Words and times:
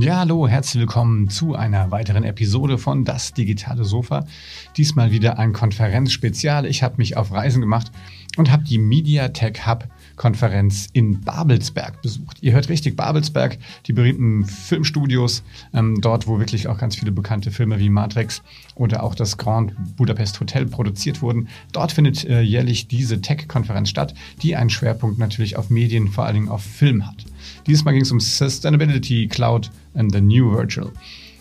Ja, 0.00 0.18
hallo, 0.20 0.46
herzlich 0.46 0.82
willkommen 0.82 1.28
zu 1.28 1.56
einer 1.56 1.90
weiteren 1.90 2.22
Episode 2.22 2.78
von 2.78 3.04
Das 3.04 3.32
digitale 3.32 3.84
Sofa. 3.84 4.26
Diesmal 4.76 5.10
wieder 5.10 5.38
ein 5.40 5.52
Konferenzspezial. 5.52 6.66
Ich 6.66 6.84
habe 6.84 6.96
mich 6.98 7.16
auf 7.16 7.32
Reisen 7.32 7.60
gemacht 7.60 7.90
und 8.36 8.52
habe 8.52 8.62
die 8.62 8.78
MediaTek 8.78 9.66
Hub 9.66 9.88
Konferenz 10.14 10.88
in 10.92 11.20
Babelsberg 11.22 12.00
besucht. 12.02 12.38
Ihr 12.42 12.52
hört 12.52 12.68
richtig, 12.68 12.96
Babelsberg, 12.96 13.58
die 13.86 13.92
berühmten 13.92 14.44
Filmstudios, 14.44 15.42
ähm, 15.72 16.00
dort, 16.00 16.26
wo 16.26 16.38
wirklich 16.38 16.68
auch 16.68 16.78
ganz 16.78 16.96
viele 16.96 17.10
bekannte 17.10 17.50
Filme 17.50 17.78
wie 17.78 17.88
Matrix 17.88 18.42
oder 18.74 19.02
auch 19.02 19.14
das 19.14 19.36
Grand 19.36 19.74
Budapest 19.96 20.38
Hotel 20.38 20.66
produziert 20.66 21.22
wurden. 21.22 21.48
Dort 21.72 21.92
findet 21.92 22.24
äh, 22.24 22.40
jährlich 22.40 22.88
diese 22.88 23.20
Tech-Konferenz 23.20 23.88
statt, 23.88 24.14
die 24.42 24.54
einen 24.54 24.70
Schwerpunkt 24.70 25.18
natürlich 25.18 25.56
auf 25.56 25.70
Medien, 25.70 26.08
vor 26.08 26.24
allen 26.24 26.34
Dingen 26.34 26.48
auf 26.48 26.62
Film 26.62 27.06
hat. 27.06 27.24
Dieses 27.68 27.84
Mal 27.84 27.92
ging 27.92 28.00
es 28.00 28.10
um 28.10 28.18
Sustainability, 28.18 29.28
Cloud 29.28 29.70
and 29.92 30.10
the 30.10 30.22
New 30.22 30.50
Virtual. 30.50 30.90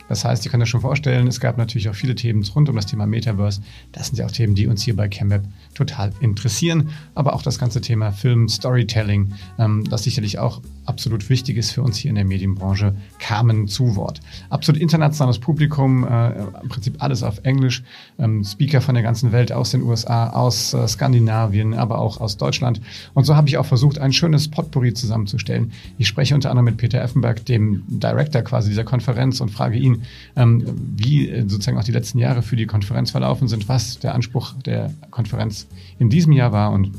Das 0.10 0.26
heißt, 0.26 0.46
ihr 0.46 0.52
könnt 0.52 0.64
euch 0.64 0.70
schon 0.70 0.82
vorstellen, 0.82 1.28
es 1.28 1.40
gab 1.40 1.58
natürlich 1.58 1.90
auch 1.90 1.96
viele 1.96 2.16
Themen 2.16 2.44
rund 2.56 2.70
um 2.70 2.76
das 2.76 2.86
Thema 2.86 3.06
Metaverse. 3.06 3.62
Das 3.92 4.08
sind 4.08 4.18
ja 4.18 4.26
auch 4.26 4.32
Themen, 4.32 4.56
die 4.56 4.68
uns 4.68 4.84
hier 4.84 4.96
bei 4.96 5.08
ChemWeb 5.08 5.44
total 5.74 6.12
interessieren. 6.20 6.90
Aber 7.16 7.34
auch 7.34 7.42
das 7.42 7.60
ganze 7.60 7.82
Thema 7.82 8.12
Film, 8.12 8.48
Storytelling, 8.50 9.34
ähm, 9.60 9.84
das 9.90 10.04
sicherlich 10.04 10.40
auch 10.40 10.62
absolut 10.86 11.30
wichtig 11.30 11.58
ist 11.58 11.72
für 11.72 11.82
uns 11.82 11.98
hier 11.98 12.10
in 12.10 12.16
der 12.16 12.26
Medienbranche, 12.26 12.96
kamen 13.20 13.68
zu 13.68 13.96
Wort. 13.96 14.22
Absolut 14.50 14.82
internationales 14.82 15.40
Publikum, 15.40 16.06
äh, 16.06 16.32
im 16.62 16.70
Prinzip 16.70 17.04
alles 17.04 17.24
auf 17.24 17.40
Englisch, 17.44 17.84
ähm, 18.20 18.44
Speaker 18.44 18.82
von 18.82 18.96
der 18.96 19.04
ganzen 19.04 19.32
Welt, 19.32 19.52
aus 19.52 19.72
den 19.72 19.84
USA, 19.84 20.30
aus 20.30 20.74
äh, 20.74 20.88
Skandinavien, 20.88 21.74
aber 21.74 22.00
auch 22.00 22.22
aus 22.22 22.38
Deutschland. 22.38 22.82
Und 23.14 23.26
so 23.26 23.36
habe 23.36 23.50
ich 23.50 23.58
auch 23.58 23.66
versucht, 23.66 24.00
ein 24.00 24.14
schönes 24.14 24.48
Potpourri 24.48 24.94
zusammenzustellen. 24.94 25.72
Ich 25.98 26.08
spreche 26.08 26.36
unter 26.36 26.50
anderem 26.50 26.66
mit 26.66 26.78
Peter 26.78 27.02
Effenberg, 27.02 27.46
dem 27.46 27.84
Director 27.88 28.42
quasi 28.42 28.70
dieser 28.70 28.84
Konferenz 28.86 29.42
und 29.42 29.50
frage 29.50 29.78
ihn, 29.78 29.97
ähm, 30.36 30.64
wie 30.98 31.30
äh, 31.30 31.42
sozusagen 31.48 31.78
auch 31.78 31.84
die 31.84 31.92
letzten 31.92 32.20
Jahre 32.20 32.42
für 32.42 32.56
die 32.56 32.66
Konferenz 32.66 33.12
verlaufen 33.12 33.48
sind, 33.48 33.70
was 33.70 34.00
der 34.00 34.16
Anspruch 34.16 34.54
der 34.66 34.94
Konferenz 35.12 35.68
in 36.00 36.10
diesem 36.10 36.34
Jahr 36.34 36.52
war 36.52 36.72
und 36.72 36.92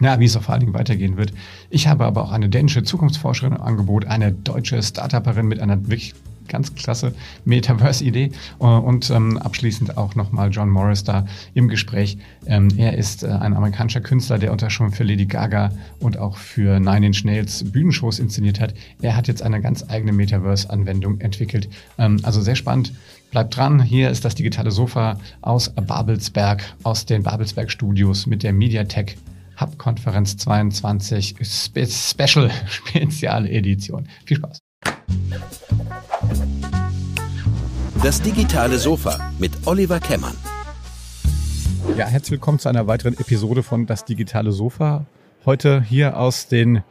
ja, 0.00 0.18
wie 0.18 0.24
es 0.24 0.36
auch 0.36 0.42
vor 0.42 0.54
allen 0.54 0.60
Dingen 0.60 0.74
weitergehen 0.74 1.16
wird. 1.16 1.32
Ich 1.68 1.86
habe 1.86 2.06
aber 2.06 2.22
auch 2.22 2.32
eine 2.32 2.48
dänische 2.48 2.82
Zukunftsforscherin 2.82 3.54
im 3.54 3.60
Angebot, 3.60 4.06
eine 4.06 4.32
deutsche 4.32 4.82
Startupperin 4.82 5.46
mit 5.46 5.60
einer 5.60 5.88
wirklich 5.88 6.14
ganz 6.50 6.74
klasse 6.74 7.14
Metaverse-Idee. 7.46 8.32
Und 8.58 9.08
ähm, 9.10 9.38
abschließend 9.38 9.96
auch 9.96 10.14
nochmal 10.14 10.50
John 10.50 10.68
Morris 10.68 11.04
da 11.04 11.24
im 11.54 11.68
Gespräch. 11.68 12.18
Ähm, 12.46 12.68
er 12.76 12.98
ist 12.98 13.22
äh, 13.22 13.28
ein 13.28 13.54
amerikanischer 13.54 14.02
Künstler, 14.02 14.38
der 14.38 14.52
unter 14.52 14.68
schon 14.68 14.92
für 14.92 15.04
Lady 15.04 15.24
Gaga 15.24 15.72
und 16.00 16.18
auch 16.18 16.36
für 16.36 16.78
Nine 16.78 17.06
Inch 17.06 17.24
Nails 17.24 17.64
Bühnenshows 17.64 18.18
inszeniert 18.18 18.60
hat. 18.60 18.74
Er 19.00 19.16
hat 19.16 19.28
jetzt 19.28 19.42
eine 19.42 19.62
ganz 19.62 19.88
eigene 19.88 20.12
Metaverse-Anwendung 20.12 21.20
entwickelt. 21.20 21.70
Ähm, 21.96 22.20
also 22.22 22.42
sehr 22.42 22.56
spannend. 22.56 22.92
Bleibt 23.30 23.56
dran, 23.56 23.80
hier 23.80 24.10
ist 24.10 24.24
das 24.24 24.34
digitale 24.34 24.72
Sofa 24.72 25.18
aus 25.40 25.70
Babelsberg, 25.70 26.64
aus 26.82 27.06
den 27.06 27.22
Babelsberg 27.22 27.70
Studios 27.70 28.26
mit 28.26 28.42
der 28.42 28.52
Mediatek 28.52 29.16
Hub-Konferenz 29.60 30.36
22 30.36 31.36
Spe 31.42 31.86
Special 31.86 32.50
Spezialedition. 32.66 34.08
Viel 34.24 34.38
Spaß. 34.38 34.69
Das 38.02 38.22
digitale 38.22 38.78
Sofa 38.78 39.32
mit 39.38 39.52
Oliver 39.66 40.00
Kemmern. 40.00 40.36
Ja, 41.96 42.06
herzlich 42.06 42.32
willkommen 42.32 42.58
zu 42.58 42.68
einer 42.68 42.86
weiteren 42.86 43.14
Episode 43.14 43.62
von 43.62 43.86
Das 43.86 44.04
digitale 44.04 44.52
Sofa. 44.52 45.04
Heute 45.44 45.82
hier 45.82 46.16
aus 46.16 46.48
den, 46.48 46.82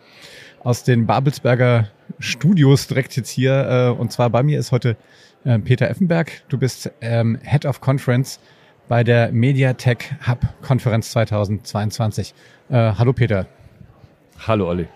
aus 0.64 0.84
den 0.84 1.08
Babelsberger 1.08 1.90
Studios 2.20 2.88
direkt 2.88 3.16
jetzt 3.16 3.30
hier. 3.30 3.94
Äh, 3.96 4.00
und 4.00 4.12
zwar 4.12 4.30
bei 4.30 4.44
mir 4.44 4.60
ist 4.60 4.72
heute 4.72 4.98
äh, 5.46 5.58
Peter 5.60 5.90
Effenberg. 5.90 6.44
Du 6.50 6.58
bist 6.58 6.92
ähm, 7.02 7.40
Head 7.44 7.66
of 7.66 7.82
Conference 7.82 8.40
bei 8.88 9.04
der 9.04 9.32
Mediatek 9.32 10.16
Hub 10.28 10.40
Konferenz 10.62 11.12
2022. 11.12 12.34
Äh, 12.70 12.76
hallo 12.76 13.14
Peter. 13.14 13.46
Hallo 14.48 14.68
Olli. 14.68 14.88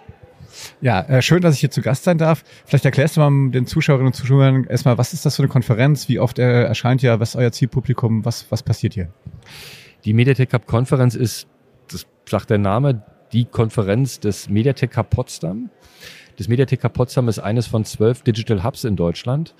Ja, 0.81 1.01
äh, 1.01 1.21
schön, 1.21 1.41
dass 1.41 1.55
ich 1.55 1.61
hier 1.61 1.71
zu 1.71 1.81
Gast 1.81 2.03
sein 2.03 2.17
darf. 2.17 2.43
Vielleicht 2.65 2.85
erklärst 2.85 3.17
du 3.17 3.21
mal 3.21 3.51
den 3.51 3.65
Zuschauerinnen 3.65 4.07
und 4.07 4.13
Zuschauern 4.13 4.65
erstmal, 4.65 4.97
was 4.97 5.13
ist 5.13 5.25
das 5.25 5.35
für 5.35 5.43
eine 5.43 5.49
Konferenz? 5.49 6.09
Wie 6.09 6.19
oft 6.19 6.39
äh, 6.39 6.63
erscheint 6.63 7.03
ihr? 7.03 7.19
Was 7.19 7.29
ist 7.29 7.35
euer 7.35 7.51
Zielpublikum? 7.51 8.25
Was, 8.25 8.45
was 8.49 8.63
passiert 8.63 8.93
hier? 8.93 9.09
Die 10.05 10.13
Mediatek 10.13 10.49
Cup 10.49 10.65
Konferenz 10.67 11.15
ist, 11.15 11.47
das 11.91 12.05
sagt 12.29 12.49
der 12.49 12.57
Name, 12.57 13.03
die 13.31 13.45
Konferenz 13.45 14.19
des 14.19 14.49
Mediatek 14.49 14.91
Cup 14.91 15.09
Potsdam. 15.09 15.69
Das 16.37 16.47
Mediatek 16.47 16.81
Cup 16.81 16.93
Potsdam 16.93 17.27
ist 17.27 17.39
eines 17.39 17.67
von 17.67 17.85
zwölf 17.85 18.21
Digital 18.21 18.63
Hubs 18.63 18.83
in 18.83 18.95
Deutschland 18.95 19.55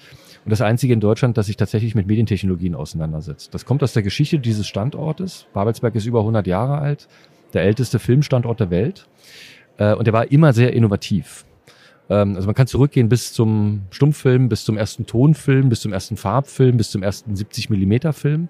und 0.46 0.52
das 0.52 0.62
einzige 0.62 0.94
in 0.94 1.00
Deutschland, 1.00 1.38
das 1.38 1.46
sich 1.46 1.58
tatsächlich 1.58 1.96
mit 1.96 2.08
Medientechnologien 2.08 2.76
auseinandersetzt. 2.76 3.54
Das 3.54 3.66
kommt 3.66 3.84
aus 3.84 3.94
der 3.94 4.04
Geschichte 4.04 4.40
dieses 4.40 4.68
Standortes. 4.68 5.46
Babelsberg 5.54 5.96
ist 5.96 6.06
über 6.06 6.20
100 6.20 6.46
Jahre 6.48 6.80
alt, 6.80 7.08
der 7.54 7.64
älteste 7.64 8.00
Filmstandort 8.00 8.60
der 8.60 8.70
Welt. 8.70 9.08
Äh, 9.78 9.94
und 9.94 10.08
er 10.08 10.14
war 10.14 10.32
immer 10.32 10.54
sehr 10.54 10.74
innovativ. 10.74 11.46
Ähm, 12.10 12.36
also 12.36 12.46
man 12.48 12.56
kann 12.56 12.68
zurückgehen 12.68 13.10
bis 13.10 13.34
zum 13.34 13.84
Stummfilm, 13.92 14.50
bis 14.50 14.64
zum 14.66 14.78
ersten 14.78 15.06
Tonfilm, 15.06 15.70
bis 15.70 15.82
zum 15.82 15.94
ersten 15.94 16.18
Farbfilm, 16.18 16.78
bis 16.78 16.92
zum 16.92 17.04
ersten 17.04 17.36
70 17.36 17.70
Millimeter 17.70 18.14
Film. 18.14 18.50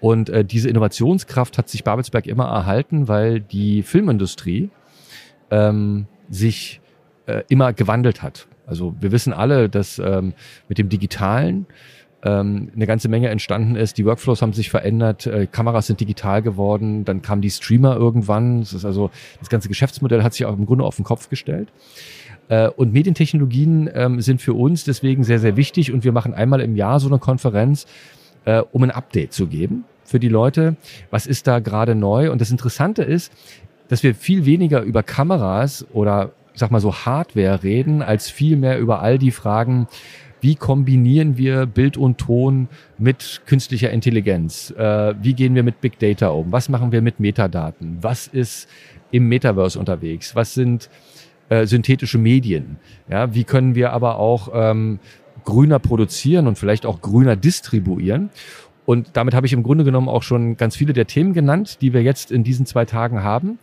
Und 0.00 0.28
äh, 0.28 0.44
diese 0.44 0.68
Innovationskraft 0.68 1.58
hat 1.58 1.68
sich 1.68 1.84
Babelsberg 1.84 2.26
immer 2.26 2.46
erhalten, 2.46 3.08
weil 3.08 3.40
die 3.40 3.82
Filmindustrie 3.82 4.70
ähm, 5.50 6.06
sich 6.28 6.80
äh, 7.26 7.42
immer 7.48 7.72
gewandelt 7.72 8.22
hat. 8.22 8.46
Also 8.66 8.94
wir 9.00 9.12
wissen 9.12 9.32
alle, 9.32 9.68
dass 9.68 9.98
ähm, 9.98 10.34
mit 10.68 10.78
dem 10.78 10.88
Digitalen 10.88 11.66
ähm, 12.22 12.70
eine 12.74 12.86
ganze 12.86 13.08
Menge 13.08 13.28
entstanden 13.28 13.76
ist. 13.76 13.98
Die 13.98 14.04
Workflows 14.04 14.42
haben 14.42 14.52
sich 14.52 14.70
verändert, 14.70 15.26
äh, 15.26 15.46
Kameras 15.46 15.86
sind 15.86 16.00
digital 16.00 16.42
geworden, 16.42 17.04
dann 17.04 17.22
kamen 17.22 17.42
die 17.42 17.50
Streamer 17.50 17.96
irgendwann. 17.96 18.60
Das 18.60 18.72
ist 18.72 18.84
also 18.84 19.10
das 19.38 19.48
ganze 19.48 19.68
Geschäftsmodell 19.68 20.22
hat 20.22 20.34
sich 20.34 20.46
auch 20.46 20.56
im 20.56 20.66
Grunde 20.66 20.84
auf 20.84 20.96
den 20.96 21.04
Kopf 21.04 21.28
gestellt. 21.28 21.68
Äh, 22.48 22.68
und 22.68 22.92
Medientechnologien 22.92 23.90
ähm, 23.92 24.20
sind 24.20 24.40
für 24.40 24.54
uns 24.54 24.84
deswegen 24.84 25.24
sehr, 25.24 25.38
sehr 25.38 25.56
wichtig 25.56 25.92
und 25.92 26.04
wir 26.04 26.12
machen 26.12 26.34
einmal 26.34 26.60
im 26.60 26.76
Jahr 26.76 27.00
so 27.00 27.08
eine 27.08 27.18
Konferenz, 27.18 27.86
äh, 28.44 28.62
um 28.72 28.82
ein 28.82 28.90
Update 28.90 29.32
zu 29.32 29.46
geben 29.46 29.84
für 30.04 30.20
die 30.20 30.28
Leute. 30.28 30.76
Was 31.10 31.26
ist 31.26 31.46
da 31.46 31.58
gerade 31.58 31.94
neu? 31.94 32.30
Und 32.30 32.40
das 32.40 32.50
Interessante 32.50 33.02
ist, 33.02 33.32
dass 33.88 34.02
wir 34.02 34.14
viel 34.14 34.46
weniger 34.46 34.82
über 34.82 35.02
Kameras 35.02 35.86
oder 35.92 36.32
ich 36.54 36.60
sag 36.60 36.70
mal 36.70 36.80
so 36.80 36.94
Hardware 36.94 37.62
reden, 37.62 38.00
als 38.00 38.30
viel 38.30 38.56
mehr 38.56 38.78
über 38.78 39.02
all 39.02 39.18
die 39.18 39.30
Fragen, 39.30 39.88
wie 40.46 40.54
kombinieren 40.54 41.36
wir 41.36 41.66
Bild 41.66 41.96
und 41.96 42.18
Ton 42.18 42.68
mit 42.98 43.42
künstlicher 43.46 43.90
Intelligenz? 43.90 44.70
Äh, 44.70 45.14
wie 45.20 45.34
gehen 45.34 45.56
wir 45.56 45.64
mit 45.64 45.80
Big 45.80 45.98
Data 45.98 46.28
um? 46.28 46.52
Was 46.52 46.68
machen 46.68 46.92
wir 46.92 47.02
mit 47.02 47.18
Metadaten? 47.18 47.98
Was 48.00 48.28
ist 48.28 48.68
im 49.10 49.26
Metaverse 49.26 49.76
unterwegs? 49.76 50.36
Was 50.36 50.54
sind 50.54 50.88
äh, 51.48 51.66
synthetische 51.66 52.18
Medien? 52.18 52.76
Ja, 53.10 53.34
wie 53.34 53.42
können 53.42 53.74
wir 53.74 53.92
aber 53.92 54.20
auch 54.20 54.50
ähm, 54.54 55.00
grüner 55.44 55.80
produzieren 55.80 56.46
und 56.46 56.56
vielleicht 56.56 56.86
auch 56.86 57.00
grüner 57.00 57.34
distribuieren? 57.34 58.30
Und 58.84 59.16
damit 59.16 59.34
habe 59.34 59.48
ich 59.48 59.52
im 59.52 59.64
Grunde 59.64 59.82
genommen 59.82 60.08
auch 60.08 60.22
schon 60.22 60.56
ganz 60.56 60.76
viele 60.76 60.92
der 60.92 61.08
Themen 61.08 61.32
genannt, 61.32 61.78
die 61.80 61.92
wir 61.92 62.04
jetzt 62.04 62.30
in 62.30 62.44
diesen 62.44 62.66
zwei 62.66 62.84
Tagen 62.84 63.24
haben. 63.24 63.58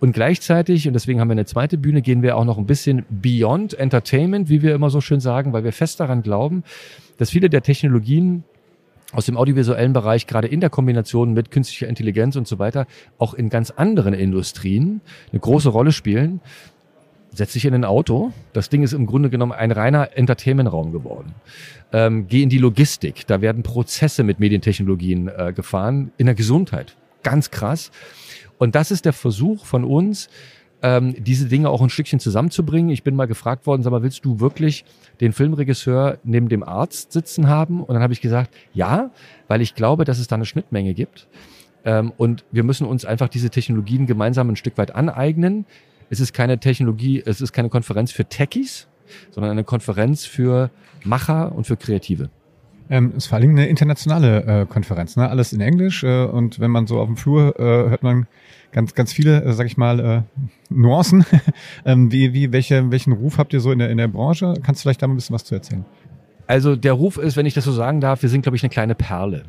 Und 0.00 0.12
gleichzeitig, 0.12 0.86
und 0.86 0.94
deswegen 0.94 1.20
haben 1.20 1.28
wir 1.28 1.32
eine 1.32 1.46
zweite 1.46 1.78
Bühne, 1.78 2.02
gehen 2.02 2.22
wir 2.22 2.36
auch 2.36 2.44
noch 2.44 2.58
ein 2.58 2.66
bisschen 2.66 3.04
beyond 3.08 3.74
Entertainment, 3.74 4.48
wie 4.48 4.62
wir 4.62 4.74
immer 4.74 4.90
so 4.90 5.00
schön 5.00 5.20
sagen, 5.20 5.52
weil 5.52 5.64
wir 5.64 5.72
fest 5.72 6.00
daran 6.00 6.22
glauben, 6.22 6.64
dass 7.16 7.30
viele 7.30 7.48
der 7.48 7.62
Technologien 7.62 8.44
aus 9.12 9.26
dem 9.26 9.36
audiovisuellen 9.36 9.92
Bereich, 9.92 10.26
gerade 10.26 10.48
in 10.48 10.60
der 10.60 10.70
Kombination 10.70 11.32
mit 11.32 11.50
künstlicher 11.50 11.88
Intelligenz 11.88 12.36
und 12.36 12.48
so 12.48 12.58
weiter, 12.58 12.86
auch 13.18 13.34
in 13.34 13.48
ganz 13.48 13.70
anderen 13.70 14.12
Industrien 14.12 15.00
eine 15.30 15.40
große 15.40 15.68
Rolle 15.68 15.92
spielen. 15.92 16.40
Setz 17.32 17.52
dich 17.52 17.64
in 17.64 17.74
ein 17.74 17.84
Auto. 17.84 18.32
Das 18.52 18.68
Ding 18.68 18.82
ist 18.82 18.92
im 18.92 19.06
Grunde 19.06 19.30
genommen 19.30 19.52
ein 19.52 19.72
reiner 19.72 20.16
Entertainment-Raum 20.16 20.92
geworden. 20.92 21.34
Ähm, 21.92 22.26
geh 22.28 22.42
in 22.42 22.48
die 22.48 22.58
Logistik. 22.58 23.26
Da 23.26 23.40
werden 23.40 23.62
Prozesse 23.62 24.22
mit 24.22 24.38
Medientechnologien 24.38 25.28
äh, 25.28 25.52
gefahren. 25.52 26.12
In 26.16 26.26
der 26.26 26.34
Gesundheit. 26.34 26.96
Ganz 27.24 27.50
krass. 27.50 27.90
Und 28.64 28.74
das 28.74 28.90
ist 28.90 29.04
der 29.04 29.12
Versuch 29.12 29.66
von 29.66 29.84
uns, 29.84 30.30
ähm, 30.82 31.14
diese 31.22 31.48
Dinge 31.48 31.68
auch 31.68 31.82
ein 31.82 31.90
Stückchen 31.90 32.18
zusammenzubringen. 32.18 32.90
Ich 32.90 33.02
bin 33.02 33.14
mal 33.14 33.26
gefragt 33.26 33.66
worden, 33.66 33.82
sag 33.82 33.90
mal, 33.90 34.02
willst 34.02 34.24
du 34.24 34.40
wirklich 34.40 34.86
den 35.20 35.34
Filmregisseur 35.34 36.16
neben 36.24 36.48
dem 36.48 36.62
Arzt 36.62 37.12
sitzen 37.12 37.46
haben? 37.48 37.82
Und 37.84 37.92
dann 37.92 38.02
habe 38.02 38.14
ich 38.14 38.22
gesagt, 38.22 38.54
ja, 38.72 39.10
weil 39.48 39.60
ich 39.60 39.74
glaube, 39.74 40.06
dass 40.06 40.18
es 40.18 40.28
da 40.28 40.36
eine 40.36 40.46
Schnittmenge 40.46 40.94
gibt. 40.94 41.28
Ähm, 41.84 42.10
und 42.16 42.46
wir 42.52 42.64
müssen 42.64 42.86
uns 42.86 43.04
einfach 43.04 43.28
diese 43.28 43.50
Technologien 43.50 44.06
gemeinsam 44.06 44.48
ein 44.48 44.56
Stück 44.56 44.78
weit 44.78 44.94
aneignen. 44.94 45.66
Es 46.08 46.20
ist 46.20 46.32
keine 46.32 46.58
Technologie, 46.58 47.22
es 47.24 47.42
ist 47.42 47.52
keine 47.52 47.68
Konferenz 47.68 48.12
für 48.12 48.24
Techies, 48.24 48.88
sondern 49.30 49.52
eine 49.52 49.64
Konferenz 49.64 50.24
für 50.24 50.70
Macher 51.04 51.54
und 51.54 51.66
für 51.66 51.76
Kreative. 51.76 52.30
Ähm, 52.90 53.12
ist 53.16 53.26
vor 53.26 53.38
allem 53.38 53.50
eine 53.50 53.66
internationale 53.66 54.44
äh, 54.44 54.66
Konferenz, 54.66 55.16
ne? 55.16 55.28
Alles 55.28 55.52
in 55.52 55.60
Englisch 55.60 56.04
äh, 56.04 56.24
und 56.24 56.60
wenn 56.60 56.70
man 56.70 56.86
so 56.86 57.00
auf 57.00 57.06
dem 57.06 57.16
Flur 57.16 57.58
äh, 57.58 57.62
hört 57.62 58.02
man 58.02 58.26
ganz, 58.74 58.94
ganz 58.94 59.12
viele, 59.12 59.42
äh, 59.42 59.52
sag 59.52 59.66
ich 59.66 59.78
mal, 59.78 60.00
äh, 60.00 60.22
Nuancen. 60.68 61.24
ähm, 61.86 62.12
wie, 62.12 62.34
wie, 62.34 62.52
welche, 62.52 62.90
welchen 62.90 63.12
Ruf 63.12 63.38
habt 63.38 63.54
ihr 63.54 63.60
so 63.60 63.72
in 63.72 63.78
der, 63.78 63.88
in 63.88 63.96
der 63.96 64.08
Branche? 64.08 64.54
Kannst 64.62 64.80
du 64.80 64.82
vielleicht 64.82 65.00
da 65.00 65.06
mal 65.06 65.14
ein 65.14 65.16
bisschen 65.16 65.34
was 65.34 65.44
zu 65.44 65.54
erzählen? 65.54 65.86
Also 66.46 66.76
der 66.76 66.92
Ruf 66.92 67.16
ist, 67.16 67.36
wenn 67.36 67.46
ich 67.46 67.54
das 67.54 67.64
so 67.64 67.72
sagen 67.72 68.00
darf, 68.00 68.20
wir 68.20 68.28
sind, 68.28 68.42
glaube 68.42 68.56
ich, 68.56 68.62
eine 68.62 68.70
kleine 68.70 68.94
Perle. 68.94 69.44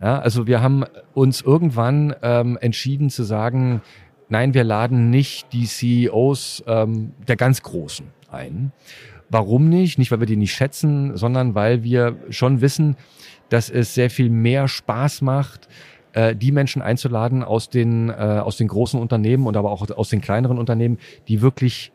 Ja, 0.00 0.18
also 0.18 0.48
wir 0.48 0.60
haben 0.60 0.84
uns 1.14 1.42
irgendwann 1.42 2.16
ähm, 2.22 2.58
entschieden 2.60 3.08
zu 3.10 3.22
sagen, 3.22 3.82
nein, 4.28 4.54
wir 4.54 4.64
laden 4.64 5.10
nicht 5.10 5.52
die 5.52 5.66
CEOs 5.66 6.64
ähm, 6.66 7.12
der 7.28 7.36
ganz 7.36 7.62
Großen 7.62 8.06
ein. 8.30 8.72
Warum 9.28 9.68
nicht? 9.68 9.98
Nicht, 9.98 10.10
weil 10.10 10.20
wir 10.20 10.26
die 10.26 10.36
nicht 10.36 10.54
schätzen, 10.54 11.16
sondern 11.16 11.54
weil 11.54 11.84
wir 11.84 12.16
schon 12.30 12.60
wissen, 12.62 12.96
dass 13.48 13.70
es 13.70 13.94
sehr 13.94 14.10
viel 14.10 14.30
mehr 14.30 14.66
Spaß 14.66 15.20
macht, 15.22 15.68
äh, 16.12 16.34
die 16.34 16.52
Menschen 16.52 16.82
einzuladen 16.82 17.42
aus 17.42 17.68
den, 17.68 18.10
äh, 18.10 18.12
aus 18.12 18.56
den 18.56 18.68
großen 18.68 19.00
Unternehmen 19.00 19.46
und 19.46 19.56
aber 19.56 19.70
auch 19.70 19.88
aus 19.90 20.08
den 20.08 20.20
kleineren 20.20 20.58
Unternehmen, 20.58 20.98
die 21.28 21.42
wirklich 21.42 21.92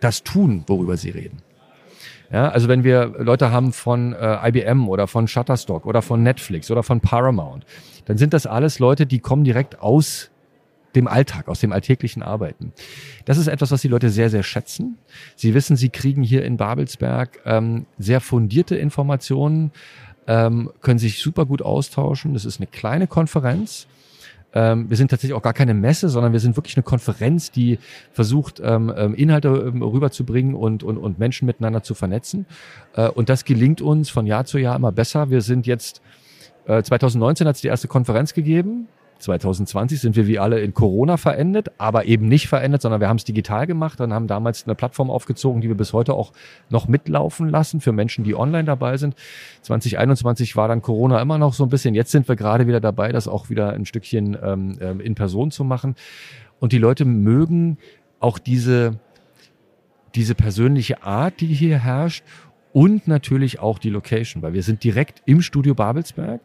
das 0.00 0.22
tun, 0.22 0.64
worüber 0.66 0.96
sie 0.96 1.10
reden. 1.10 1.42
Ja, 2.30 2.48
also 2.48 2.68
wenn 2.68 2.82
wir 2.82 3.14
Leute 3.18 3.52
haben 3.52 3.72
von 3.72 4.12
äh, 4.12 4.48
IBM 4.48 4.88
oder 4.88 5.06
von 5.06 5.28
Shutterstock 5.28 5.86
oder 5.86 6.02
von 6.02 6.22
Netflix 6.22 6.70
oder 6.70 6.82
von 6.82 7.00
Paramount, 7.00 7.64
dann 8.06 8.18
sind 8.18 8.32
das 8.32 8.46
alles 8.46 8.78
Leute, 8.78 9.06
die 9.06 9.20
kommen 9.20 9.44
direkt 9.44 9.80
aus 9.80 10.30
dem 10.96 11.06
Alltag, 11.06 11.48
aus 11.48 11.60
dem 11.60 11.72
alltäglichen 11.72 12.22
Arbeiten. 12.22 12.72
Das 13.26 13.38
ist 13.38 13.46
etwas, 13.48 13.70
was 13.70 13.82
die 13.82 13.88
Leute 13.88 14.08
sehr, 14.08 14.30
sehr 14.30 14.42
schätzen. 14.42 14.98
Sie 15.36 15.54
wissen, 15.54 15.76
sie 15.76 15.90
kriegen 15.90 16.22
hier 16.22 16.44
in 16.44 16.56
Babelsberg 16.56 17.40
ähm, 17.44 17.86
sehr 17.98 18.20
fundierte 18.20 18.76
Informationen, 18.76 19.70
ähm, 20.26 20.70
können 20.80 20.98
sich 20.98 21.20
super 21.20 21.46
gut 21.46 21.62
austauschen. 21.62 22.34
Das 22.34 22.44
ist 22.44 22.60
eine 22.60 22.66
kleine 22.66 23.06
Konferenz. 23.06 23.86
Ähm, 24.56 24.88
wir 24.88 24.96
sind 24.96 25.10
tatsächlich 25.10 25.36
auch 25.36 25.42
gar 25.42 25.52
keine 25.52 25.74
Messe, 25.74 26.08
sondern 26.08 26.32
wir 26.32 26.40
sind 26.40 26.56
wirklich 26.56 26.76
eine 26.76 26.82
Konferenz, 26.82 27.50
die 27.50 27.78
versucht, 28.12 28.60
ähm, 28.64 28.92
ähm 28.96 29.14
Inhalte 29.14 29.48
ähm, 29.48 29.82
rüberzubringen 29.82 30.54
und, 30.54 30.82
und, 30.82 30.96
und 30.96 31.18
Menschen 31.18 31.46
miteinander 31.46 31.82
zu 31.82 31.94
vernetzen. 31.94 32.46
Äh, 32.94 33.08
und 33.08 33.28
das 33.28 33.44
gelingt 33.44 33.80
uns 33.82 34.08
von 34.08 34.26
Jahr 34.26 34.46
zu 34.46 34.58
Jahr 34.58 34.76
immer 34.76 34.92
besser. 34.92 35.30
Wir 35.30 35.42
sind 35.42 35.66
jetzt, 35.66 36.00
äh, 36.66 36.82
2019 36.82 37.46
hat 37.46 37.56
es 37.56 37.60
die 37.60 37.68
erste 37.68 37.88
Konferenz 37.88 38.34
gegeben. 38.34 38.88
2020 39.18 40.00
sind 40.00 40.16
wir 40.16 40.26
wie 40.26 40.38
alle 40.38 40.60
in 40.60 40.74
Corona 40.74 41.16
verendet, 41.16 41.70
aber 41.78 42.04
eben 42.04 42.28
nicht 42.28 42.48
verendet, 42.48 42.82
sondern 42.82 43.00
wir 43.00 43.08
haben 43.08 43.16
es 43.16 43.24
digital 43.24 43.66
gemacht 43.66 44.00
und 44.00 44.12
haben 44.12 44.26
damals 44.26 44.64
eine 44.64 44.74
Plattform 44.74 45.10
aufgezogen, 45.10 45.60
die 45.60 45.68
wir 45.68 45.76
bis 45.76 45.92
heute 45.92 46.14
auch 46.14 46.32
noch 46.68 46.86
mitlaufen 46.88 47.48
lassen 47.48 47.80
für 47.80 47.92
Menschen, 47.92 48.24
die 48.24 48.34
online 48.34 48.64
dabei 48.64 48.96
sind. 48.96 49.14
2021 49.62 50.56
war 50.56 50.68
dann 50.68 50.82
Corona 50.82 51.20
immer 51.20 51.38
noch 51.38 51.54
so 51.54 51.64
ein 51.64 51.70
bisschen. 51.70 51.94
Jetzt 51.94 52.10
sind 52.10 52.28
wir 52.28 52.36
gerade 52.36 52.66
wieder 52.66 52.80
dabei, 52.80 53.12
das 53.12 53.28
auch 53.28 53.48
wieder 53.48 53.72
ein 53.72 53.86
Stückchen 53.86 54.36
ähm, 54.42 54.78
ähm 54.80 55.00
in 55.00 55.14
Person 55.14 55.50
zu 55.50 55.64
machen. 55.64 55.94
Und 56.60 56.72
die 56.72 56.78
Leute 56.78 57.04
mögen 57.04 57.78
auch 58.20 58.38
diese, 58.38 58.98
diese 60.14 60.34
persönliche 60.34 61.02
Art, 61.02 61.40
die 61.40 61.46
hier 61.46 61.78
herrscht 61.78 62.24
und 62.72 63.08
natürlich 63.08 63.60
auch 63.60 63.78
die 63.78 63.90
Location, 63.90 64.42
weil 64.42 64.52
wir 64.52 64.62
sind 64.62 64.84
direkt 64.84 65.22
im 65.24 65.40
Studio 65.40 65.74
Babelsberg 65.74 66.40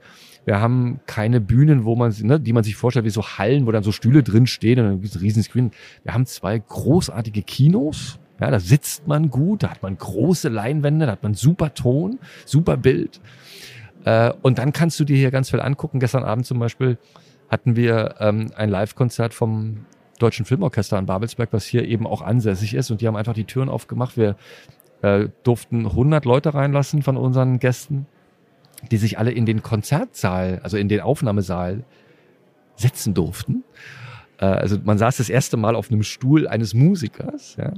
wir 0.46 0.60
haben 0.60 1.00
keine 1.06 1.40
Bühnen, 1.40 1.86
wo 1.86 1.96
man, 1.96 2.14
ne, 2.22 2.40
die 2.40 2.54
man 2.54 2.64
sich 2.64 2.76
vorstellt, 2.76 3.06
wie 3.06 3.12
so 3.12 3.24
Hallen, 3.24 3.68
wo 3.68 3.72
dann 3.72 3.84
so 3.84 3.92
Stühle 3.92 4.24
drin 4.24 4.48
stehen 4.48 4.80
und 4.80 4.86
dann 4.86 5.02
gibt 5.02 5.22
riesen 5.22 5.44
Screen. 5.44 5.72
Wir 6.04 6.14
haben 6.14 6.26
zwei 6.26 6.58
großartige 6.58 7.44
Kinos. 7.44 8.20
Ja, 8.40 8.50
da 8.50 8.60
sitzt 8.60 9.08
man 9.08 9.30
gut, 9.30 9.62
da 9.62 9.70
hat 9.70 9.84
man 9.84 9.96
große 9.96 10.50
Leinwände, 10.50 11.06
da 11.06 11.12
hat 11.12 11.22
man 11.22 11.36
super 11.36 11.76
Ton, 11.76 12.18
super 12.46 12.76
Bild. 12.76 13.22
Äh, 14.04 14.34
und 14.42 14.58
dann 14.58 14.74
kannst 14.74 15.00
du 15.00 15.04
dir 15.04 15.16
hier 15.16 15.30
ganz 15.30 15.52
viel 15.52 15.60
angucken. 15.60 16.00
Gestern 16.00 16.24
Abend 16.24 16.48
zum 16.48 16.58
Beispiel 16.58 16.98
hatten 17.50 17.76
wir 17.76 18.16
ähm, 18.20 18.52
ein 18.56 18.70
Live-Konzert 18.70 19.36
vom 19.36 19.86
Deutschen 20.18 20.46
Filmorchester 20.46 20.98
in 20.98 21.06
Babelsberg, 21.06 21.50
was 21.52 21.66
hier 21.66 21.88
eben 21.88 22.08
auch 22.08 22.24
ansässig 22.24 22.74
ist. 22.74 22.90
Und 22.90 23.02
die 23.02 23.08
haben 23.08 23.16
einfach 23.16 23.34
die 23.34 23.46
Türen 23.46 23.70
aufgemacht. 23.70 24.18
Wir 24.18 24.36
äh, 25.04 25.28
durften 25.44 25.86
100 25.86 26.26
Leute 26.26 26.56
reinlassen 26.56 27.04
von 27.04 27.18
unseren 27.18 27.60
Gästen 27.60 28.08
die 28.90 28.98
sich 28.98 29.20
alle 29.20 29.32
in 29.32 29.46
den 29.46 29.62
Konzertsaal, 29.62 30.60
also 30.64 30.78
in 30.78 30.90
den 30.90 31.02
Aufnahmesaal 31.02 31.84
setzen 32.76 33.14
durften. 33.14 33.64
Äh, 34.40 34.46
also 34.46 34.78
man 34.84 34.98
saß 34.98 35.18
das 35.18 35.30
erste 35.30 35.58
Mal 35.58 35.76
auf 35.76 35.92
einem 35.92 36.04
Stuhl 36.04 36.48
eines 36.48 36.74
Musikers, 36.74 37.56
ja. 37.58 37.74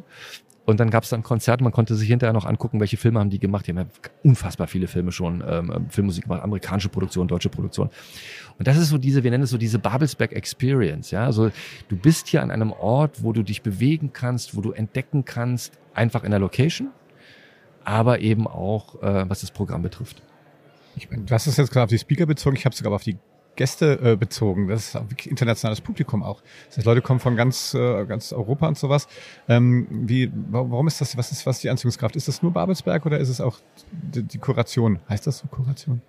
Und 0.66 0.80
dann 0.80 0.90
gab 0.90 1.04
es 1.04 1.10
dann 1.10 1.24
Konzerte, 1.24 1.62
man 1.62 1.74
konnte 1.74 1.94
sich 1.96 2.08
hinterher 2.08 2.32
noch 2.32 2.46
angucken, 2.46 2.80
welche 2.80 2.96
Filme 2.96 3.20
haben 3.20 3.30
die 3.30 3.40
gemacht. 3.40 3.68
Die 3.68 3.72
haben 3.72 3.80
ja 3.80 3.86
unfassbar 4.24 4.68
viele 4.68 4.88
Filme 4.88 5.12
schon, 5.12 5.44
ähm, 5.46 5.88
Filmmusik 5.90 6.24
gemacht, 6.24 6.42
amerikanische 6.42 6.88
Produktion, 6.88 7.28
deutsche 7.28 7.50
Produktion. 7.50 7.90
Und 8.58 8.66
das 8.66 8.78
ist 8.78 8.88
so 8.88 8.98
diese, 8.98 9.26
wir 9.26 9.32
nennen 9.32 9.44
es 9.44 9.50
so 9.50 9.58
diese 9.58 9.78
Babelsberg 9.78 10.32
Experience, 10.32 11.12
ja. 11.12 11.26
Also 11.26 11.52
du 11.90 11.98
bist 11.98 12.28
hier 12.28 12.42
an 12.42 12.50
einem 12.50 12.72
Ort, 12.72 13.24
wo 13.24 13.34
du 13.34 13.44
dich 13.44 13.62
bewegen 13.62 14.12
kannst, 14.14 14.56
wo 14.56 14.62
du 14.62 14.72
entdecken 14.72 15.26
kannst, 15.26 15.78
einfach 15.94 16.24
in 16.24 16.32
der 16.32 16.40
Location, 16.40 16.92
aber 17.84 18.20
eben 18.20 18.48
auch, 18.48 19.02
äh, 19.04 19.30
was 19.30 19.42
das 19.42 19.52
Programm 19.52 19.82
betrifft. 19.82 20.22
Ich 20.96 21.10
meine, 21.10 21.24
du 21.24 21.34
hast 21.34 21.48
es 21.48 21.58
jetzt 21.58 21.72
gerade 21.72 21.86
auf 21.86 21.90
die 21.90 21.98
Speaker 21.98 22.26
bezogen, 22.26 22.56
ich 22.56 22.66
habe 22.66 22.74
es 22.74 22.78
sogar 22.78 22.94
auf 22.94 23.04
die 23.04 23.18
Gäste 23.56 24.00
äh, 24.02 24.16
bezogen. 24.16 24.68
Das 24.68 24.88
ist 24.88 24.96
auch 24.96 25.10
wirklich 25.10 25.30
internationales 25.30 25.82
Publikum 25.82 26.24
auch. 26.24 26.42
Das 26.68 26.78
heißt, 26.78 26.86
Leute 26.86 27.02
kommen 27.02 27.20
von 27.20 27.36
ganz, 27.36 27.74
äh, 27.74 28.06
ganz 28.06 28.34
Europa 28.34 28.68
und 28.68 28.78
sowas. 28.78 29.08
Ähm, 29.48 29.88
wie, 29.90 30.32
warum 30.50 30.88
ist 30.88 31.02
das, 31.02 31.18
was 31.18 31.32
ist, 31.32 31.46
was 31.46 31.60
die 31.60 31.70
Anziehungskraft? 31.70 32.16
Ist 32.16 32.28
das 32.28 32.42
nur 32.42 32.52
Babelsberg 32.52 33.06
oder 33.06 33.20
ist 33.20 33.30
es 33.30 33.42
auch 33.42 33.60
die, 33.92 34.24
die 34.24 34.38
Kuration? 34.40 35.00
Heißt 35.08 35.28
das 35.28 35.40
so 35.40 35.48
Kuration? 35.48 36.02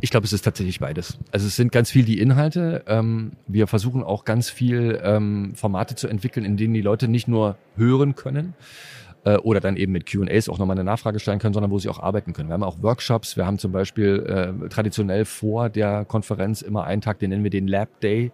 Ich 0.00 0.10
glaube, 0.10 0.26
es 0.26 0.32
ist 0.32 0.42
tatsächlich 0.42 0.80
beides. 0.80 1.18
Also 1.32 1.46
es 1.46 1.56
sind 1.56 1.72
ganz 1.72 1.90
viel 1.90 2.04
die 2.04 2.18
Inhalte. 2.18 2.84
Ähm, 2.86 3.32
wir 3.46 3.66
versuchen 3.66 4.02
auch 4.02 4.24
ganz 4.24 4.50
viel 4.50 5.00
ähm, 5.02 5.54
Formate 5.54 5.94
zu 5.94 6.08
entwickeln, 6.08 6.44
in 6.44 6.56
denen 6.56 6.74
die 6.74 6.82
Leute 6.82 7.08
nicht 7.08 7.28
nur 7.28 7.56
hören 7.76 8.14
können, 8.14 8.54
äh, 9.26 9.36
oder 9.38 9.60
dann 9.60 9.76
eben 9.76 9.92
mit 9.92 10.06
QAs 10.06 10.48
auch 10.48 10.58
nochmal 10.58 10.76
eine 10.76 10.84
Nachfrage 10.84 11.18
stellen 11.18 11.40
können, 11.40 11.52
sondern 11.52 11.72
wo 11.72 11.78
sie 11.78 11.88
auch 11.88 11.98
arbeiten 11.98 12.32
können. 12.32 12.48
Wir 12.48 12.54
haben 12.54 12.62
auch 12.62 12.80
Workshops, 12.82 13.36
wir 13.36 13.44
haben 13.44 13.58
zum 13.58 13.72
Beispiel 13.72 14.24
äh, 14.64 14.68
traditionell 14.68 15.24
vor 15.24 15.68
der 15.68 16.04
Konferenz 16.04 16.62
immer 16.62 16.84
einen 16.84 17.02
Tag, 17.02 17.18
den 17.18 17.30
nennen 17.30 17.42
wir 17.42 17.50
den 17.50 17.66
Lab 17.66 17.88
Day. 18.00 18.30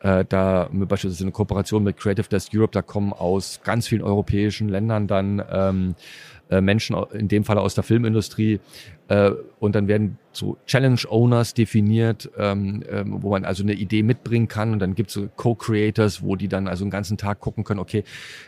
Äh, 0.00 0.26
da 0.28 0.68
beispielsweise 0.70 1.24
eine 1.24 1.32
Kooperation 1.32 1.82
mit 1.82 1.96
Creative 1.96 2.28
Desk 2.28 2.52
Europe, 2.54 2.72
da 2.72 2.82
kommen 2.82 3.12
aus 3.12 3.60
ganz 3.64 3.88
vielen 3.88 4.02
europäischen 4.02 4.68
Ländern 4.68 5.06
dann 5.08 5.42
ähm, 5.50 5.94
äh, 6.50 6.60
Menschen, 6.60 6.96
in 7.12 7.28
dem 7.28 7.44
Fall 7.44 7.58
aus 7.58 7.74
der 7.74 7.82
Filmindustrie, 7.82 8.60
äh, 9.08 9.30
und 9.58 9.74
dann 9.74 9.88
werden 9.88 10.18
so 10.32 10.56
Challenge 10.66 11.00
Owners 11.08 11.54
definiert, 11.54 12.30
ähm, 12.38 12.82
ähm, 12.88 13.22
wo 13.22 13.30
man 13.30 13.44
also 13.44 13.62
eine 13.62 13.74
Idee 13.74 14.02
mitbringen 14.02 14.48
kann 14.48 14.72
und 14.72 14.78
dann 14.78 14.94
gibt 14.94 15.08
es 15.08 15.14
so 15.14 15.28
Co-Creators, 15.34 16.22
wo 16.22 16.36
die 16.36 16.48
dann 16.48 16.68
also 16.68 16.84
den 16.84 16.90
ganzen 16.90 17.16
Tag 17.16 17.40
gucken 17.40 17.64
können, 17.64 17.80
okay, 17.80 18.04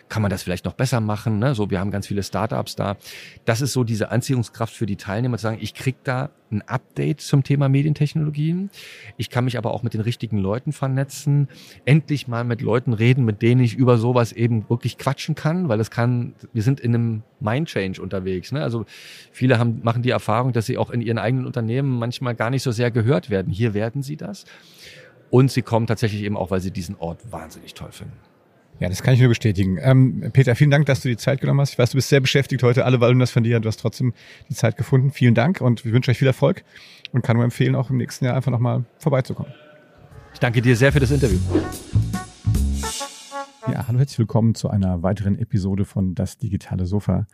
kann 0.09 0.23
man 0.23 0.31
das 0.31 0.43
vielleicht 0.43 0.65
noch 0.65 0.75
besser 0.75 1.01
machen? 1.01 1.39
Ne? 1.39 1.55
So, 1.55 1.71
wir 1.71 1.81
haben 1.81 1.91
ganz 1.91 2.07
viele 2.07 2.23
Startups 2.23 2.77
da. 2.77 2.97
Das 3.45 3.61
ist 3.61 3.73
so 3.73 3.85
diese 3.85 4.11
Anziehungskraft 4.11 4.75
für 4.75 4.87
die 4.87 4.97
Teilnehmer, 4.97 5.37
zu 5.39 5.43
sagen, 5.43 5.59
ich 5.61 5.75
krieg 5.75 5.97
da 6.05 6.31
ein 6.53 6.63
Update 6.63 7.21
zum 7.21 7.45
Thema 7.45 7.69
Medientechnologien. 7.69 8.71
Ich 9.17 9.31
kann 9.31 9.45
mich 9.45 9.57
aber 9.57 9.73
auch 9.73 9.83
mit 9.83 9.95
den 9.95 10.01
richtigen 10.01 10.39
Leuten 10.39 10.73
vernetzen, 10.73 11.49
endlich 11.85 12.29
mal 12.29 12.45
mit 12.45 12.61
Leuten 12.61 12.93
reden, 12.93 13.25
mit 13.25 13.41
denen 13.43 13.61
ich 13.61 13.75
über 13.75 13.99
sowas 13.99 14.33
eben 14.33 14.69
wirklich 14.69 14.99
quatschen 14.99 15.35
kann, 15.35 15.69
weil 15.69 15.81
es 15.81 15.91
kann, 15.91 16.35
wir 16.53 16.63
sind 16.63 16.81
in 16.81 16.95
einem 16.95 17.23
Mind 17.39 17.69
Change 17.69 18.03
unterwegs. 18.03 18.53
Ne? 18.53 18.63
Also 18.63 18.85
viele 19.31 19.59
haben, 19.59 19.81
machen 19.83 20.03
die 20.03 20.11
Erfahrung, 20.11 20.50
dass 20.57 20.67
sie 20.67 20.79
auch 20.79 20.91
in 20.91 21.01
ihren 21.01 21.19
eigenen 21.19 21.47
Unternehmen 21.47 21.99
manchmal 21.99 22.35
gar 22.35 22.51
nicht 22.51 22.63
so 22.63 22.73
sehr 22.73 22.91
gehört 22.91 23.31
werden. 23.31 23.53
Hier 23.53 23.75
werden 23.75 24.03
sie 24.03 24.17
das. 24.17 24.45
Und 25.31 25.51
sie 25.51 25.63
kommen 25.63 25.87
tatsächlich 25.87 26.23
eben 26.23 26.37
auch, 26.37 26.51
weil 26.51 26.61
sie 26.61 26.71
diesen 26.71 26.97
Ort 26.97 27.31
wahnsinnig 27.31 27.75
toll 27.75 27.93
finden. 27.93 28.17
Ja, 28.81 28.89
das 28.89 29.03
kann 29.03 29.13
ich 29.13 29.21
nur 29.21 29.29
bestätigen. 29.29 29.79
Ähm, 29.81 30.31
Peter, 30.33 30.57
vielen 30.57 30.71
Dank, 30.71 30.87
dass 30.87 31.03
du 31.03 31.09
die 31.09 31.19
Zeit 31.19 31.41
genommen 31.43 31.61
hast. 31.61 31.73
Ich 31.73 31.79
weiß, 31.79 31.91
du 31.91 31.97
bist 31.97 32.09
sehr 32.09 32.21
beschäftigt 32.21 32.63
heute. 32.63 32.87
Alle 32.87 32.99
wollen 32.99 33.19
das 33.19 33.31
von 33.31 33.43
dir. 33.43 33.61
Du 33.61 33.69
hast 33.69 33.79
trotzdem 33.79 34.15
die 34.49 34.55
Zeit 34.55 34.79
gefunden. 34.79 35.11
Vielen 35.11 35.35
Dank 35.35 35.61
und 35.61 35.85
wir 35.85 35.93
wünschen 35.93 36.11
euch 36.11 36.19
viel 36.19 36.27
Erfolg 36.27 36.65
und 37.13 37.23
kann 37.23 37.37
nur 37.37 37.45
empfehlen, 37.45 37.75
auch 37.75 37.91
im 37.91 37.99
nächsten 37.99 38.25
Jahr 38.25 38.37
einfach 38.37 38.51
nochmal 38.51 38.85
vorbeizukommen. 38.99 39.53
Ich 40.33 40.41
danke 40.41 40.63
dir 40.63 40.77
sehr 40.77 40.93
für 40.93 41.01
das 41.01 41.11
Interview. 41.11 41.39
Ja, 43.71 43.87
hallo, 43.87 43.99
herzlich 43.99 44.19
willkommen 44.19 44.55
zu 44.55 44.71
einer 44.71 45.03
weiteren 45.03 45.39
Episode 45.39 45.85
von 45.85 46.15
Das 46.15 46.39
digitale 46.39 46.87
Sofa. 46.87 47.27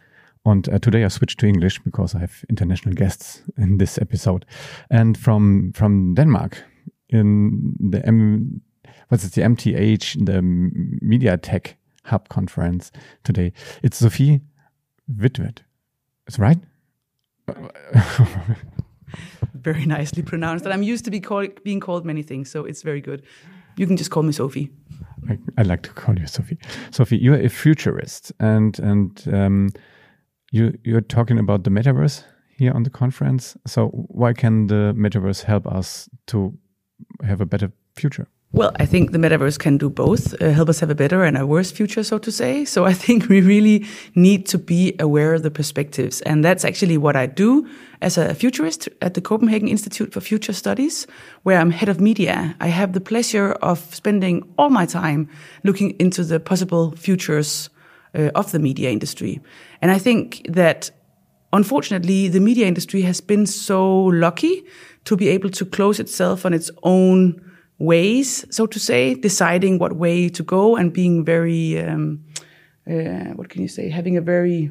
And 0.46 0.68
uh, 0.68 0.78
today 0.78 1.04
I 1.04 1.08
switched 1.08 1.40
to 1.40 1.46
English 1.46 1.80
because 1.80 2.14
I 2.14 2.20
have 2.20 2.44
international 2.48 2.94
guests 2.94 3.42
in 3.58 3.78
this 3.78 3.98
episode, 3.98 4.46
and 4.90 5.18
from 5.18 5.72
from 5.72 6.14
Denmark 6.14 6.62
in 7.08 7.76
the 7.90 8.06
M 8.06 8.62
what's 9.08 9.24
it, 9.24 9.32
the 9.32 9.42
MTH, 9.42 10.24
the 10.24 10.42
Media 10.42 11.36
Tech 11.36 11.76
Hub 12.04 12.28
conference 12.28 12.92
today. 13.24 13.52
It's 13.82 13.98
Sophie 13.98 14.40
Hvitved. 15.12 15.58
Is 16.28 16.38
right? 16.38 16.58
very 19.54 19.86
nicely 19.86 20.22
pronounced. 20.22 20.64
And 20.64 20.74
I'm 20.74 20.82
used 20.82 21.04
to 21.04 21.10
be 21.10 21.20
called, 21.20 21.62
being 21.62 21.80
called 21.80 22.04
many 22.04 22.22
things, 22.22 22.50
so 22.50 22.64
it's 22.64 22.82
very 22.82 23.00
good. 23.00 23.22
You 23.76 23.86
can 23.86 23.96
just 23.96 24.10
call 24.10 24.22
me 24.22 24.32
Sophie. 24.32 24.70
I, 25.28 25.38
I 25.58 25.62
like 25.62 25.82
to 25.82 25.90
call 25.90 26.18
you 26.18 26.26
Sophie. 26.26 26.58
Sophie, 26.90 27.18
you're 27.18 27.40
a 27.40 27.48
futurist, 27.48 28.32
and 28.38 28.78
and 28.78 29.24
um, 29.32 29.70
you 30.56 30.78
you're 30.84 31.06
talking 31.16 31.38
about 31.38 31.64
the 31.64 31.70
metaverse 31.70 32.24
here 32.58 32.72
on 32.72 32.82
the 32.82 32.90
conference. 32.90 33.56
So 33.66 33.88
why 34.20 34.32
can 34.32 34.66
the 34.66 34.94
metaverse 34.96 35.44
help 35.44 35.66
us 35.66 36.08
to 36.26 36.58
have 37.22 37.40
a 37.40 37.46
better 37.46 37.72
future? 37.94 38.26
Well, 38.52 38.72
I 38.80 38.86
think 38.86 39.12
the 39.12 39.18
metaverse 39.18 39.58
can 39.58 39.76
do 39.76 39.90
both, 39.90 40.40
uh, 40.40 40.50
help 40.50 40.68
us 40.68 40.80
have 40.80 40.88
a 40.88 40.94
better 40.94 41.24
and 41.24 41.36
a 41.36 41.46
worse 41.46 41.70
future, 41.70 42.02
so 42.02 42.18
to 42.18 42.32
say. 42.32 42.64
So 42.64 42.86
I 42.86 42.94
think 43.04 43.28
we 43.28 43.40
really 43.40 43.84
need 44.14 44.46
to 44.46 44.58
be 44.58 44.94
aware 44.98 45.34
of 45.34 45.42
the 45.42 45.50
perspectives. 45.50 46.22
And 46.22 46.44
that's 46.44 46.64
actually 46.64 46.96
what 46.96 47.16
I 47.16 47.26
do 47.26 47.68
as 48.00 48.16
a 48.16 48.34
futurist 48.34 48.88
at 49.02 49.14
the 49.14 49.20
Copenhagen 49.20 49.68
Institute 49.68 50.12
for 50.12 50.20
Future 50.20 50.54
Studies, 50.54 51.06
where 51.42 51.58
I'm 51.58 51.70
head 51.70 51.88
of 51.88 52.00
media. 52.00 52.56
I 52.60 52.68
have 52.68 52.92
the 52.92 53.00
pleasure 53.00 53.52
of 53.62 53.94
spending 53.94 54.42
all 54.56 54.70
my 54.70 54.86
time 54.86 55.28
looking 55.64 55.90
into 55.98 56.24
the 56.24 56.40
possible 56.40 56.92
futures 56.92 57.68
uh, 58.16 58.30
of 58.34 58.50
the 58.52 58.58
media 58.58 58.90
industry. 58.90 59.40
And 59.80 59.90
I 59.90 59.98
think 59.98 60.46
that 60.48 60.90
unfortunately, 61.52 62.28
the 62.28 62.40
media 62.40 62.66
industry 62.66 63.02
has 63.02 63.20
been 63.20 63.46
so 63.46 64.04
lucky 64.04 64.64
to 65.04 65.16
be 65.16 65.28
able 65.28 65.50
to 65.50 65.64
close 65.64 66.00
itself 66.00 66.44
on 66.44 66.52
its 66.52 66.70
own 66.82 67.40
ways, 67.78 68.44
so 68.50 68.66
to 68.66 68.78
say, 68.78 69.14
deciding 69.14 69.78
what 69.78 69.96
way 69.96 70.28
to 70.28 70.42
go 70.42 70.76
and 70.76 70.92
being 70.92 71.24
very, 71.24 71.78
um, 71.78 72.24
uh, 72.90 73.34
what 73.34 73.48
can 73.48 73.62
you 73.62 73.68
say, 73.68 73.90
having 73.90 74.16
a 74.16 74.20
very 74.20 74.70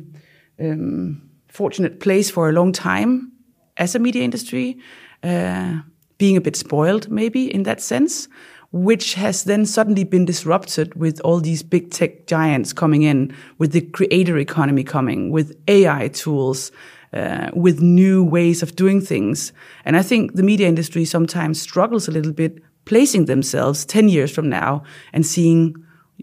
um, 0.60 1.22
fortunate 1.48 2.00
place 2.00 2.32
for 2.32 2.50
a 2.50 2.52
long 2.52 2.72
time 2.72 3.32
as 3.78 3.96
a 3.96 4.00
media 4.00 4.24
industry, 4.24 4.78
uh, 5.24 5.80
being 6.18 6.38
a 6.38 6.42
bit 6.42 6.56
spoiled 6.56 7.10
maybe 7.10 7.54
in 7.54 7.64
that 7.64 7.82
sense 7.82 8.28
which 8.75 9.13
has 9.13 9.46
then 9.46 9.65
suddenly 9.65 10.03
been 10.03 10.25
disrupted 10.25 10.94
with 10.96 11.22
all 11.22 11.39
these 11.39 11.63
big 11.63 11.91
tech 11.91 12.27
giants 12.27 12.74
coming 12.74 13.03
in, 13.03 13.34
with 13.58 13.72
the 13.72 13.79
creator 13.79 14.38
economy 14.38 14.84
coming, 14.84 15.32
with 15.32 15.58
AI 15.70 16.10
tools, 16.10 16.74
uh, 17.13 17.50
with 17.53 17.79
new 17.79 18.22
ways 18.22 18.62
of 18.62 18.75
doing 18.75 19.00
things. 19.00 19.53
And 19.86 19.96
I 19.96 20.01
think 20.01 20.34
the 20.34 20.44
media 20.44 20.67
industry 20.67 21.05
sometimes 21.05 21.62
struggles 21.62 22.10
a 22.10 22.12
little 22.12 22.34
bit 22.34 22.62
placing 22.84 23.25
themselves 23.25 23.86
10 23.86 24.10
years 24.10 24.29
from 24.29 24.50
now 24.50 24.84
and 25.13 25.25
seeing 25.25 25.74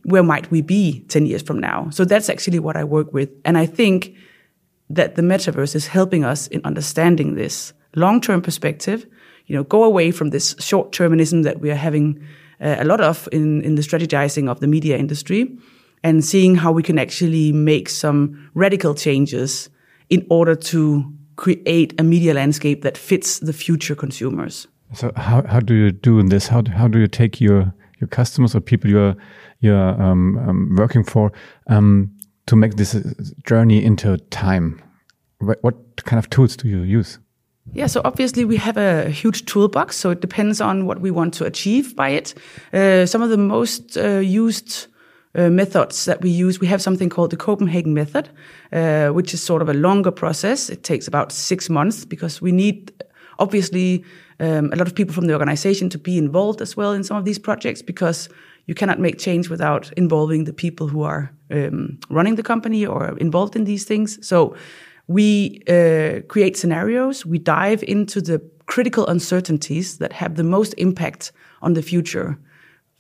where 0.05 0.23
might 0.23 0.51
we 0.51 0.61
be 0.61 1.07
10 1.09 1.25
years 1.25 1.41
from 1.41 1.59
now. 1.59 1.89
So 1.89 2.05
that's 2.05 2.29
actually 2.29 2.59
what 2.59 2.77
I 2.77 2.85
work 2.85 3.15
with. 3.15 3.31
And 3.47 3.57
I 3.57 3.65
think 3.65 4.15
that 4.91 5.15
the 5.15 5.23
metaverse 5.23 5.75
is 5.75 5.87
helping 5.87 6.23
us 6.23 6.49
in 6.49 6.61
understanding 6.65 7.35
this 7.35 7.73
long-term 7.97 8.43
perspective, 8.43 9.07
you 9.47 9.57
know, 9.57 9.65
go 9.65 9.85
away 9.85 10.11
from 10.11 10.29
this 10.29 10.55
short-termism 10.59 11.45
that 11.45 11.61
we 11.61 11.71
are 11.71 11.77
having 11.77 12.23
uh, 12.63 12.77
a 12.79 12.85
lot 12.85 13.01
of 13.01 13.29
in, 13.33 13.63
in 13.63 13.75
the 13.75 13.83
strategizing 13.83 14.49
of 14.49 14.61
the 14.61 14.67
media 14.67 14.97
industry 14.97 15.57
and 16.05 16.25
seeing 16.25 16.57
how 16.57 16.73
we 16.73 16.83
can 16.83 16.99
actually 16.99 17.53
make 17.53 17.89
some 17.89 18.51
radical 18.55 18.95
changes 18.95 19.69
in 20.11 20.27
order 20.31 20.55
to 20.55 21.05
create 21.37 21.95
a 21.99 22.03
media 22.03 22.35
landscape 22.35 22.83
that 22.83 22.97
fits 22.97 23.39
the 23.39 23.53
future 23.53 23.95
consumers. 23.95 24.67
So 24.95 25.11
how, 25.17 25.43
how 25.47 25.61
do 25.61 25.75
you 25.75 25.91
do 25.91 26.23
this? 26.23 26.49
How, 26.49 26.63
how 26.77 26.89
do 26.89 26.99
you 26.99 27.07
take 27.07 27.41
your, 27.41 27.73
your 27.99 28.09
customers 28.09 28.55
or 28.55 28.61
people 28.61 28.91
you're, 28.91 29.17
you're 29.61 30.03
um, 30.03 30.39
um, 30.39 30.77
working 30.77 31.03
for 31.03 31.33
um, 31.69 32.11
to 32.47 32.57
make 32.57 32.77
this 32.77 32.95
journey 33.47 33.83
into 33.83 34.19
time? 34.31 34.83
What, 35.39 35.63
what 35.63 36.05
kind 36.05 36.19
of 36.19 36.29
tools 36.31 36.57
do 36.57 36.69
you 36.69 36.83
use? 36.83 37.19
Yeah, 37.71 37.87
so 37.87 38.01
obviously 38.05 38.45
we 38.45 38.57
have 38.57 38.77
a 38.77 39.09
huge 39.09 39.47
toolbox, 39.47 39.97
so 39.97 40.11
it 40.11 40.21
depends 40.21 40.61
on 40.61 40.85
what 40.85 41.01
we 41.01 41.11
want 41.11 41.33
to 41.35 41.45
achieve 41.45 41.95
by 41.95 42.11
it. 42.11 42.35
Uh, 42.73 43.07
some 43.07 43.23
of 43.23 43.31
the 43.31 43.39
most 43.39 43.97
uh, 43.97 44.19
used 44.19 44.89
uh, 45.35 45.49
methods 45.49 46.05
that 46.05 46.21
we 46.21 46.29
use, 46.29 46.61
we 46.61 46.67
have 46.67 46.83
something 46.83 47.09
called 47.09 47.31
the 47.31 47.37
Copenhagen 47.37 47.95
method, 47.95 48.29
uh, 48.73 49.09
which 49.09 49.33
is 49.33 49.43
sort 49.43 49.63
of 49.63 49.69
a 49.69 49.75
longer 49.75 50.11
process. 50.11 50.69
It 50.69 50.83
takes 50.83 51.09
about 51.09 51.33
six 51.33 51.71
months 51.71 52.05
because 52.05 52.43
we 52.43 52.53
need, 52.53 52.93
obviously, 53.39 54.05
um, 54.41 54.71
a 54.73 54.77
lot 54.77 54.89
of 54.89 54.95
people 54.95 55.15
from 55.15 55.27
the 55.27 55.33
organization 55.33 55.89
to 55.91 55.99
be 55.99 56.19
involved 56.19 56.61
as 56.61 56.77
well 56.77 56.93
in 56.93 57.05
some 57.05 57.17
of 57.17 57.25
these 57.25 57.39
projects 57.39 57.81
because 57.81 58.29
you 58.67 58.75
cannot 58.75 58.99
make 58.99 59.19
change 59.19 59.49
without 59.49 59.93
involving 59.97 60.45
the 60.45 60.53
people 60.53 60.89
who 60.89 61.03
are 61.03 61.31
um, 61.51 61.99
running 62.11 62.35
the 62.35 62.43
company 62.43 62.85
or 62.85 63.17
involved 63.19 63.57
in 63.57 63.65
these 63.65 63.85
things. 63.85 64.19
So 64.27 64.55
we 65.09 65.63
uh, 65.69 66.21
create 66.29 66.57
scenarios, 66.57 67.27
we 67.27 67.39
dive 67.39 67.83
into 67.83 68.21
the 68.21 68.41
critical 68.67 69.07
uncertainties 69.07 69.99
that 69.99 70.13
have 70.13 70.37
the 70.37 70.45
most 70.45 70.75
impact 70.79 71.33
on 71.61 71.75
the 71.75 71.83
future 71.83 72.39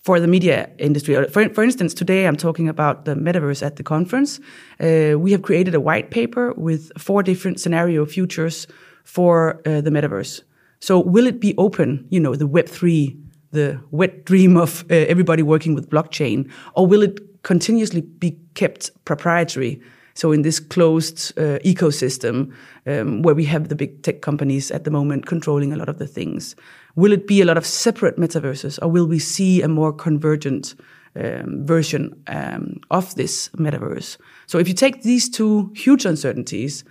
for 0.02 0.18
the 0.18 0.26
media 0.26 0.68
industry. 0.78 1.14
For, 1.28 1.48
for 1.48 1.62
instance, 1.62 1.94
today 1.94 2.26
I'm 2.26 2.36
talking 2.36 2.68
about 2.68 3.04
the 3.04 3.14
metaverse 3.14 3.64
at 3.64 3.76
the 3.76 3.82
conference. 3.82 4.40
Uh, 4.80 5.18
we 5.18 5.30
have 5.30 5.42
created 5.42 5.74
a 5.74 5.80
white 5.80 6.10
paper 6.10 6.52
with 6.54 6.90
four 6.98 7.22
different 7.22 7.60
scenario 7.60 8.04
futures 8.04 8.66
for 9.04 9.62
uh, 9.64 9.80
the 9.80 9.90
metaverse. 9.90 10.42
So 10.80 10.98
will 10.98 11.26
it 11.26 11.40
be 11.40 11.54
open, 11.56 12.06
you 12.10 12.18
know, 12.18 12.34
the 12.34 12.48
Web3, 12.48 13.16
the 13.52 13.80
wet 13.92 14.24
dream 14.24 14.56
of 14.56 14.84
uh, 14.90 14.94
everybody 14.94 15.42
working 15.42 15.74
with 15.74 15.88
blockchain, 15.88 16.50
or 16.74 16.86
will 16.86 17.02
it 17.02 17.42
continuously 17.44 18.00
be 18.00 18.36
kept 18.54 18.90
proprietary? 19.04 19.80
So 20.14 20.32
in 20.32 20.42
this 20.42 20.60
closed 20.60 21.32
uh, 21.38 21.58
ecosystem 21.64 22.52
um, 22.86 23.22
where 23.22 23.34
we 23.34 23.44
have 23.46 23.68
the 23.68 23.74
big 23.74 24.02
tech 24.02 24.20
companies 24.20 24.70
at 24.70 24.84
the 24.84 24.90
moment 24.90 25.26
controlling 25.26 25.72
a 25.72 25.76
lot 25.76 25.88
of 25.88 25.98
the 25.98 26.06
things, 26.06 26.56
will 26.96 27.12
it 27.12 27.26
be 27.26 27.40
a 27.40 27.44
lot 27.44 27.56
of 27.56 27.66
separate 27.66 28.16
metaverses, 28.16 28.78
or 28.82 28.88
will 28.88 29.06
we 29.06 29.18
see 29.18 29.62
a 29.62 29.68
more 29.68 29.92
convergent 29.92 30.74
um, 31.16 31.66
version 31.66 32.22
um, 32.26 32.80
of 32.90 33.14
this 33.14 33.48
metaverse? 33.50 34.16
So 34.46 34.58
if 34.58 34.68
you 34.68 34.74
take 34.74 35.02
these 35.02 35.28
two 35.28 35.72
huge 35.74 36.04
uncertainties 36.04 36.84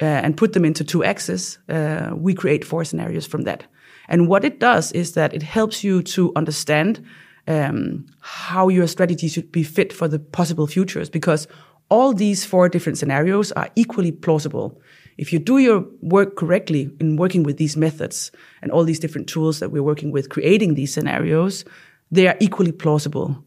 uh, 0.00 0.04
and 0.04 0.36
put 0.36 0.52
them 0.52 0.64
into 0.64 0.84
two 0.84 1.04
axes, 1.04 1.58
uh, 1.68 2.10
we 2.14 2.34
create 2.34 2.64
four 2.64 2.84
scenarios 2.84 3.26
from 3.26 3.42
that. 3.42 3.64
And 4.08 4.28
what 4.28 4.44
it 4.44 4.60
does 4.60 4.92
is 4.92 5.12
that 5.12 5.34
it 5.34 5.42
helps 5.42 5.82
you 5.82 6.02
to 6.02 6.32
understand 6.36 7.04
um, 7.48 8.06
how 8.20 8.68
your 8.68 8.86
strategy 8.86 9.28
should 9.28 9.52
be 9.52 9.62
fit 9.62 9.92
for 9.92 10.08
the 10.08 10.18
possible 10.18 10.66
futures 10.66 11.08
because 11.08 11.46
all 11.88 12.12
these 12.12 12.44
four 12.44 12.68
different 12.68 12.98
scenarios 12.98 13.52
are 13.52 13.68
equally 13.76 14.12
plausible. 14.12 14.80
If 15.18 15.32
you 15.32 15.38
do 15.38 15.58
your 15.58 15.84
work 16.02 16.36
correctly 16.36 16.90
in 17.00 17.16
working 17.16 17.42
with 17.42 17.56
these 17.56 17.76
methods 17.76 18.30
and 18.60 18.70
all 18.70 18.84
these 18.84 18.98
different 18.98 19.28
tools 19.28 19.60
that 19.60 19.70
we're 19.70 19.82
working 19.82 20.10
with, 20.10 20.28
creating 20.28 20.74
these 20.74 20.92
scenarios, 20.92 21.64
they 22.10 22.26
are 22.28 22.36
equally 22.40 22.72
plausible. 22.72 23.42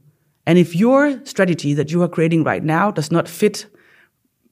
And 0.45 0.57
if 0.57 0.75
your 0.75 1.23
strategy 1.25 1.73
that 1.75 1.91
you 1.91 2.01
are 2.01 2.07
creating 2.07 2.43
right 2.43 2.63
now 2.63 2.91
does 2.91 3.11
not 3.11 3.27
fit 3.27 3.67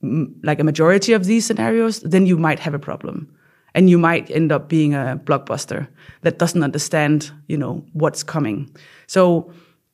mm, 0.04 0.28
like 0.44 0.60
a 0.60 0.64
majority 0.64 1.14
of 1.14 1.26
these 1.26 1.46
scenarios, 1.46 2.02
then 2.02 2.26
you 2.26 2.38
might 2.38 2.60
have 2.60 2.74
a 2.74 2.80
problem. 2.80 3.34
And 3.74 3.90
you 3.90 3.98
might 3.98 4.30
end 4.32 4.52
up 4.52 4.70
being 4.70 4.94
a 4.94 5.20
blockbuster 5.24 5.88
that 6.22 6.40
doesn't 6.40 6.64
understand, 6.64 7.32
you 7.48 7.58
know, 7.58 7.86
what's 7.94 8.24
coming. 8.24 8.76
So 9.08 9.52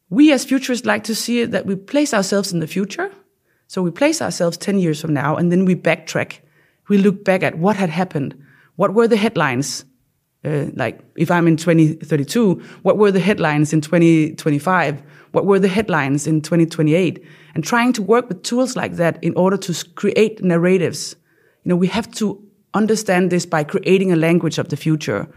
we 0.09 0.31
as 0.31 0.45
futurists 0.45 0.85
like 0.85 1.03
to 1.05 1.15
see 1.15 1.41
it 1.41 1.51
that 1.51 1.65
we 1.65 1.75
place 1.75 2.13
ourselves 2.13 2.53
in 2.53 2.59
the 2.59 2.67
future 2.67 3.11
so 3.73 3.81
we 3.81 3.89
place 3.89 4.21
ourselves 4.21 4.55
10 4.57 4.77
years 4.77 5.01
from 5.01 5.15
now 5.15 5.35
and 5.35 5.51
then 5.51 5.65
we 5.65 5.73
backtrack. 5.73 6.41
We 6.89 6.99
look 6.99 7.25
back 7.25 7.41
at 7.41 7.57
what 7.57 7.75
had 7.75 7.89
happened. 7.89 8.39
What 8.75 8.93
were 8.93 9.07
the 9.07 9.17
headlines? 9.17 9.83
Uh, 10.45 10.65
like 10.75 10.99
if 11.15 11.31
I'm 11.31 11.47
in 11.47 11.57
2032, 11.57 12.61
what 12.83 12.99
were 12.99 13.09
the 13.09 13.19
headlines 13.19 13.73
in 13.73 13.81
2025? 13.81 15.01
What 15.31 15.47
were 15.47 15.57
the 15.57 15.67
headlines 15.67 16.27
in 16.27 16.41
2028? 16.41 17.25
And 17.55 17.63
trying 17.63 17.93
to 17.93 18.03
work 18.03 18.29
with 18.29 18.43
tools 18.43 18.75
like 18.75 18.97
that 18.97 19.17
in 19.23 19.35
order 19.35 19.57
to 19.57 19.85
create 19.95 20.43
narratives. 20.43 21.15
You 21.63 21.69
know, 21.69 21.75
we 21.75 21.87
have 21.87 22.11
to 22.11 22.39
understand 22.75 23.31
this 23.31 23.47
by 23.47 23.63
creating 23.63 24.11
a 24.11 24.15
language 24.15 24.59
of 24.59 24.69
the 24.69 24.77
future, 24.77 25.27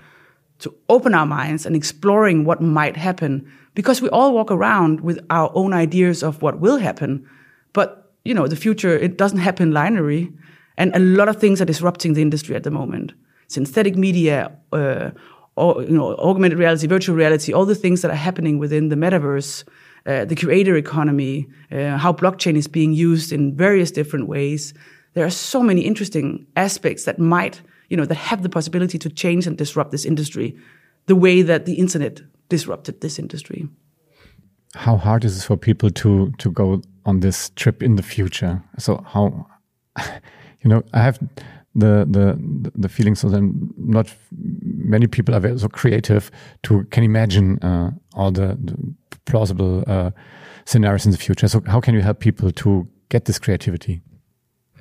to 0.59 0.75
open 0.91 1.15
our 1.15 1.25
minds 1.25 1.65
and 1.65 1.75
exploring 1.75 2.45
what 2.45 2.61
might 2.61 2.99
happen. 2.99 3.51
Because 3.75 4.03
we 4.03 4.11
all 4.11 4.35
walk 4.35 4.51
around 4.51 5.01
with 5.01 5.25
our 5.31 5.51
own 5.55 5.73
ideas 5.73 6.23
of 6.23 6.43
what 6.43 6.61
will 6.61 6.77
happen. 6.77 7.27
But 7.73 8.06
you 8.27 8.35
know, 8.35 8.47
the 8.47 8.57
future, 8.57 8.97
it 8.97 9.17
doesn't 9.17 9.39
happen 9.39 9.73
linearly. 9.73 10.33
And 10.77 10.95
a 10.95 10.99
lot 10.99 11.29
of 11.29 11.37
things 11.37 11.61
are 11.61 11.65
disrupting 11.65 12.15
the 12.15 12.23
industry 12.23 12.55
at 12.57 12.63
the 12.63 12.71
moment. 12.71 13.13
Synthetic 13.49 13.97
media, 13.97 14.51
uh, 14.73 15.11
or, 15.57 15.83
you 15.83 15.97
know, 15.97 16.17
augmented 16.17 16.59
reality, 16.59 16.87
virtual 16.87 17.17
reality, 17.17 17.53
all 17.53 17.65
the 17.65 17.75
things 17.75 18.03
that 18.03 18.11
are 18.11 18.23
happening 18.29 18.59
within 18.59 18.89
the 18.89 18.97
metaverse, 18.97 19.65
uh, 20.07 20.25
the 20.25 20.37
creator 20.37 20.77
economy, 20.77 21.49
uh, 21.73 21.97
how 21.97 22.13
blockchain 22.13 22.57
is 22.57 22.69
being 22.69 22.93
used 22.93 23.33
in 23.33 23.57
various 23.57 23.91
different 23.91 24.29
ways. 24.29 24.75
There 25.15 25.25
are 25.25 25.31
so 25.31 25.63
many 25.63 25.81
interesting 25.81 26.47
aspects 26.57 27.05
that 27.05 27.19
might, 27.19 27.63
you 27.89 27.97
know, 27.97 28.05
that 28.05 28.17
have 28.17 28.43
the 28.43 28.51
possibility 28.51 28.99
to 28.99 29.09
change 29.09 29.47
and 29.47 29.57
disrupt 29.57 29.91
this 29.93 30.05
industry 30.05 30.57
the 31.07 31.17
way 31.17 31.43
that 31.43 31.65
the 31.65 31.75
internet 31.75 32.21
disrupted 32.49 33.01
this 33.01 33.19
industry. 33.19 33.69
How 34.75 34.97
hard 34.97 35.25
is 35.25 35.39
it 35.39 35.45
for 35.45 35.57
people 35.57 35.91
to 35.91 36.33
to 36.39 36.51
go 36.51 36.83
on 37.07 37.21
this 37.21 37.51
trip 37.57 37.83
in 37.83 37.97
the 37.97 38.03
future. 38.03 38.63
So 38.79 39.03
how, 39.07 39.47
you 40.63 40.69
know, 40.69 40.83
I 40.93 41.01
have 41.03 41.19
the 41.75 42.07
the 42.09 42.71
the 42.75 42.89
feeling 42.89 43.15
so 43.15 43.29
then 43.29 43.71
not 43.77 44.15
many 44.33 45.07
people 45.07 45.35
are 45.35 45.59
so 45.59 45.69
creative 45.69 46.31
to 46.63 46.85
can 46.91 47.05
imagine 47.05 47.59
uh, 47.63 47.91
all 48.15 48.31
the, 48.31 48.59
the 48.65 48.77
plausible 49.27 49.85
uh, 49.87 50.11
scenarios 50.65 51.07
in 51.07 51.13
the 51.13 51.19
future. 51.19 51.49
So 51.49 51.63
how 51.67 51.81
can 51.81 51.95
you 51.95 52.01
help 52.01 52.21
people 52.21 52.51
to 52.51 52.89
get 53.09 53.25
this 53.27 53.39
creativity? 53.39 54.03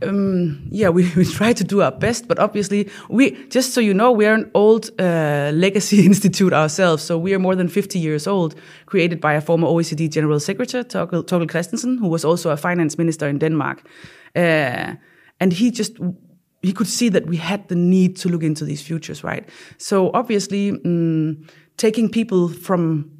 Um, 0.02 0.68
yeah, 0.70 0.90
we, 0.90 1.12
we 1.16 1.26
try 1.26 1.54
to 1.54 1.64
do 1.64 1.82
our 1.82 1.92
best, 1.92 2.28
but 2.28 2.40
obviously, 2.40 2.90
we 3.10 3.32
just 3.48 3.74
so 3.74 3.82
you 3.82 3.94
know, 3.94 4.12
we 4.12 4.26
are 4.26 4.34
an 4.34 4.52
old 4.54 4.90
uh, 5.00 5.52
legacy 5.54 6.06
institute 6.12 6.54
ourselves. 6.54 7.04
So 7.04 7.18
we 7.18 7.34
are 7.34 7.40
more 7.40 7.56
than 7.56 7.68
50 7.68 8.00
years 8.00 8.28
old, 8.28 8.56
created 8.86 9.22
by 9.22 9.34
a 9.34 9.42
former 9.42 9.68
OECD 9.68 10.10
General 10.10 10.40
Secretary, 10.40 10.84
Thorkil, 10.84 11.24
Thorkil 11.24 11.48
Kristensen, 11.48 12.00
who 12.00 12.08
was 12.08 12.26
also 12.26 12.50
a 12.50 12.58
finance 12.58 12.98
minister 12.98 13.28
in 13.28 13.40
Denmark. 13.40 13.88
Uh, 14.36 14.96
and 15.40 15.54
he 15.54 15.72
just 15.72 15.98
he 16.62 16.74
could 16.74 16.88
see 16.88 17.10
that 17.10 17.28
we 17.28 17.38
had 17.38 17.68
the 17.68 17.76
need 17.76 18.18
to 18.18 18.30
look 18.30 18.42
into 18.44 18.66
these 18.66 18.82
futures, 18.82 19.24
right? 19.24 19.48
So 19.78 20.12
obviously, 20.14 20.72
um, 20.72 21.46
taking 21.78 22.10
people 22.10 22.50
from 22.50 23.15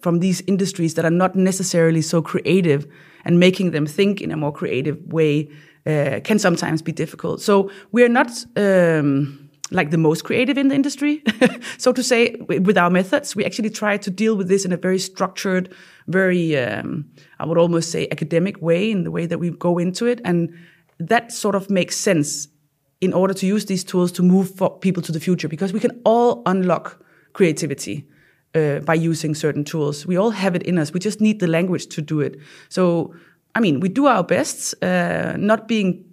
from 0.00 0.20
these 0.20 0.40
industries 0.46 0.94
that 0.94 1.04
are 1.04 1.10
not 1.10 1.34
necessarily 1.34 2.02
so 2.02 2.22
creative 2.22 2.86
and 3.24 3.38
making 3.38 3.70
them 3.70 3.86
think 3.86 4.20
in 4.20 4.30
a 4.30 4.36
more 4.36 4.52
creative 4.52 4.98
way 5.12 5.50
uh, 5.86 6.20
can 6.24 6.38
sometimes 6.38 6.82
be 6.82 6.92
difficult. 6.92 7.40
So 7.40 7.70
we 7.92 8.02
are 8.02 8.08
not 8.08 8.30
um, 8.56 9.50
like 9.70 9.90
the 9.90 9.98
most 9.98 10.24
creative 10.24 10.58
in 10.58 10.68
the 10.68 10.74
industry, 10.74 11.22
so 11.78 11.92
to 11.92 12.02
say, 12.02 12.36
with 12.48 12.76
our 12.76 12.90
methods. 12.90 13.36
We 13.36 13.44
actually 13.44 13.70
try 13.70 13.96
to 13.98 14.10
deal 14.10 14.36
with 14.36 14.48
this 14.48 14.64
in 14.64 14.72
a 14.72 14.76
very 14.76 14.98
structured, 14.98 15.74
very, 16.06 16.56
um, 16.58 17.10
I 17.38 17.46
would 17.46 17.58
almost 17.58 17.90
say, 17.90 18.08
academic 18.10 18.60
way 18.60 18.90
in 18.90 19.04
the 19.04 19.10
way 19.10 19.26
that 19.26 19.38
we 19.38 19.50
go 19.50 19.78
into 19.78 20.06
it. 20.06 20.20
And 20.24 20.54
that 20.98 21.32
sort 21.32 21.54
of 21.54 21.70
makes 21.70 21.96
sense 21.96 22.48
in 23.00 23.12
order 23.12 23.32
to 23.32 23.46
use 23.46 23.66
these 23.66 23.84
tools 23.84 24.12
to 24.12 24.22
move 24.22 24.60
people 24.80 25.02
to 25.02 25.12
the 25.12 25.20
future 25.20 25.48
because 25.48 25.72
we 25.72 25.80
can 25.80 26.00
all 26.04 26.42
unlock 26.46 27.02
creativity 27.32 28.06
uh, 28.54 28.80
by 28.80 28.94
using 28.94 29.34
certain 29.34 29.64
tools. 29.64 30.06
We 30.06 30.16
all 30.16 30.30
have 30.30 30.54
it 30.54 30.62
in 30.64 30.78
us. 30.78 30.92
We 30.92 31.00
just 31.00 31.20
need 31.20 31.40
the 31.40 31.46
language 31.46 31.86
to 31.88 32.02
do 32.02 32.20
it. 32.20 32.38
So, 32.68 33.14
I 33.54 33.60
mean, 33.60 33.80
we 33.80 33.88
do 33.88 34.06
our 34.06 34.24
best, 34.24 34.74
uh, 34.82 35.36
not 35.36 35.68
being 35.68 36.04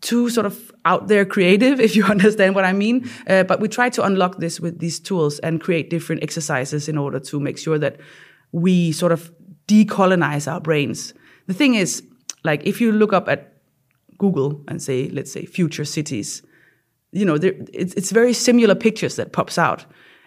too 0.00 0.28
sort 0.30 0.46
of 0.46 0.72
out 0.84 1.08
there 1.08 1.24
creative, 1.24 1.80
if 1.86 1.96
you 1.96 2.04
understand 2.04 2.54
what 2.54 2.64
I 2.64 2.72
mean. 2.72 3.08
Uh, 3.26 3.44
but 3.44 3.60
we 3.60 3.68
try 3.68 3.88
to 3.90 4.04
unlock 4.04 4.38
this 4.38 4.60
with 4.60 4.78
these 4.78 4.98
tools 4.98 5.38
and 5.40 5.60
create 5.60 5.90
different 5.90 6.22
exercises 6.22 6.88
in 6.88 6.98
order 6.98 7.20
to 7.20 7.40
make 7.40 7.58
sure 7.58 7.78
that 7.78 7.98
we 8.52 8.92
sort 8.92 9.12
of 9.12 9.32
decolonize 9.68 10.50
our 10.50 10.60
brains. 10.60 11.14
The 11.46 11.54
thing 11.54 11.74
is, 11.74 12.02
like, 12.44 12.64
if 12.64 12.80
you 12.80 12.92
look 12.92 13.12
up 13.12 13.28
at 13.28 13.52
Google 14.18 14.62
and 14.68 14.80
say, 14.80 15.08
let's 15.10 15.32
say, 15.32 15.44
future 15.44 15.84
cities, 15.84 16.42
you 17.12 17.24
know, 17.24 17.38
there, 17.38 17.54
it's, 17.72 17.94
it's 17.94 18.10
very 18.10 18.32
similar 18.32 18.74
pictures 18.74 19.16
that 19.16 19.32
pops 19.32 19.58
out. 19.58 19.84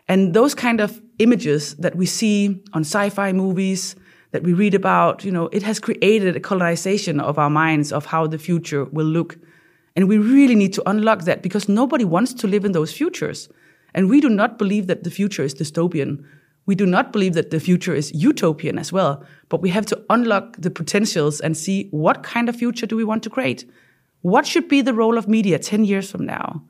And 0.08 0.34
those 0.34 0.56
kind 0.56 0.82
of 0.82 1.02
images 1.20 1.76
that 1.76 1.96
we 1.96 2.06
see 2.06 2.62
on 2.74 2.82
sci-fi 2.82 3.32
movies, 3.34 3.96
that 4.32 4.44
we 4.44 4.54
read 4.54 4.74
about, 4.74 5.24
you 5.24 5.32
know, 5.32 5.48
it 5.52 5.64
has 5.64 5.80
created 5.80 6.36
a 6.36 6.40
colonization 6.40 7.20
of 7.20 7.38
our 7.38 7.50
minds 7.50 7.92
of 7.92 8.06
how 8.06 8.28
the 8.28 8.38
future 8.38 8.86
will 8.86 9.06
look. 9.06 9.38
And 9.96 10.08
we 10.08 10.18
really 10.18 10.56
need 10.56 10.74
to 10.74 10.90
unlock 10.90 11.24
that 11.24 11.42
because 11.42 11.68
nobody 11.68 12.06
wants 12.06 12.34
to 12.36 12.48
live 12.48 12.64
in 12.64 12.72
those 12.72 12.94
futures. 12.94 13.50
And 13.94 14.10
we 14.10 14.22
do 14.22 14.30
not 14.30 14.58
believe 14.58 14.88
that 14.88 15.04
the 15.04 15.12
future 15.12 15.44
is 15.44 15.56
dystopian. 15.56 16.24
We 16.68 16.76
do 16.76 16.86
not 16.86 17.12
believe 17.12 17.34
that 17.34 17.50
the 17.50 17.60
future 17.60 17.96
is 17.96 18.14
utopian 18.14 18.78
as 18.78 18.94
well. 18.94 19.26
But 19.50 19.62
we 19.62 19.70
have 19.70 19.88
to 19.88 20.06
unlock 20.10 20.58
the 20.58 20.70
potentials 20.70 21.42
and 21.42 21.58
see 21.58 21.88
what 21.90 22.22
kind 22.22 22.48
of 22.48 22.56
future 22.56 22.86
do 22.86 22.96
we 22.96 23.04
want 23.04 23.24
to 23.24 23.30
create? 23.30 23.70
What 24.22 24.46
should 24.46 24.68
be 24.68 24.82
the 24.82 24.94
role 24.94 25.18
of 25.18 25.28
media 25.28 25.58
10 25.58 25.86
years 25.86 26.12
from 26.12 26.26
now? 26.26 26.64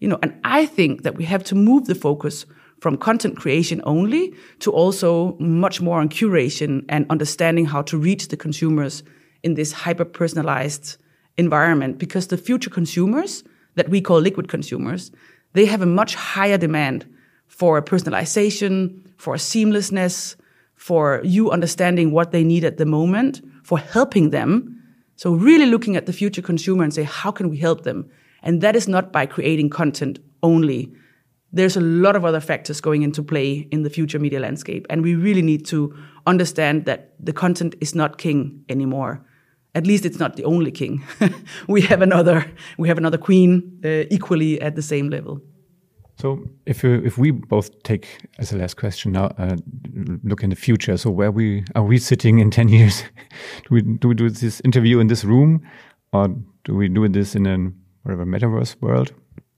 You 0.00 0.08
know, 0.08 0.18
and 0.22 0.38
I 0.42 0.66
think 0.66 1.02
that 1.02 1.16
we 1.16 1.24
have 1.24 1.44
to 1.44 1.54
move 1.54 1.86
the 1.86 1.94
focus 1.94 2.46
from 2.84 2.98
content 2.98 3.34
creation 3.34 3.80
only 3.84 4.34
to 4.58 4.70
also 4.70 5.38
much 5.38 5.80
more 5.80 6.00
on 6.00 6.06
curation 6.06 6.84
and 6.90 7.06
understanding 7.08 7.64
how 7.64 7.80
to 7.80 7.96
reach 7.96 8.28
the 8.28 8.36
consumers 8.36 9.02
in 9.42 9.54
this 9.54 9.72
hyper 9.72 10.04
personalized 10.04 10.98
environment. 11.38 11.98
Because 11.98 12.26
the 12.26 12.36
future 12.36 12.68
consumers 12.68 13.42
that 13.76 13.88
we 13.88 14.02
call 14.02 14.20
liquid 14.20 14.48
consumers 14.48 15.10
they 15.54 15.64
have 15.64 15.80
a 15.80 15.86
much 16.00 16.14
higher 16.14 16.58
demand 16.58 17.06
for 17.46 17.80
personalization 17.80 19.00
for 19.16 19.36
seamlessness 19.36 20.36
for 20.74 21.22
you 21.24 21.50
understanding 21.50 22.10
what 22.10 22.32
they 22.32 22.44
need 22.44 22.64
at 22.64 22.76
the 22.76 22.84
moment 22.84 23.40
for 23.62 23.78
helping 23.78 24.28
them. 24.28 24.52
So 25.16 25.32
really 25.32 25.64
looking 25.64 25.96
at 25.96 26.04
the 26.04 26.12
future 26.12 26.42
consumer 26.42 26.84
and 26.84 26.92
say 26.92 27.04
how 27.04 27.30
can 27.30 27.48
we 27.48 27.56
help 27.56 27.84
them? 27.84 28.10
And 28.42 28.60
that 28.60 28.76
is 28.76 28.86
not 28.88 29.10
by 29.10 29.24
creating 29.24 29.70
content 29.70 30.18
only. 30.42 30.92
There's 31.54 31.76
a 31.76 31.80
lot 31.80 32.16
of 32.16 32.24
other 32.24 32.40
factors 32.40 32.80
going 32.80 33.02
into 33.02 33.22
play 33.22 33.68
in 33.70 33.82
the 33.84 33.90
future 33.90 34.18
media 34.18 34.40
landscape. 34.40 34.86
And 34.90 35.02
we 35.02 35.14
really 35.14 35.42
need 35.42 35.64
to 35.66 35.94
understand 36.26 36.84
that 36.86 37.14
the 37.20 37.32
content 37.32 37.76
is 37.80 37.94
not 37.94 38.18
king 38.18 38.64
anymore. 38.68 39.24
At 39.76 39.86
least 39.86 40.04
it's 40.04 40.18
not 40.18 40.34
the 40.36 40.44
only 40.44 40.72
king. 40.72 41.04
we 41.68 41.80
have 41.82 42.02
another, 42.02 42.44
we 42.76 42.88
have 42.88 42.98
another 42.98 43.18
queen 43.18 43.80
uh, 43.84 44.04
equally 44.10 44.60
at 44.60 44.74
the 44.74 44.82
same 44.82 45.10
level. 45.10 45.40
So, 46.16 46.44
if 46.64 46.84
if 46.84 47.18
we 47.18 47.32
both 47.32 47.82
take 47.82 48.06
as 48.38 48.52
a 48.52 48.56
last 48.56 48.76
question 48.76 49.12
now, 49.12 49.26
uh, 49.36 49.56
look 50.22 50.44
in 50.44 50.50
the 50.50 50.56
future. 50.56 50.96
So, 50.96 51.10
where 51.10 51.32
we 51.32 51.64
are 51.74 51.82
we 51.82 51.98
sitting 51.98 52.38
in 52.38 52.50
ten 52.50 52.68
years? 52.76 53.02
do 53.64 53.74
we 53.74 53.82
do 53.82 54.08
we 54.08 54.14
do 54.14 54.30
this 54.30 54.60
interview 54.64 55.00
in 55.00 55.08
this 55.08 55.24
room, 55.24 55.60
or 56.12 56.28
do 56.64 56.74
we 56.76 56.88
do 56.88 57.08
this 57.08 57.34
in 57.34 57.46
a 57.46 57.58
whatever 58.04 58.24
metaverse 58.24 58.80
world? 58.80 59.12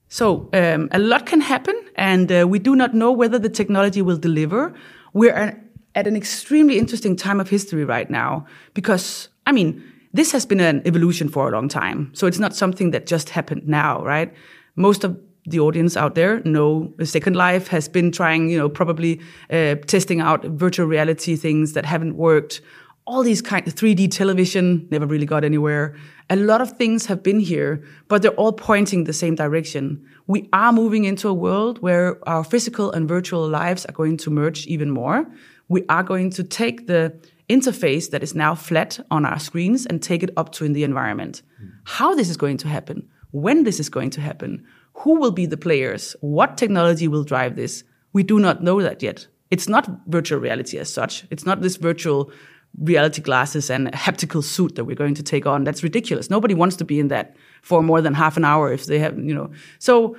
So 0.09 0.49
um, 0.53 0.89
a 0.91 0.99
lot 0.99 1.25
can 1.25 1.41
happen, 1.41 1.75
and 1.95 2.31
uh, 2.31 2.47
we 2.47 2.59
do 2.59 2.75
not 2.75 2.93
know 2.93 3.11
whether 3.11 3.37
the 3.39 3.49
technology 3.49 4.01
will 4.01 4.17
deliver. 4.17 4.73
We're 5.13 5.59
at 5.95 6.07
an 6.07 6.15
extremely 6.15 6.77
interesting 6.77 7.15
time 7.15 7.39
of 7.39 7.49
history 7.49 7.83
right 7.83 8.09
now 8.09 8.45
because, 8.73 9.29
I 9.45 9.51
mean, 9.51 9.83
this 10.13 10.31
has 10.31 10.45
been 10.45 10.59
an 10.59 10.81
evolution 10.85 11.27
for 11.27 11.49
a 11.49 11.51
long 11.51 11.67
time. 11.67 12.11
So 12.13 12.27
it's 12.27 12.39
not 12.39 12.55
something 12.55 12.91
that 12.91 13.05
just 13.05 13.29
happened 13.29 13.67
now, 13.67 14.03
right? 14.03 14.33
Most 14.75 15.03
of 15.03 15.19
the 15.47 15.59
audience 15.59 15.95
out 15.95 16.15
there 16.15 16.41
know 16.43 16.93
Second 17.03 17.35
Life 17.35 17.67
has 17.69 17.87
been 17.87 18.11
trying, 18.11 18.49
you 18.49 18.57
know, 18.57 18.69
probably 18.69 19.21
uh, 19.49 19.75
testing 19.87 20.19
out 20.19 20.43
virtual 20.45 20.85
reality 20.85 21.35
things 21.35 21.73
that 21.73 21.85
haven't 21.85 22.15
worked. 22.15 22.61
All 23.07 23.23
these 23.23 23.41
kind 23.41 23.65
of 23.65 23.73
3D 23.73 24.11
television 24.11 24.85
never 24.91 25.05
really 25.05 25.25
got 25.25 25.45
anywhere. 25.45 25.95
A 26.29 26.35
lot 26.35 26.59
of 26.59 26.73
things 26.73 27.05
have 27.05 27.23
been 27.23 27.39
here, 27.39 27.81
but 28.09 28.21
they're 28.21 28.31
all 28.31 28.51
pointing 28.51 29.05
the 29.05 29.13
same 29.13 29.33
direction. 29.33 30.05
We 30.27 30.49
are 30.51 30.73
moving 30.73 31.05
into 31.05 31.29
a 31.29 31.33
world 31.33 31.81
where 31.81 32.19
our 32.27 32.43
physical 32.43 32.91
and 32.91 33.07
virtual 33.07 33.47
lives 33.47 33.85
are 33.85 33.93
going 33.93 34.17
to 34.17 34.29
merge 34.29 34.67
even 34.67 34.91
more. 34.91 35.25
We 35.69 35.85
are 35.87 36.03
going 36.03 36.31
to 36.31 36.43
take 36.43 36.87
the 36.87 37.17
interface 37.49 38.09
that 38.09 38.23
is 38.23 38.35
now 38.35 38.55
flat 38.55 38.99
on 39.09 39.25
our 39.25 39.39
screens 39.39 39.85
and 39.85 40.03
take 40.03 40.21
it 40.21 40.31
up 40.35 40.51
to 40.53 40.65
in 40.65 40.73
the 40.73 40.83
environment. 40.83 41.43
Mm. 41.63 41.71
How 41.85 42.13
this 42.13 42.29
is 42.29 42.35
going 42.35 42.57
to 42.57 42.67
happen, 42.67 43.07
when 43.31 43.63
this 43.63 43.79
is 43.79 43.87
going 43.87 44.09
to 44.11 44.21
happen, 44.21 44.65
who 44.95 45.17
will 45.17 45.31
be 45.31 45.45
the 45.45 45.55
players, 45.55 46.13
what 46.19 46.57
technology 46.57 47.07
will 47.07 47.23
drive 47.23 47.55
this, 47.55 47.85
we 48.11 48.23
do 48.23 48.37
not 48.37 48.61
know 48.61 48.81
that 48.81 49.01
yet. 49.01 49.27
It's 49.49 49.69
not 49.69 49.89
virtual 50.07 50.39
reality 50.39 50.77
as 50.77 50.91
such. 50.91 51.25
It's 51.29 51.45
not 51.45 51.61
this 51.61 51.77
virtual 51.77 52.31
reality 52.79 53.21
glasses 53.21 53.69
and 53.69 53.87
a 53.87 53.91
haptical 53.91 54.43
suit 54.43 54.75
that 54.75 54.85
we're 54.85 54.95
going 54.95 55.15
to 55.15 55.23
take 55.23 55.45
on. 55.45 55.63
That's 55.63 55.83
ridiculous. 55.83 56.29
Nobody 56.29 56.53
wants 56.53 56.75
to 56.77 56.85
be 56.85 56.99
in 56.99 57.07
that 57.07 57.35
for 57.61 57.81
more 57.81 58.01
than 58.01 58.13
half 58.13 58.37
an 58.37 58.45
hour 58.45 58.71
if 58.71 58.85
they 58.85 58.99
have, 58.99 59.17
you 59.17 59.33
know. 59.33 59.51
So 59.79 60.15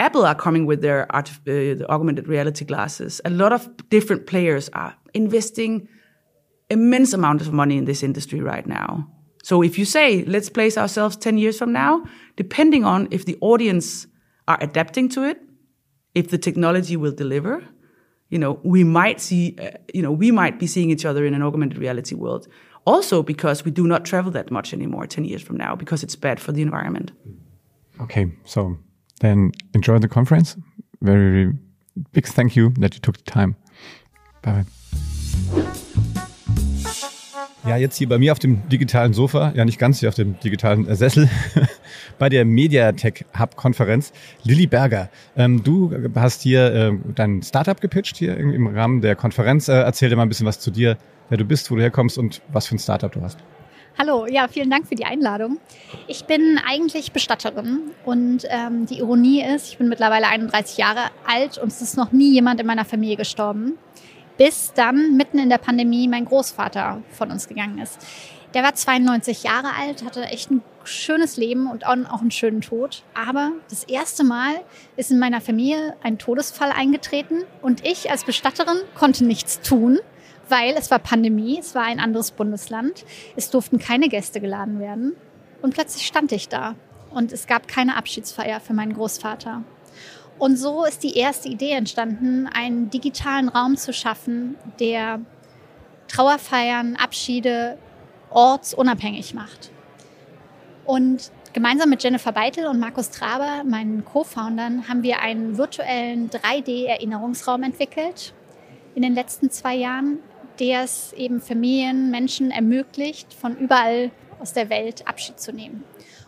Apple 0.00 0.26
are 0.26 0.34
coming 0.34 0.66
with 0.66 0.82
their 0.82 1.06
uh, 1.14 1.22
augmented 1.88 2.28
reality 2.28 2.64
glasses. 2.64 3.20
A 3.24 3.30
lot 3.30 3.52
of 3.52 3.68
different 3.88 4.26
players 4.26 4.68
are 4.72 4.94
investing 5.14 5.88
immense 6.70 7.12
amounts 7.12 7.46
of 7.46 7.52
money 7.52 7.76
in 7.76 7.84
this 7.84 8.02
industry 8.02 8.40
right 8.40 8.66
now. 8.66 9.08
So 9.42 9.62
if 9.62 9.78
you 9.78 9.84
say, 9.84 10.24
let's 10.24 10.48
place 10.48 10.78
ourselves 10.78 11.16
10 11.16 11.38
years 11.38 11.58
from 11.58 11.72
now, 11.72 12.04
depending 12.36 12.84
on 12.84 13.08
if 13.10 13.26
the 13.26 13.36
audience 13.40 14.06
are 14.48 14.58
adapting 14.60 15.08
to 15.10 15.22
it, 15.22 15.40
if 16.14 16.30
the 16.30 16.38
technology 16.38 16.96
will 16.96 17.12
deliver, 17.12 17.62
you 18.30 18.38
know, 18.38 18.58
we 18.62 18.84
might 18.84 19.20
see, 19.20 19.56
uh, 19.60 19.70
you 19.92 20.02
know, 20.02 20.12
we 20.12 20.30
might 20.30 20.58
be 20.58 20.66
seeing 20.66 20.90
each 20.90 21.04
other 21.04 21.24
in 21.24 21.34
an 21.34 21.42
augmented 21.42 21.78
reality 21.78 22.14
world. 22.14 22.48
Also 22.86 23.22
because 23.22 23.64
we 23.64 23.70
do 23.70 23.86
not 23.86 24.04
travel 24.04 24.30
that 24.32 24.50
much 24.50 24.74
anymore 24.74 25.06
10 25.06 25.24
years 25.24 25.42
from 25.42 25.56
now 25.56 25.74
because 25.74 26.02
it's 26.02 26.16
bad 26.16 26.38
for 26.38 26.52
the 26.52 26.62
environment. 26.62 27.12
Okay, 28.00 28.30
so 28.44 28.76
then 29.20 29.52
enjoy 29.72 29.98
the 29.98 30.08
conference. 30.08 30.56
Very 31.00 31.30
very 31.30 31.52
big 32.12 32.26
thank 32.26 32.56
you 32.56 32.70
that 32.78 32.94
you 32.94 33.00
took 33.00 33.16
the 33.16 33.30
time. 33.30 33.56
Bye 34.42 34.64
bye. 35.52 36.20
Ja, 37.66 37.78
jetzt 37.78 37.96
hier 37.96 38.10
bei 38.10 38.18
mir 38.18 38.32
auf 38.32 38.38
dem 38.38 38.68
digitalen 38.68 39.14
Sofa, 39.14 39.52
ja 39.54 39.64
nicht 39.64 39.78
ganz 39.78 40.00
hier 40.00 40.10
auf 40.10 40.14
dem 40.14 40.38
digitalen 40.40 40.86
äh, 40.86 40.94
Sessel, 40.96 41.30
bei 42.18 42.28
der 42.28 42.44
Mediatek 42.44 43.24
Hub 43.38 43.56
Konferenz. 43.56 44.12
Lilly 44.42 44.66
Berger, 44.66 45.08
ähm, 45.34 45.62
du 45.64 45.90
hast 46.14 46.42
hier 46.42 46.74
äh, 46.74 46.92
dein 47.14 47.42
Startup 47.42 47.80
gepitcht 47.80 48.18
hier 48.18 48.36
im, 48.36 48.52
im 48.52 48.66
Rahmen 48.66 49.00
der 49.00 49.16
Konferenz. 49.16 49.68
Äh, 49.68 49.80
erzähl 49.80 50.10
dir 50.10 50.16
mal 50.16 50.24
ein 50.24 50.28
bisschen 50.28 50.46
was 50.46 50.60
zu 50.60 50.70
dir, 50.70 50.98
wer 51.30 51.38
du 51.38 51.46
bist, 51.46 51.70
wo 51.70 51.76
du 51.76 51.80
herkommst 51.80 52.18
und 52.18 52.42
was 52.52 52.66
für 52.66 52.74
ein 52.74 52.78
Startup 52.78 53.10
du 53.10 53.22
hast. 53.22 53.38
Hallo, 53.96 54.26
ja, 54.26 54.46
vielen 54.46 54.68
Dank 54.68 54.86
für 54.86 54.96
die 54.96 55.06
Einladung. 55.06 55.58
Ich 56.06 56.26
bin 56.26 56.60
eigentlich 56.68 57.12
Bestatterin 57.12 57.92
und 58.04 58.44
ähm, 58.50 58.84
die 58.84 58.98
Ironie 58.98 59.42
ist, 59.42 59.70
ich 59.70 59.78
bin 59.78 59.88
mittlerweile 59.88 60.26
31 60.26 60.76
Jahre 60.76 61.00
alt 61.26 61.56
und 61.56 61.68
es 61.68 61.80
ist 61.80 61.96
noch 61.96 62.12
nie 62.12 62.34
jemand 62.34 62.60
in 62.60 62.66
meiner 62.66 62.84
Familie 62.84 63.16
gestorben 63.16 63.78
bis 64.36 64.72
dann 64.74 65.16
mitten 65.16 65.38
in 65.38 65.48
der 65.48 65.58
Pandemie 65.58 66.08
mein 66.08 66.24
Großvater 66.24 67.02
von 67.10 67.30
uns 67.30 67.48
gegangen 67.48 67.78
ist. 67.78 67.98
Der 68.54 68.62
war 68.62 68.74
92 68.74 69.42
Jahre 69.42 69.70
alt, 69.80 70.04
hatte 70.04 70.22
echt 70.22 70.50
ein 70.50 70.62
schönes 70.84 71.36
Leben 71.36 71.68
und 71.68 71.84
auch 71.86 72.20
einen 72.20 72.30
schönen 72.30 72.60
Tod. 72.60 73.02
Aber 73.14 73.50
das 73.68 73.84
erste 73.84 74.22
Mal 74.22 74.52
ist 74.96 75.10
in 75.10 75.18
meiner 75.18 75.40
Familie 75.40 75.96
ein 76.02 76.18
Todesfall 76.18 76.70
eingetreten 76.70 77.42
und 77.62 77.84
ich 77.84 78.10
als 78.10 78.24
Bestatterin 78.24 78.78
konnte 78.94 79.24
nichts 79.24 79.60
tun, 79.60 79.98
weil 80.48 80.74
es 80.76 80.90
war 80.90 81.00
Pandemie, 81.00 81.58
es 81.58 81.74
war 81.74 81.82
ein 81.82 81.98
anderes 81.98 82.30
Bundesland, 82.30 83.04
es 83.34 83.50
durften 83.50 83.78
keine 83.78 84.08
Gäste 84.08 84.40
geladen 84.40 84.78
werden 84.78 85.16
und 85.60 85.74
plötzlich 85.74 86.06
stand 86.06 86.30
ich 86.30 86.48
da 86.48 86.76
und 87.10 87.32
es 87.32 87.46
gab 87.46 87.66
keine 87.66 87.96
Abschiedsfeier 87.96 88.60
für 88.60 88.74
meinen 88.74 88.94
Großvater. 88.94 89.64
Und 90.38 90.56
so 90.56 90.84
ist 90.84 91.02
die 91.02 91.16
erste 91.16 91.48
Idee 91.48 91.72
entstanden, 91.72 92.48
einen 92.48 92.90
digitalen 92.90 93.48
Raum 93.48 93.76
zu 93.76 93.92
schaffen, 93.92 94.56
der 94.80 95.20
Trauerfeiern, 96.08 96.96
Abschiede 96.96 97.78
ortsunabhängig 98.30 99.34
macht. 99.34 99.70
Und 100.84 101.30
gemeinsam 101.52 101.88
mit 101.88 102.02
Jennifer 102.02 102.32
Beitel 102.32 102.66
und 102.66 102.78
Markus 102.78 103.10
Traber, 103.10 103.64
meinen 103.64 104.04
Co-Foundern, 104.04 104.88
haben 104.88 105.02
wir 105.02 105.20
einen 105.20 105.56
virtuellen 105.56 106.28
3D-Erinnerungsraum 106.30 107.62
entwickelt 107.62 108.34
in 108.94 109.02
den 109.02 109.14
letzten 109.14 109.50
zwei 109.50 109.74
Jahren, 109.74 110.18
der 110.58 110.82
es 110.82 111.12
eben 111.14 111.40
Familien, 111.40 112.10
Menschen 112.10 112.50
ermöglicht, 112.50 113.32
von 113.32 113.56
überall 113.56 114.10
aus 114.40 114.52
der 114.52 114.68
Welt 114.68 115.06
Abschied 115.08 115.40
zu 115.40 115.52
nehmen. 115.52 115.84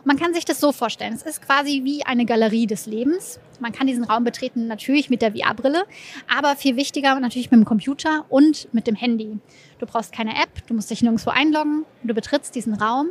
Man 0.07 0.17
kann 0.17 0.33
sich 0.33 0.45
das 0.45 0.61
so 0.61 0.71
vorstellen. 0.71 1.15
Es 1.15 1.23
ist 1.23 1.43
quasi 1.43 1.81
wie 1.83 2.07
eine 2.07 2.27
Galerie 2.27 2.69
des 2.69 2.87
Lebens. 2.87 3.41
Man 3.59 3.73
kann 3.73 3.89
diesen 3.89 4.05
Raum 4.05 4.23
betreten, 4.23 4.69
natürlich 4.69 5.11
mit 5.11 5.21
der 5.21 5.33
VR-Brille, 5.33 5.85
aber 6.33 6.55
viel 6.55 6.77
wichtiger 6.77 7.19
natürlich 7.19 7.51
mit 7.51 7.59
dem 7.59 7.65
Computer 7.65 8.25
und 8.29 8.73
mit 8.73 8.87
dem 8.87 8.95
Handy. 8.95 9.41
Du 9.81 9.87
brauchst 9.87 10.13
keine 10.13 10.41
App, 10.41 10.65
du 10.69 10.75
musst 10.75 10.93
dich 10.93 11.03
nirgendwo 11.03 11.31
einloggen, 11.31 11.85
du 12.05 12.15
betrittst 12.15 12.55
diesen 12.55 12.75
Raum 12.75 13.09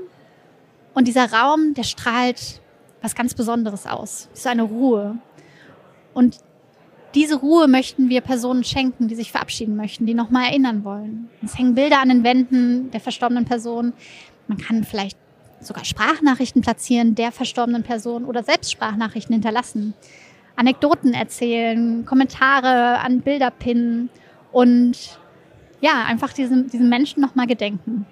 und 0.93 1.09
dieser 1.09 1.33
Raum, 1.33 1.73
der 1.73 1.83
strahlt 1.83 2.61
was 3.01 3.13
ganz 3.13 3.33
Besonderes 3.33 3.85
aus. 3.85 4.29
So 4.31 4.47
eine 4.47 4.63
Ruhe. 4.63 5.17
Und 6.13 6.37
diese 7.13 7.35
Ruhe 7.35 7.67
möchten 7.67 8.07
wir 8.07 8.21
Personen 8.21 8.63
schenken, 8.63 9.09
die 9.09 9.15
sich 9.15 9.33
verabschieden 9.33 9.75
möchten, 9.75 10.05
die 10.05 10.13
nochmal 10.13 10.45
erinnern 10.45 10.85
wollen. 10.85 11.29
Es 11.43 11.57
hängen 11.57 11.75
Bilder 11.75 11.99
an 11.99 12.07
den 12.07 12.23
Wänden 12.23 12.89
der 12.91 13.01
verstorbenen 13.01 13.43
Person. 13.43 13.91
Man 14.47 14.57
kann 14.57 14.85
vielleicht 14.85 15.17
sogar 15.65 15.85
Sprachnachrichten 15.85 16.61
platzieren 16.61 17.15
der 17.15 17.31
verstorbenen 17.31 17.83
Person 17.83 18.25
oder 18.25 18.43
selbst 18.43 18.71
Sprachnachrichten 18.71 19.33
hinterlassen. 19.33 19.93
Anekdoten 20.55 21.13
erzählen, 21.13 22.05
Kommentare 22.05 22.99
an 22.99 23.21
Bilder 23.21 23.51
pinnen 23.51 24.09
und 24.51 25.19
ja, 25.81 26.03
einfach 26.05 26.33
diesen, 26.33 26.69
diesen 26.69 26.89
Menschen 26.89 27.21
nochmal 27.21 27.47
gedenken. 27.47 28.05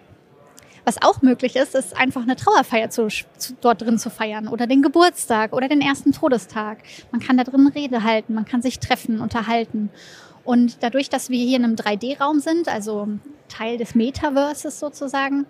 Was 0.85 1.01
auch 1.01 1.21
möglich 1.21 1.55
ist, 1.55 1.75
ist 1.75 1.95
einfach 1.95 2.23
eine 2.23 2.35
Trauerfeier 2.35 2.89
zu, 2.89 3.07
zu, 3.07 3.53
dort 3.61 3.81
drin 3.81 3.97
zu 3.97 4.09
feiern 4.09 4.49
oder 4.49 4.67
den 4.67 4.81
Geburtstag 4.81 5.53
oder 5.53 5.69
den 5.69 5.79
ersten 5.79 6.11
Todestag. 6.11 6.79
Man 7.11 7.21
kann 7.21 7.37
da 7.37 7.45
drin 7.45 7.67
Rede 7.73 8.03
halten, 8.03 8.33
man 8.33 8.43
kann 8.43 8.61
sich 8.61 8.79
treffen, 8.79 9.21
unterhalten. 9.21 9.89
Und 10.43 10.83
dadurch, 10.83 11.09
dass 11.09 11.29
wir 11.29 11.39
hier 11.39 11.57
in 11.57 11.63
einem 11.63 11.75
3D-Raum 11.75 12.41
sind, 12.41 12.67
also 12.67 13.07
Teil 13.47 13.77
des 13.77 13.95
Metaverses 13.95 14.77
sozusagen, 14.79 15.45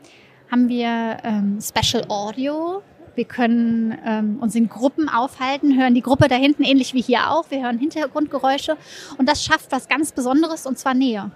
haben 0.51 0.69
wir 0.69 1.17
ähm, 1.23 1.59
Special 1.61 2.05
Audio. 2.09 2.81
Wir 3.15 3.25
können 3.25 3.97
ähm, 4.05 4.37
uns 4.41 4.55
in 4.55 4.69
Gruppen 4.69 5.07
aufhalten, 5.07 5.79
hören 5.79 5.93
die 5.93 6.01
Gruppe 6.01 6.27
da 6.27 6.35
hinten 6.35 6.63
ähnlich 6.63 6.93
wie 6.93 7.01
hier 7.01 7.29
auch. 7.29 7.49
Wir 7.51 7.63
hören 7.63 7.77
Hintergrundgeräusche 7.77 8.75
und 9.17 9.29
das 9.29 9.43
schafft 9.43 9.71
was 9.71 9.87
ganz 9.87 10.11
Besonderes 10.11 10.65
und 10.65 10.79
zwar 10.79 10.93
Nähe. 10.93 11.31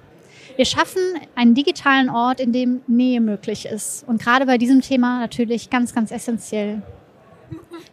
Wir 0.56 0.66
schaffen 0.66 1.02
einen 1.36 1.54
digitalen 1.54 2.10
Ort, 2.10 2.40
in 2.40 2.52
dem 2.52 2.82
Nähe 2.88 3.22
möglich 3.22 3.68
ist. 3.68 4.08
Und 4.08 4.20
gerade 4.22 4.48
bei 4.48 4.58
diesem 4.58 4.82
Thema 4.82 5.20
natürlich 5.20 5.70
ganz, 5.70 5.94
ganz 5.94 6.12
essentiell. 6.12 6.82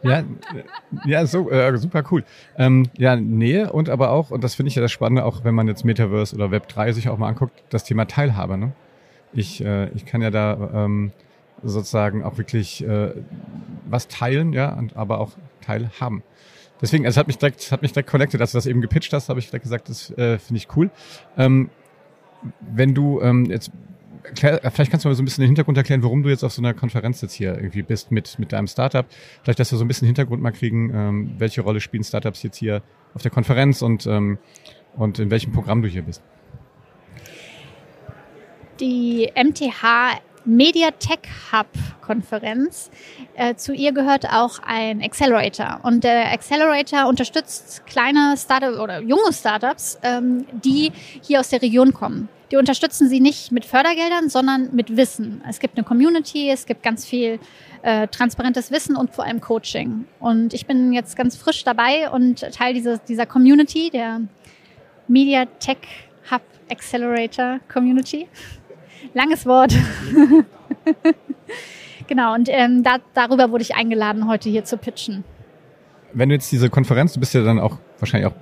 Ja, 0.02 0.22
ja, 1.04 1.26
so 1.26 1.50
äh, 1.50 1.76
super 1.76 2.02
cool. 2.10 2.24
Ähm, 2.56 2.88
ja, 2.96 3.16
Nähe 3.16 3.70
und 3.70 3.90
aber 3.90 4.10
auch, 4.10 4.30
und 4.30 4.42
das 4.42 4.54
finde 4.54 4.68
ich 4.68 4.74
ja 4.74 4.82
das 4.82 4.92
Spannende, 4.92 5.24
auch 5.24 5.44
wenn 5.44 5.54
man 5.54 5.68
jetzt 5.68 5.84
Metaverse 5.84 6.34
oder 6.34 6.50
Web 6.50 6.68
3 6.68 6.92
sich 6.92 7.08
auch 7.08 7.18
mal 7.18 7.28
anguckt, 7.28 7.62
das 7.70 7.84
Thema 7.84 8.06
Teilhabe. 8.06 8.56
Ne? 8.56 8.72
Ich, 9.34 9.64
äh, 9.64 9.88
ich 9.90 10.06
kann 10.06 10.22
ja 10.22 10.30
da 10.30 10.70
ähm, 10.74 11.12
sozusagen 11.62 12.22
auch 12.22 12.38
wirklich 12.38 12.86
äh, 12.86 13.12
was 13.86 14.08
teilen, 14.08 14.52
ja, 14.52 14.72
und, 14.74 14.96
aber 14.96 15.20
auch 15.20 15.32
teilhaben. 15.60 16.22
Deswegen, 16.80 17.04
es 17.04 17.16
hat 17.16 17.26
mich 17.26 17.38
direkt, 17.38 17.70
hat 17.72 17.82
mich 17.82 17.92
direkt 17.92 18.10
connected, 18.10 18.40
als 18.40 18.52
du 18.52 18.58
das 18.58 18.66
eben 18.66 18.80
gepitcht 18.80 19.12
hast, 19.12 19.28
habe 19.28 19.38
ich 19.38 19.46
direkt 19.46 19.62
gesagt, 19.62 19.88
das 19.88 20.10
äh, 20.10 20.38
finde 20.38 20.58
ich 20.58 20.68
cool. 20.76 20.90
Ähm, 21.36 21.70
wenn 22.60 22.94
du 22.94 23.20
ähm, 23.20 23.46
jetzt 23.46 23.70
Erklär, 24.24 24.58
vielleicht 24.72 24.90
kannst 24.90 25.04
du 25.04 25.10
mal 25.10 25.14
so 25.14 25.22
ein 25.22 25.26
bisschen 25.26 25.42
den 25.42 25.48
Hintergrund 25.48 25.76
erklären, 25.76 26.02
warum 26.02 26.22
du 26.22 26.30
jetzt 26.30 26.44
auf 26.44 26.52
so 26.52 26.62
einer 26.62 26.72
Konferenz 26.72 27.20
jetzt 27.20 27.34
hier 27.34 27.56
irgendwie 27.56 27.82
bist 27.82 28.10
mit, 28.10 28.38
mit 28.38 28.52
deinem 28.52 28.66
Startup. 28.66 29.04
Vielleicht, 29.42 29.60
dass 29.60 29.70
wir 29.70 29.76
so 29.76 29.84
ein 29.84 29.88
bisschen 29.88 30.06
Hintergrund 30.06 30.42
mal 30.42 30.50
kriegen, 30.50 30.90
ähm, 30.94 31.34
welche 31.36 31.60
Rolle 31.60 31.80
spielen 31.80 32.04
Startups 32.04 32.42
jetzt 32.42 32.56
hier 32.56 32.82
auf 33.12 33.20
der 33.20 33.30
Konferenz 33.30 33.82
und, 33.82 34.06
ähm, 34.06 34.38
und 34.96 35.18
in 35.18 35.30
welchem 35.30 35.52
Programm 35.52 35.82
du 35.82 35.88
hier 35.88 36.02
bist. 36.02 36.22
Die 38.80 39.30
MTH 39.34 40.20
Mediatek 40.44 41.28
Hub 41.52 41.68
Konferenz. 42.02 42.90
Äh, 43.34 43.54
zu 43.54 43.72
ihr 43.72 43.92
gehört 43.92 44.26
auch 44.26 44.58
ein 44.64 45.02
Accelerator. 45.02 45.80
Und 45.82 46.04
der 46.04 46.32
Accelerator 46.32 47.06
unterstützt 47.08 47.86
kleine 47.86 48.36
Startups 48.36 48.78
oder 48.78 49.00
junge 49.00 49.32
Startups, 49.32 49.98
ähm, 50.02 50.44
die 50.52 50.92
hier 51.22 51.40
aus 51.40 51.48
der 51.48 51.62
Region 51.62 51.94
kommen. 51.94 52.28
Die 52.50 52.56
unterstützen 52.56 53.08
sie 53.08 53.20
nicht 53.20 53.52
mit 53.52 53.64
Fördergeldern, 53.64 54.28
sondern 54.28 54.74
mit 54.74 54.96
Wissen. 54.96 55.42
Es 55.48 55.60
gibt 55.60 55.78
eine 55.78 55.84
Community, 55.84 56.50
es 56.50 56.66
gibt 56.66 56.82
ganz 56.82 57.06
viel 57.06 57.38
äh, 57.82 58.06
transparentes 58.08 58.70
Wissen 58.70 58.96
und 58.96 59.14
vor 59.14 59.24
allem 59.24 59.40
Coaching. 59.40 60.04
Und 60.20 60.52
ich 60.52 60.66
bin 60.66 60.92
jetzt 60.92 61.16
ganz 61.16 61.36
frisch 61.36 61.64
dabei 61.64 62.10
und 62.10 62.40
Teil 62.52 62.74
dieser, 62.74 62.98
dieser 62.98 63.24
Community, 63.24 63.88
der 63.90 64.20
Mediatek 65.08 65.78
Hub 66.30 66.42
Accelerator 66.70 67.60
Community. 67.72 68.28
Langes 69.12 69.46
Wort. 69.46 69.74
genau, 72.06 72.34
und 72.34 72.48
ähm, 72.50 72.82
da, 72.82 72.98
darüber 73.14 73.50
wurde 73.50 73.62
ich 73.62 73.74
eingeladen, 73.74 74.28
heute 74.28 74.48
hier 74.48 74.64
zu 74.64 74.76
pitchen. 74.76 75.24
Wenn 76.12 76.28
du 76.28 76.34
jetzt 76.34 76.50
diese 76.52 76.70
Konferenz, 76.70 77.12
du 77.12 77.20
bist 77.20 77.34
ja 77.34 77.42
dann 77.42 77.58
auch 77.58 77.78
wahrscheinlich 77.98 78.30
auch 78.30 78.36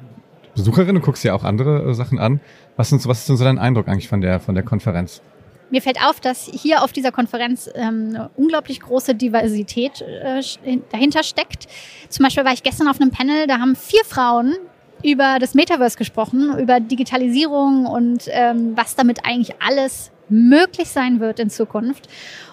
Besucherin, 0.54 0.94
du 0.94 1.00
guckst 1.00 1.24
ja 1.24 1.34
auch 1.34 1.44
andere 1.44 1.90
äh, 1.90 1.94
Sachen 1.94 2.18
an. 2.18 2.40
Was, 2.76 2.90
sind, 2.90 3.06
was 3.06 3.20
ist 3.20 3.28
denn 3.28 3.36
so 3.36 3.44
dein 3.44 3.58
Eindruck 3.58 3.88
eigentlich 3.88 4.08
von 4.08 4.20
der, 4.20 4.40
von 4.40 4.54
der 4.54 4.64
Konferenz? 4.64 5.22
Mir 5.70 5.80
fällt 5.80 6.04
auf, 6.04 6.20
dass 6.20 6.50
hier 6.52 6.82
auf 6.82 6.92
dieser 6.92 7.12
Konferenz 7.12 7.70
ähm, 7.74 8.10
eine 8.10 8.30
unglaublich 8.36 8.80
große 8.80 9.14
Diversität 9.14 10.02
äh, 10.02 10.42
dahinter 10.90 11.22
steckt. 11.22 11.66
Zum 12.10 12.24
Beispiel 12.24 12.44
war 12.44 12.52
ich 12.52 12.62
gestern 12.62 12.88
auf 12.88 13.00
einem 13.00 13.10
Panel, 13.10 13.46
da 13.46 13.58
haben 13.58 13.74
vier 13.74 14.04
Frauen 14.04 14.54
über 15.02 15.38
das 15.40 15.54
Metaverse 15.54 15.96
gesprochen, 15.96 16.58
über 16.58 16.78
Digitalisierung 16.78 17.86
und 17.86 18.24
ähm, 18.28 18.72
was 18.76 18.94
damit 18.94 19.24
eigentlich 19.24 19.54
alles 19.66 20.10
möglich 20.32 20.88
sein 20.88 21.20
wird 21.20 21.38
in 21.38 21.50
Zukunft. 21.50 22.08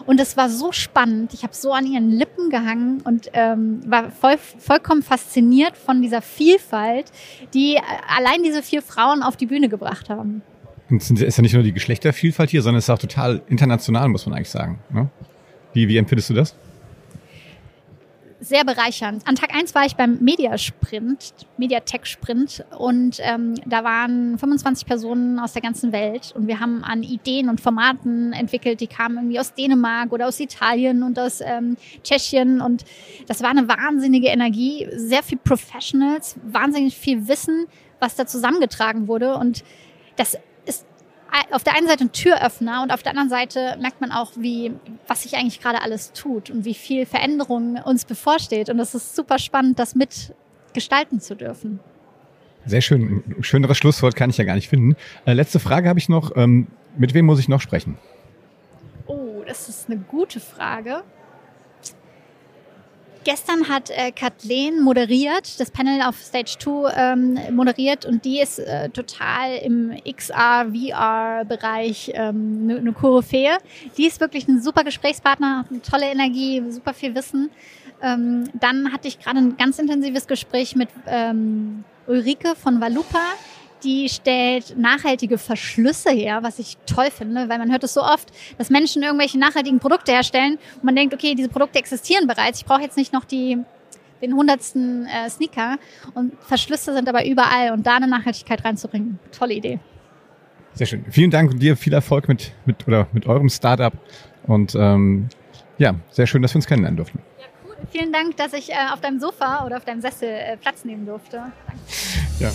Und 0.05 0.19
es 0.19 0.37
war 0.37 0.49
so 0.49 0.71
spannend. 0.71 1.33
Ich 1.33 1.43
habe 1.43 1.53
so 1.53 1.71
an 1.71 1.85
ihren 1.85 2.09
Lippen 2.09 2.49
gehangen 2.49 3.01
und 3.01 3.29
ähm, 3.33 3.81
war 3.89 4.11
voll, 4.11 4.37
vollkommen 4.37 5.01
fasziniert 5.01 5.77
von 5.77 6.01
dieser 6.01 6.21
Vielfalt, 6.21 7.11
die 7.53 7.75
äh, 7.75 7.81
allein 8.15 8.43
diese 8.43 8.61
vier 8.61 8.81
Frauen 8.81 9.23
auf 9.23 9.37
die 9.37 9.45
Bühne 9.45 9.69
gebracht 9.69 10.09
haben. 10.09 10.41
Und 10.89 11.01
es 11.01 11.11
ist 11.11 11.37
ja 11.37 11.41
nicht 11.41 11.53
nur 11.53 11.63
die 11.63 11.73
Geschlechtervielfalt 11.73 12.49
hier, 12.49 12.61
sondern 12.61 12.79
es 12.79 12.85
ist 12.85 12.89
auch 12.89 12.99
total 12.99 13.41
international, 13.47 14.09
muss 14.09 14.25
man 14.25 14.35
eigentlich 14.35 14.49
sagen. 14.49 14.79
Ne? 14.91 15.09
Wie, 15.73 15.87
wie 15.87 15.97
empfindest 15.97 16.31
du 16.31 16.33
das? 16.33 16.55
Sehr 18.39 18.63
bereichernd. 18.63 19.28
An 19.28 19.36
Tag 19.36 19.54
eins 19.54 19.75
war 19.75 19.86
ich 19.86 19.95
beim 19.95 20.17
Mediasprint, 20.19 21.34
Mediatech 21.58 22.06
Sprint 22.06 22.63
und 22.78 23.19
ähm, 23.21 23.56
da 23.65 23.84
waren 23.84 24.38
25 24.38 24.88
Personen 24.88 25.39
aus 25.39 25.54
der 25.54 25.62
ganzen 25.62 25.91
Welt 25.91 26.34
und 26.36 26.47
wir 26.47 26.60
haben 26.60 26.84
an 26.84 27.04
Ideen 27.04 27.49
und 27.49 27.60
Formaten 27.60 28.34
entwickelt, 28.34 28.80
die 28.80 28.88
kamen 28.88 29.17
irgendwie 29.17 29.39
aus 29.39 29.54
Dänemark 29.54 30.12
oder 30.12 30.28
aus 30.28 30.39
Italien 30.39 31.04
und 31.04 31.19
aus 31.19 31.41
ähm, 31.41 31.75
Tschechien 32.04 32.62
und 32.62 32.86
das 33.28 33.43
war 33.43 33.49
eine 33.49 33.67
wahnsinnige 33.67 34.28
Energie, 34.28 34.88
sehr 34.95 35.23
viel 35.23 35.38
Professionals, 35.38 36.36
wahnsinnig 36.43 36.95
viel 36.95 37.28
Wissen, 37.28 37.65
was 37.99 38.15
da 38.15 38.25
zusammengetragen 38.25 39.08
wurde 39.08 39.36
und 39.36 39.63
das 40.15 40.38
auf 41.51 41.63
der 41.63 41.75
einen 41.75 41.87
Seite 41.87 42.05
ein 42.05 42.11
Türöffner 42.11 42.83
und 42.83 42.91
auf 42.91 43.03
der 43.03 43.11
anderen 43.11 43.29
Seite 43.29 43.77
merkt 43.81 44.01
man 44.01 44.11
auch, 44.11 44.31
wie, 44.35 44.71
was 45.07 45.23
sich 45.23 45.35
eigentlich 45.35 45.61
gerade 45.61 45.81
alles 45.81 46.11
tut 46.13 46.49
und 46.49 46.65
wie 46.65 46.73
viel 46.73 47.05
Veränderung 47.05 47.77
uns 47.85 48.05
bevorsteht. 48.05 48.69
Und 48.69 48.79
es 48.79 48.95
ist 48.95 49.15
super 49.15 49.39
spannend, 49.39 49.79
das 49.79 49.95
mitgestalten 49.95 51.19
zu 51.19 51.35
dürfen. 51.35 51.79
Sehr 52.65 52.81
schön. 52.81 53.23
Ein 53.27 53.43
schöneres 53.43 53.77
Schlusswort 53.77 54.15
kann 54.15 54.29
ich 54.29 54.37
ja 54.37 54.43
gar 54.43 54.55
nicht 54.55 54.69
finden. 54.69 54.95
Äh, 55.25 55.33
letzte 55.33 55.59
Frage 55.59 55.89
habe 55.89 55.99
ich 55.99 56.09
noch. 56.09 56.35
Ähm, 56.35 56.67
mit 56.97 57.13
wem 57.13 57.25
muss 57.25 57.39
ich 57.39 57.47
noch 57.47 57.61
sprechen? 57.61 57.97
Oh, 59.07 59.43
das 59.47 59.69
ist 59.69 59.89
eine 59.89 59.99
gute 59.99 60.39
Frage. 60.39 61.03
Gestern 63.31 63.69
hat 63.69 63.91
äh, 63.91 64.11
Kathleen 64.11 64.81
moderiert, 64.81 65.59
das 65.59 65.69
Panel 65.69 66.01
auf 66.01 66.15
Stage 66.19 66.55
2 66.57 66.93
ähm, 66.95 67.39
moderiert 67.55 68.03
und 68.03 68.25
die 68.25 68.39
ist 68.41 68.57
äh, 68.57 68.89
total 68.89 69.55
im 69.63 69.95
XR, 70.03 70.65
VR-Bereich 70.73 72.15
eine 72.15 72.29
ähm, 72.29 72.65
ne 72.65 72.91
Koryphäe. 72.91 73.59
Die 73.99 74.07
ist 74.07 74.19
wirklich 74.19 74.47
ein 74.47 74.63
super 74.63 74.83
Gesprächspartner, 74.83 75.59
hat 75.59 75.69
eine 75.69 75.83
tolle 75.83 76.07
Energie, 76.07 76.63
super 76.71 76.95
viel 76.95 77.13
Wissen. 77.13 77.51
Ähm, 78.01 78.49
dann 78.55 78.91
hatte 78.91 79.07
ich 79.07 79.19
gerade 79.19 79.37
ein 79.37 79.57
ganz 79.57 79.77
intensives 79.77 80.25
Gespräch 80.25 80.75
mit 80.75 80.89
ähm, 81.05 81.83
Ulrike 82.07 82.55
von 82.55 82.81
Valupa. 82.81 83.21
Die 83.83 84.09
stellt 84.09 84.77
nachhaltige 84.77 85.37
Verschlüsse 85.37 86.11
her, 86.11 86.39
was 86.41 86.59
ich 86.59 86.77
toll 86.85 87.09
finde, 87.11 87.47
weil 87.47 87.59
man 87.59 87.71
hört 87.71 87.83
es 87.83 87.93
so 87.93 88.01
oft, 88.01 88.29
dass 88.57 88.69
Menschen 88.69 89.03
irgendwelche 89.03 89.39
nachhaltigen 89.39 89.79
Produkte 89.79 90.11
herstellen 90.11 90.57
und 90.75 90.83
man 90.83 90.95
denkt, 90.95 91.13
okay, 91.13 91.33
diese 91.35 91.49
Produkte 91.49 91.79
existieren 91.79 92.27
bereits. 92.27 92.59
Ich 92.59 92.65
brauche 92.65 92.81
jetzt 92.81 92.97
nicht 92.97 93.13
noch 93.13 93.25
die 93.25 93.57
den 94.21 94.35
hundertsten 94.35 95.05
äh, 95.05 95.29
Sneaker 95.29 95.77
und 96.13 96.33
Verschlüsse 96.41 96.93
sind 96.93 97.07
aber 97.07 97.25
überall 97.25 97.71
und 97.71 97.87
da 97.87 97.95
eine 97.95 98.07
Nachhaltigkeit 98.07 98.65
reinzubringen. 98.65 99.17
Tolle 99.31 99.53
Idee. 99.53 99.79
Sehr 100.73 100.87
schön. 100.87 101.05
Vielen 101.09 101.31
Dank 101.31 101.51
und 101.51 101.59
dir 101.59 101.75
viel 101.75 101.93
Erfolg 101.93 102.27
mit, 102.27 102.51
mit, 102.65 102.87
oder 102.87 103.07
mit 103.13 103.27
eurem 103.27 103.49
Startup 103.49 103.93
und 104.43 104.75
ähm, 104.75 105.29
ja, 105.77 105.95
sehr 106.11 106.27
schön, 106.27 106.41
dass 106.41 106.53
wir 106.53 106.57
uns 106.57 106.67
kennenlernen 106.67 106.97
durften. 106.97 107.19
Vielen 107.91 108.11
Dank, 108.11 108.35
dass 108.35 108.53
ich 108.53 108.71
äh, 108.71 108.75
auf 108.93 108.99
deinem 108.99 109.19
Sofa 109.19 109.65
oder 109.65 109.77
auf 109.77 109.85
deinem 109.85 110.01
Sessel 110.01 110.29
äh, 110.29 110.57
Platz 110.57 110.83
nehmen 110.83 111.05
durfte. 111.05 111.37
Danke. 111.37 111.81
Ja. 112.39 112.51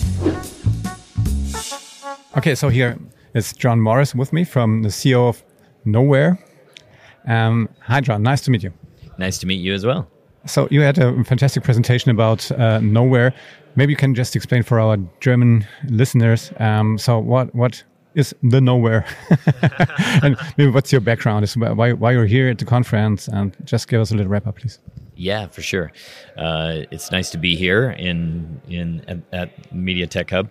Okay, 2.37 2.55
so 2.55 2.69
here 2.69 2.97
is 3.33 3.53
John 3.53 3.79
Morris 3.79 4.13
with 4.13 4.33
me 4.33 4.43
from 4.43 4.83
the 4.83 4.89
CEO 4.89 5.27
of 5.29 5.43
Nowhere. 5.85 6.37
Um, 7.27 7.69
hi, 7.79 8.01
John. 8.01 8.21
Nice 8.23 8.41
to 8.41 8.51
meet 8.51 8.63
you. 8.63 8.73
Nice 9.17 9.37
to 9.39 9.47
meet 9.47 9.61
you 9.61 9.73
as 9.73 9.85
well. 9.85 10.07
So 10.45 10.67
you 10.69 10.81
had 10.81 10.97
a 10.97 11.23
fantastic 11.23 11.63
presentation 11.63 12.11
about 12.11 12.51
uh, 12.51 12.79
Nowhere. 12.79 13.33
Maybe 13.75 13.93
you 13.93 13.97
can 13.97 14.13
just 14.13 14.35
explain 14.35 14.63
for 14.63 14.79
our 14.79 14.97
German 15.19 15.65
listeners. 15.89 16.51
Um, 16.59 16.97
so 16.97 17.17
what 17.19 17.53
what 17.55 17.83
is 18.13 18.33
the 18.43 18.61
Nowhere, 18.61 19.05
and 20.23 20.37
maybe 20.57 20.71
what's 20.71 20.91
your 20.91 21.01
background? 21.01 21.43
Is 21.43 21.57
why 21.57 21.93
why 21.93 22.11
you're 22.11 22.27
here 22.27 22.49
at 22.49 22.59
the 22.59 22.65
conference, 22.65 23.27
and 23.27 23.55
just 23.65 23.87
give 23.87 23.99
us 23.99 24.11
a 24.11 24.15
little 24.15 24.31
wrap 24.31 24.47
up, 24.47 24.57
please. 24.57 24.79
Yeah, 25.15 25.47
for 25.47 25.61
sure. 25.61 25.91
Uh, 26.37 26.83
it's 26.91 27.11
nice 27.11 27.29
to 27.31 27.37
be 27.37 27.55
here 27.55 27.89
in 27.91 28.61
in 28.67 29.01
at, 29.07 29.19
at 29.31 29.73
Media 29.73 30.07
Tech 30.07 30.29
Hub. 30.29 30.49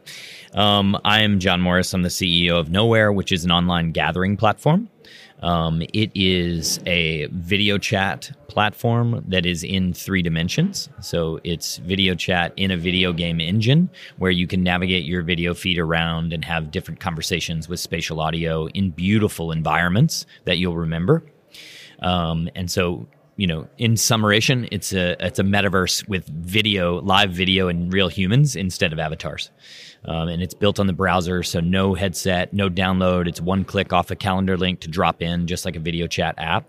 Um, 0.55 0.99
I 1.05 1.23
am 1.23 1.39
John 1.39 1.61
Morris. 1.61 1.93
I'm 1.93 2.03
the 2.03 2.09
CEO 2.09 2.59
of 2.59 2.71
Nowhere, 2.71 3.13
which 3.13 3.31
is 3.31 3.45
an 3.45 3.51
online 3.51 3.93
gathering 3.93 4.37
platform. 4.37 4.89
Um, 5.43 5.83
it 5.93 6.11
is 6.15 6.81
a 6.87 7.27
video 7.27 7.77
chat 7.77 8.31
platform 8.49 9.23
that 9.29 9.45
is 9.45 9.63
in 9.63 9.93
three 9.93 10.23
dimensions. 10.23 10.89
So 11.01 11.41
it's 11.45 11.77
video 11.79 12.15
chat 12.15 12.55
in 12.57 12.71
a 12.71 12.79
video 12.79 13.13
game 13.13 13.41
engine 13.41 13.91
where 14.17 14.31
you 14.31 14.47
can 14.47 14.63
navigate 14.63 15.05
your 15.05 15.23
video 15.23 15.53
feed 15.53 15.79
around 15.79 16.33
and 16.33 16.43
have 16.47 16.71
different 16.71 17.01
conversations 17.01 17.69
with 17.69 17.81
spatial 17.81 18.21
audio 18.21 18.69
in 18.69 18.91
beautiful 18.91 19.53
environments 19.53 20.25
that 20.47 20.57
you'll 20.57 20.77
remember. 20.77 21.23
Um, 22.01 22.49
and 22.55 22.71
so 22.71 23.07
you 23.37 23.49
know, 23.49 23.67
in 23.79 23.97
summation, 23.97 24.69
it's 24.71 24.93
a 24.93 25.17
it's 25.25 25.39
a 25.39 25.43
metaverse 25.43 26.07
with 26.09 26.27
video, 26.27 27.01
live 27.01 27.31
video, 27.31 27.69
and 27.69 27.93
real 27.93 28.09
humans 28.09 28.55
instead 28.55 28.93
of 28.93 28.99
avatars. 28.99 29.51
Um, 30.07 30.29
and 30.29 30.43
it's 30.43 30.53
built 30.53 30.79
on 30.79 30.87
the 30.87 30.93
browser, 30.93 31.43
so 31.43 31.61
no 31.61 31.95
headset, 31.95 32.53
no 32.53 32.69
download. 32.69 33.27
It's 33.27 33.41
one 33.41 33.65
click 33.65 33.93
off 33.93 34.11
a 34.11 34.17
calendar 34.17 34.57
link 34.57 34.81
to 34.81 34.89
drop 34.89 35.23
in, 35.23 35.47
just 35.47 35.65
like 35.65 35.77
a 35.77 35.81
video 35.81 36.07
chat 36.07 36.35
app. 36.37 36.67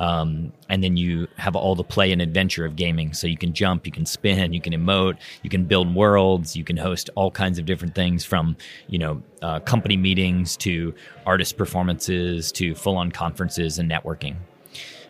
Um, 0.00 0.52
and 0.68 0.82
then 0.82 0.96
you 0.96 1.28
have 1.36 1.54
all 1.54 1.76
the 1.76 1.84
play 1.84 2.10
and 2.10 2.20
adventure 2.20 2.64
of 2.64 2.74
gaming. 2.74 3.12
So 3.12 3.28
you 3.28 3.36
can 3.36 3.52
jump, 3.52 3.86
you 3.86 3.92
can 3.92 4.04
spin, 4.04 4.52
you 4.52 4.60
can 4.60 4.72
emote, 4.72 5.18
you 5.42 5.50
can 5.50 5.64
build 5.64 5.94
worlds, 5.94 6.56
you 6.56 6.64
can 6.64 6.76
host 6.76 7.10
all 7.14 7.30
kinds 7.30 7.60
of 7.60 7.64
different 7.64 7.94
things 7.94 8.24
from 8.24 8.56
you 8.88 8.98
know 8.98 9.22
uh, 9.40 9.60
company 9.60 9.96
meetings 9.96 10.56
to 10.58 10.92
artist 11.24 11.56
performances 11.56 12.50
to 12.52 12.74
full 12.74 12.96
on 12.96 13.12
conferences 13.12 13.78
and 13.78 13.88
networking 13.88 14.34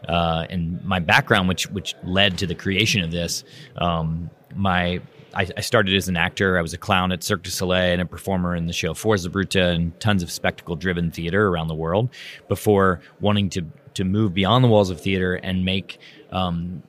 uh, 0.09 0.47
and 0.51 0.85
my 0.85 0.99
background, 0.99 1.49
which 1.49 1.71
which 1.71 1.95
led 2.05 2.39
to 2.39 2.47
the 2.47 2.55
creation 2.55 3.03
of 3.03 3.11
this. 3.11 3.45
Um, 3.77 4.31
my 4.55 5.01
I, 5.35 5.49
I, 5.57 5.61
started 5.61 5.95
as 5.97 6.09
an 6.09 6.17
actor. 6.17 6.59
I 6.59 6.63
was 6.63 6.75
a 6.75 6.79
clown 6.79 7.13
at 7.13 7.25
Cirque 7.25 7.43
du 7.43 7.51
Soleil 7.51 7.93
and 7.93 8.01
a 8.01 8.07
performer 8.07 8.55
in 8.55 8.67
the 8.67 8.73
show 8.73 8.95
Fuerza 8.95 9.29
Bruta 9.29 9.75
and 9.75 9.99
tons 10.01 10.23
of 10.23 10.31
spectacle-driven 10.31 11.11
theater 11.11 11.49
around 11.49 11.69
the 11.69 11.75
world. 11.75 12.09
Before 12.49 13.01
wanting 13.21 13.51
to 13.51 13.67
to 13.95 14.05
move 14.05 14.35
beyond 14.35 14.65
the 14.65 14.69
walls 14.69 14.91
of 14.91 15.01
theater 15.01 15.35
and 15.35 15.65
make 15.65 15.99
um, 16.31 16.83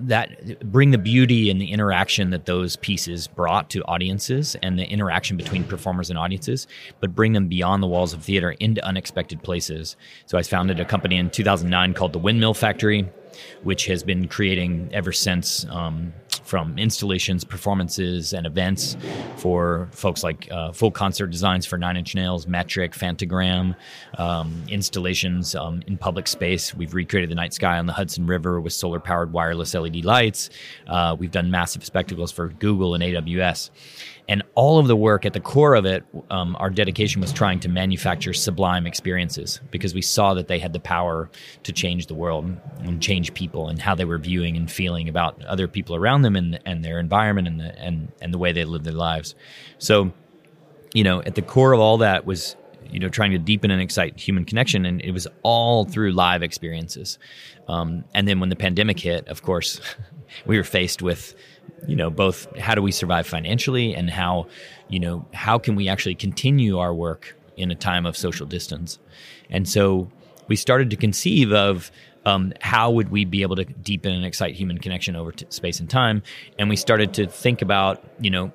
that 0.00 0.70
bring 0.70 0.90
the 0.90 0.98
beauty 0.98 1.50
and 1.50 1.60
the 1.60 1.70
interaction 1.70 2.30
that 2.30 2.46
those 2.46 2.76
pieces 2.76 3.26
brought 3.26 3.70
to 3.70 3.82
audiences 3.84 4.56
and 4.62 4.78
the 4.78 4.84
interaction 4.84 5.36
between 5.36 5.64
performers 5.64 6.10
and 6.10 6.18
audiences, 6.18 6.66
but 7.00 7.14
bring 7.14 7.32
them 7.32 7.48
beyond 7.48 7.82
the 7.82 7.86
walls 7.86 8.12
of 8.12 8.22
theater 8.22 8.52
into 8.52 8.84
unexpected 8.84 9.42
places. 9.42 9.96
So 10.26 10.38
I 10.38 10.42
founded 10.42 10.80
a 10.80 10.84
company 10.84 11.16
in 11.16 11.30
2009 11.30 11.94
called 11.94 12.12
the 12.12 12.18
Windmill 12.18 12.54
Factory, 12.54 13.08
which 13.62 13.86
has 13.86 14.02
been 14.02 14.28
creating 14.28 14.90
ever 14.92 15.12
since 15.12 15.64
um, 15.70 16.12
from 16.44 16.78
installations, 16.78 17.44
performances, 17.44 18.32
and 18.32 18.46
events 18.46 18.96
for 19.36 19.88
folks 19.92 20.22
like 20.22 20.48
uh, 20.50 20.72
full 20.72 20.90
concert 20.90 21.28
designs 21.28 21.66
for 21.66 21.78
Nine 21.78 21.96
Inch 21.96 22.14
Nails, 22.14 22.46
Metric, 22.46 22.92
Phantogram, 22.92 23.74
um, 24.18 24.64
installations 24.68 25.54
um, 25.54 25.82
in 25.86 25.96
public 25.96 26.26
space. 26.26 26.74
We've 26.74 26.94
recreated 26.94 27.30
the 27.30 27.34
night 27.34 27.54
sky 27.54 27.78
on 27.78 27.86
the 27.86 27.92
Hudson 27.92 28.26
River 28.26 28.60
with 28.60 28.72
solar 28.72 29.00
powered 29.00 29.32
wireless 29.32 29.74
LED 29.74 30.04
lights. 30.04 30.50
Uh, 30.86 31.16
we've 31.18 31.30
done 31.30 31.50
massive 31.50 31.84
spectacles 31.84 32.32
for 32.32 32.48
Google 32.48 32.94
and 32.94 33.02
AWS. 33.02 33.70
And 34.28 34.42
all 34.54 34.78
of 34.78 34.88
the 34.88 34.96
work 34.96 35.24
at 35.24 35.32
the 35.32 35.40
core 35.40 35.74
of 35.74 35.86
it, 35.86 36.04
um, 36.30 36.54
our 36.60 36.68
dedication 36.68 37.22
was 37.22 37.32
trying 37.32 37.60
to 37.60 37.68
manufacture 37.68 38.34
sublime 38.34 38.86
experiences 38.86 39.60
because 39.70 39.94
we 39.94 40.02
saw 40.02 40.34
that 40.34 40.48
they 40.48 40.58
had 40.58 40.74
the 40.74 40.80
power 40.80 41.30
to 41.62 41.72
change 41.72 42.06
the 42.06 42.14
world 42.14 42.54
and 42.80 43.02
change 43.02 43.32
people 43.32 43.68
and 43.68 43.80
how 43.80 43.94
they 43.94 44.04
were 44.04 44.18
viewing 44.18 44.54
and 44.56 44.70
feeling 44.70 45.08
about 45.08 45.42
other 45.46 45.66
people 45.66 45.96
around 45.96 46.22
them 46.22 46.27
and, 46.36 46.60
and 46.64 46.84
their 46.84 46.98
environment 46.98 47.48
and 47.48 47.60
the, 47.60 47.78
and, 47.78 48.12
and 48.20 48.32
the 48.32 48.38
way 48.38 48.52
they 48.52 48.64
live 48.64 48.84
their 48.84 48.92
lives. 48.92 49.34
So, 49.78 50.12
you 50.94 51.04
know, 51.04 51.22
at 51.22 51.34
the 51.34 51.42
core 51.42 51.72
of 51.72 51.80
all 51.80 51.98
that 51.98 52.26
was 52.26 52.56
you 52.90 52.98
know 52.98 53.08
trying 53.08 53.32
to 53.32 53.38
deepen 53.38 53.70
and 53.70 53.80
excite 53.80 54.18
human 54.18 54.44
connection 54.44 54.86
and 54.86 55.00
it 55.02 55.12
was 55.12 55.26
all 55.42 55.84
through 55.84 56.12
live 56.12 56.42
experiences 56.42 57.18
um, 57.68 58.04
and 58.14 58.26
then 58.26 58.40
when 58.40 58.48
the 58.48 58.56
pandemic 58.56 58.98
hit 58.98 59.26
of 59.28 59.42
course 59.42 59.80
we 60.46 60.56
were 60.56 60.64
faced 60.64 61.02
with 61.02 61.34
you 61.86 61.96
know 61.96 62.10
both 62.10 62.46
how 62.58 62.74
do 62.74 62.82
we 62.82 62.92
survive 62.92 63.26
financially 63.26 63.94
and 63.94 64.10
how 64.10 64.46
you 64.88 64.98
know 64.98 65.24
how 65.34 65.58
can 65.58 65.76
we 65.76 65.88
actually 65.88 66.14
continue 66.14 66.78
our 66.78 66.94
work 66.94 67.36
in 67.56 67.70
a 67.70 67.74
time 67.74 68.06
of 68.06 68.16
social 68.16 68.46
distance 68.46 68.98
and 69.50 69.68
so 69.68 70.10
we 70.48 70.56
started 70.56 70.90
to 70.90 70.96
conceive 70.96 71.52
of 71.52 71.90
um, 72.24 72.52
how 72.60 72.90
would 72.90 73.10
we 73.10 73.24
be 73.24 73.42
able 73.42 73.56
to 73.56 73.64
deepen 73.64 74.12
and 74.12 74.24
excite 74.24 74.54
human 74.54 74.78
connection 74.78 75.16
over 75.16 75.32
space 75.48 75.80
and 75.80 75.88
time 75.88 76.22
and 76.58 76.68
we 76.68 76.76
started 76.76 77.14
to 77.14 77.26
think 77.26 77.62
about 77.62 78.02
you 78.20 78.30
know 78.30 78.52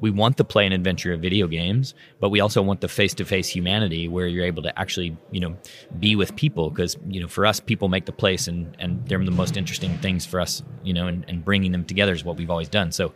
we 0.00 0.10
want 0.10 0.36
the 0.36 0.44
play 0.44 0.64
and 0.64 0.74
adventure 0.74 1.12
of 1.12 1.20
video 1.20 1.46
games, 1.46 1.94
but 2.20 2.28
we 2.28 2.40
also 2.40 2.60
want 2.62 2.80
the 2.80 2.88
face 2.88 3.14
to 3.14 3.24
face 3.24 3.48
humanity 3.48 4.08
where 4.08 4.26
you're 4.26 4.44
able 4.44 4.62
to 4.62 4.78
actually, 4.78 5.16
you 5.30 5.40
know, 5.40 5.56
be 5.98 6.16
with 6.16 6.36
people. 6.36 6.70
Because, 6.70 6.96
you 7.08 7.20
know, 7.20 7.28
for 7.28 7.46
us, 7.46 7.60
people 7.60 7.88
make 7.88 8.04
the 8.04 8.12
place 8.12 8.46
and, 8.46 8.76
and 8.78 9.06
they're 9.06 9.24
the 9.24 9.30
most 9.30 9.56
interesting 9.56 9.96
things 9.98 10.26
for 10.26 10.40
us, 10.40 10.62
you 10.82 10.92
know, 10.92 11.06
and, 11.06 11.24
and 11.28 11.44
bringing 11.44 11.72
them 11.72 11.84
together 11.84 12.12
is 12.12 12.24
what 12.24 12.36
we've 12.36 12.50
always 12.50 12.68
done. 12.68 12.92
So 12.92 13.14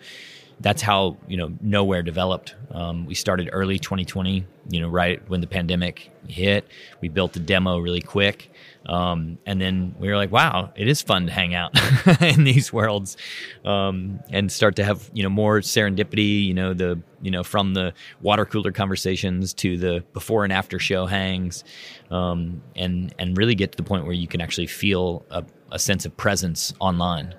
that's 0.61 0.83
how, 0.83 1.17
you 1.27 1.37
know, 1.37 1.53
Nowhere 1.61 2.03
developed. 2.03 2.55
Um, 2.71 3.07
we 3.07 3.15
started 3.15 3.49
early 3.53 3.79
2020, 3.79 4.47
you 4.69 4.81
know, 4.81 4.89
right 4.89 5.21
when 5.29 5.41
the 5.41 5.47
pandemic 5.47 6.11
hit. 6.29 6.69
We 7.01 7.09
built 7.09 7.33
the 7.33 7.41
demo 7.41 7.79
really 7.79 8.03
quick. 8.03 8.53
Um, 8.87 9.39
and 9.47 9.61
then 9.61 9.95
we 9.99 10.09
were 10.09 10.17
like, 10.17 10.31
wow, 10.31 10.73
it 10.77 10.87
is 10.87 11.01
fun 11.03 11.27
to 11.27 11.33
hang 11.33 11.55
out 11.55 11.73
in 12.21 12.45
these 12.45 12.73
worlds 12.73 13.17
um, 13.65 14.21
and 14.31 14.51
start 14.53 14.77
to 14.77 14.85
have, 14.85 15.11
you 15.13 15.23
know, 15.23 15.29
more 15.29 15.61
serendipity, 15.61 16.45
you 16.45 16.55
know, 16.55 16.75
the, 16.75 17.01
you 17.23 17.31
know, 17.31 17.43
from 17.43 17.75
the 17.75 17.95
water 18.21 18.45
cooler 18.45 18.73
conversations 18.73 19.55
to 19.55 19.77
the 19.77 20.05
before 20.13 20.45
and 20.45 20.53
after 20.53 20.79
show 20.79 21.07
hangs 21.07 21.65
um, 22.11 22.63
and, 22.77 23.15
and 23.19 23.37
really 23.39 23.55
get 23.55 23.73
to 23.73 23.77
the 23.77 23.83
point 23.83 24.05
where 24.05 24.15
you 24.15 24.29
can 24.29 24.41
actually 24.41 24.67
feel 24.67 25.25
a, 25.31 25.45
a 25.73 25.79
sense 25.79 26.05
of 26.05 26.17
presence 26.17 26.75
online. 26.81 27.35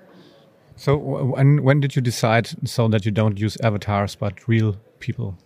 So 0.82 0.96
when, 0.96 1.62
when 1.62 1.78
did 1.78 1.94
you 1.94 2.02
decide 2.02 2.68
so 2.68 2.88
that 2.88 3.04
you 3.04 3.12
don't 3.12 3.38
use 3.38 3.56
avatars 3.58 4.16
but 4.16 4.48
real 4.48 4.74
people? 4.98 5.38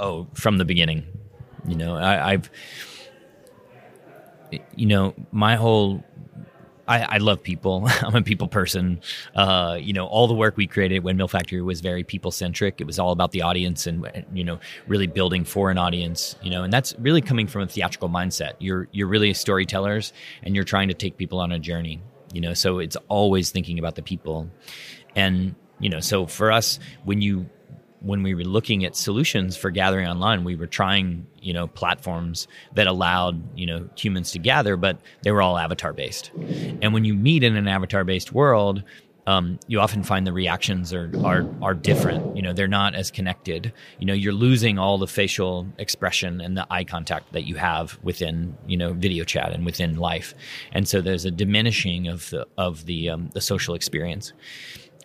Oh, 0.00 0.26
from 0.34 0.58
the 0.58 0.64
beginning. 0.64 1.06
You 1.64 1.76
know, 1.76 1.94
I, 1.94 2.32
I've, 2.32 2.50
you 4.74 4.86
know, 4.86 5.14
my 5.30 5.54
whole 5.54 6.02
I, 6.88 7.02
I, 7.02 7.16
love 7.18 7.40
people. 7.40 7.88
I'm 8.02 8.16
a 8.16 8.22
people 8.22 8.48
person. 8.48 9.00
Uh, 9.36 9.78
you 9.80 9.92
know, 9.92 10.06
all 10.06 10.26
the 10.26 10.34
work 10.34 10.56
we 10.56 10.66
created 10.66 10.96
at 10.96 11.02
Windmill 11.04 11.28
Factory 11.28 11.62
was 11.62 11.80
very 11.80 12.02
people 12.02 12.32
centric. 12.32 12.80
It 12.80 12.84
was 12.84 12.98
all 12.98 13.12
about 13.12 13.30
the 13.30 13.42
audience 13.42 13.86
and 13.86 14.04
you 14.32 14.42
know, 14.42 14.58
really 14.88 15.06
building 15.06 15.44
for 15.44 15.70
an 15.70 15.78
audience. 15.78 16.34
You 16.42 16.50
know, 16.50 16.64
and 16.64 16.72
that's 16.72 16.96
really 16.98 17.22
coming 17.22 17.46
from 17.46 17.62
a 17.62 17.68
theatrical 17.68 18.08
mindset. 18.08 18.54
You're 18.58 18.88
you're 18.90 19.06
really 19.06 19.34
storytellers, 19.34 20.12
and 20.42 20.56
you're 20.56 20.64
trying 20.64 20.88
to 20.88 20.94
take 20.94 21.16
people 21.16 21.38
on 21.38 21.52
a 21.52 21.60
journey. 21.60 22.02
You 22.34 22.42
know, 22.42 22.52
so 22.52 22.80
it's 22.80 22.96
always 23.08 23.50
thinking 23.50 23.78
about 23.78 23.94
the 23.94 24.02
people. 24.02 24.50
And, 25.16 25.54
you 25.78 25.88
know, 25.88 26.00
so 26.00 26.26
for 26.26 26.52
us, 26.52 26.78
when 27.04 27.22
you 27.22 27.48
when 28.00 28.22
we 28.22 28.34
were 28.34 28.44
looking 28.44 28.84
at 28.84 28.94
solutions 28.94 29.56
for 29.56 29.70
gathering 29.70 30.06
online, 30.06 30.44
we 30.44 30.56
were 30.56 30.66
trying, 30.66 31.26
you 31.40 31.54
know, 31.54 31.66
platforms 31.66 32.46
that 32.74 32.86
allowed, 32.86 33.42
you 33.56 33.64
know, 33.66 33.88
humans 33.96 34.32
to 34.32 34.38
gather, 34.38 34.76
but 34.76 34.98
they 35.22 35.30
were 35.30 35.40
all 35.40 35.56
avatar 35.56 35.94
based. 35.94 36.30
And 36.82 36.92
when 36.92 37.06
you 37.06 37.14
meet 37.14 37.42
in 37.42 37.56
an 37.56 37.66
avatar 37.66 38.04
based 38.04 38.30
world, 38.30 38.82
um, 39.26 39.58
you 39.66 39.80
often 39.80 40.02
find 40.02 40.26
the 40.26 40.32
reactions 40.32 40.92
are, 40.92 41.10
are 41.24 41.46
are 41.62 41.74
different. 41.74 42.36
You 42.36 42.42
know, 42.42 42.52
they're 42.52 42.68
not 42.68 42.94
as 42.94 43.10
connected. 43.10 43.72
You 43.98 44.06
know, 44.06 44.12
you're 44.12 44.34
losing 44.34 44.78
all 44.78 44.98
the 44.98 45.06
facial 45.06 45.66
expression 45.78 46.40
and 46.40 46.56
the 46.56 46.66
eye 46.70 46.84
contact 46.84 47.32
that 47.32 47.44
you 47.44 47.56
have 47.56 47.98
within 48.02 48.56
you 48.66 48.76
know 48.76 48.92
video 48.92 49.24
chat 49.24 49.52
and 49.52 49.64
within 49.64 49.96
life, 49.96 50.34
and 50.72 50.86
so 50.86 51.00
there's 51.00 51.24
a 51.24 51.30
diminishing 51.30 52.08
of 52.08 52.28
the 52.30 52.46
of 52.58 52.86
the 52.86 53.10
um, 53.10 53.30
the 53.32 53.40
social 53.40 53.74
experience. 53.74 54.32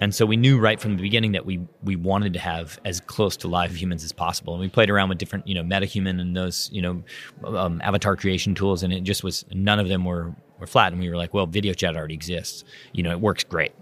And 0.01 0.15
so 0.15 0.25
we 0.25 0.37
knew 0.37 0.59
right 0.59 0.79
from 0.79 0.95
the 0.95 1.01
beginning 1.01 1.33
that 1.33 1.45
we 1.45 1.59
we 1.83 1.95
wanted 1.95 2.33
to 2.33 2.39
have 2.39 2.79
as 2.85 3.01
close 3.01 3.35
to 3.37 3.47
live 3.47 3.75
humans 3.75 4.03
as 4.03 4.11
possible. 4.11 4.53
And 4.53 4.61
we 4.61 4.69
played 4.69 4.89
around 4.89 5.09
with 5.09 5.17
different, 5.17 5.45
you 5.45 5.53
know, 5.53 5.63
MetaHuman 5.63 6.21
and 6.21 6.35
those, 6.35 6.69
you 6.71 6.81
know, 6.81 7.03
um, 7.43 7.81
avatar 7.83 8.15
creation 8.15 8.55
tools, 8.55 8.81
and 8.81 8.93
it 8.93 9.01
just 9.03 9.23
was 9.23 9.45
none 9.51 9.79
of 9.79 9.89
them 9.89 10.05
were 10.05 10.33
were 10.57 10.67
flat. 10.67 10.93
And 10.93 11.01
we 11.01 11.09
were 11.09 11.17
like, 11.17 11.33
well, 11.33 11.45
video 11.45 11.73
chat 11.73 11.97
already 11.97 12.13
exists. 12.13 12.63
You 12.93 13.03
know, 13.03 13.11
it 13.11 13.19
works 13.19 13.43
great. 13.43 13.73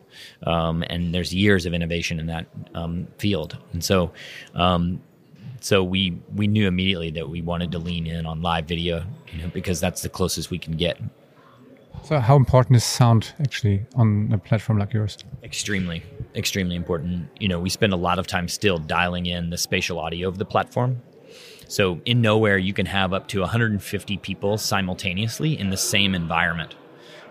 Um, 0.43 0.83
and 0.89 1.13
there's 1.13 1.33
years 1.33 1.65
of 1.65 1.73
innovation 1.73 2.19
in 2.19 2.27
that 2.27 2.47
um, 2.73 3.07
field. 3.17 3.57
And 3.73 3.83
so, 3.83 4.11
um, 4.55 5.01
so 5.59 5.83
we 5.83 6.19
we 6.35 6.47
knew 6.47 6.67
immediately 6.67 7.11
that 7.11 7.29
we 7.29 7.41
wanted 7.41 7.71
to 7.71 7.79
lean 7.79 8.05
in 8.07 8.25
on 8.25 8.41
live 8.41 8.65
video, 8.65 9.03
you 9.31 9.41
know, 9.41 9.49
because 9.49 9.79
that's 9.79 10.01
the 10.01 10.09
closest 10.09 10.51
we 10.51 10.59
can 10.59 10.75
get. 10.77 10.99
So, 12.03 12.19
how 12.19 12.35
important 12.35 12.77
is 12.77 12.83
sound 12.83 13.33
actually 13.41 13.85
on 13.95 14.29
a 14.31 14.37
platform 14.37 14.77
like 14.77 14.93
yours? 14.93 15.17
Extremely, 15.43 16.03
extremely 16.35 16.75
important. 16.75 17.27
You 17.39 17.49
know, 17.49 17.59
we 17.59 17.69
spend 17.69 17.91
a 17.91 17.97
lot 17.97 18.19
of 18.19 18.27
time 18.27 18.47
still 18.47 18.77
dialing 18.77 19.25
in 19.25 19.49
the 19.49 19.57
spatial 19.57 19.99
audio 19.99 20.29
of 20.29 20.37
the 20.37 20.45
platform. 20.45 21.01
So, 21.67 21.99
in 22.05 22.21
Nowhere, 22.21 22.57
you 22.57 22.73
can 22.73 22.85
have 22.85 23.11
up 23.13 23.27
to 23.29 23.41
150 23.41 24.17
people 24.17 24.57
simultaneously 24.57 25.59
in 25.59 25.69
the 25.69 25.77
same 25.77 26.15
environment. 26.15 26.75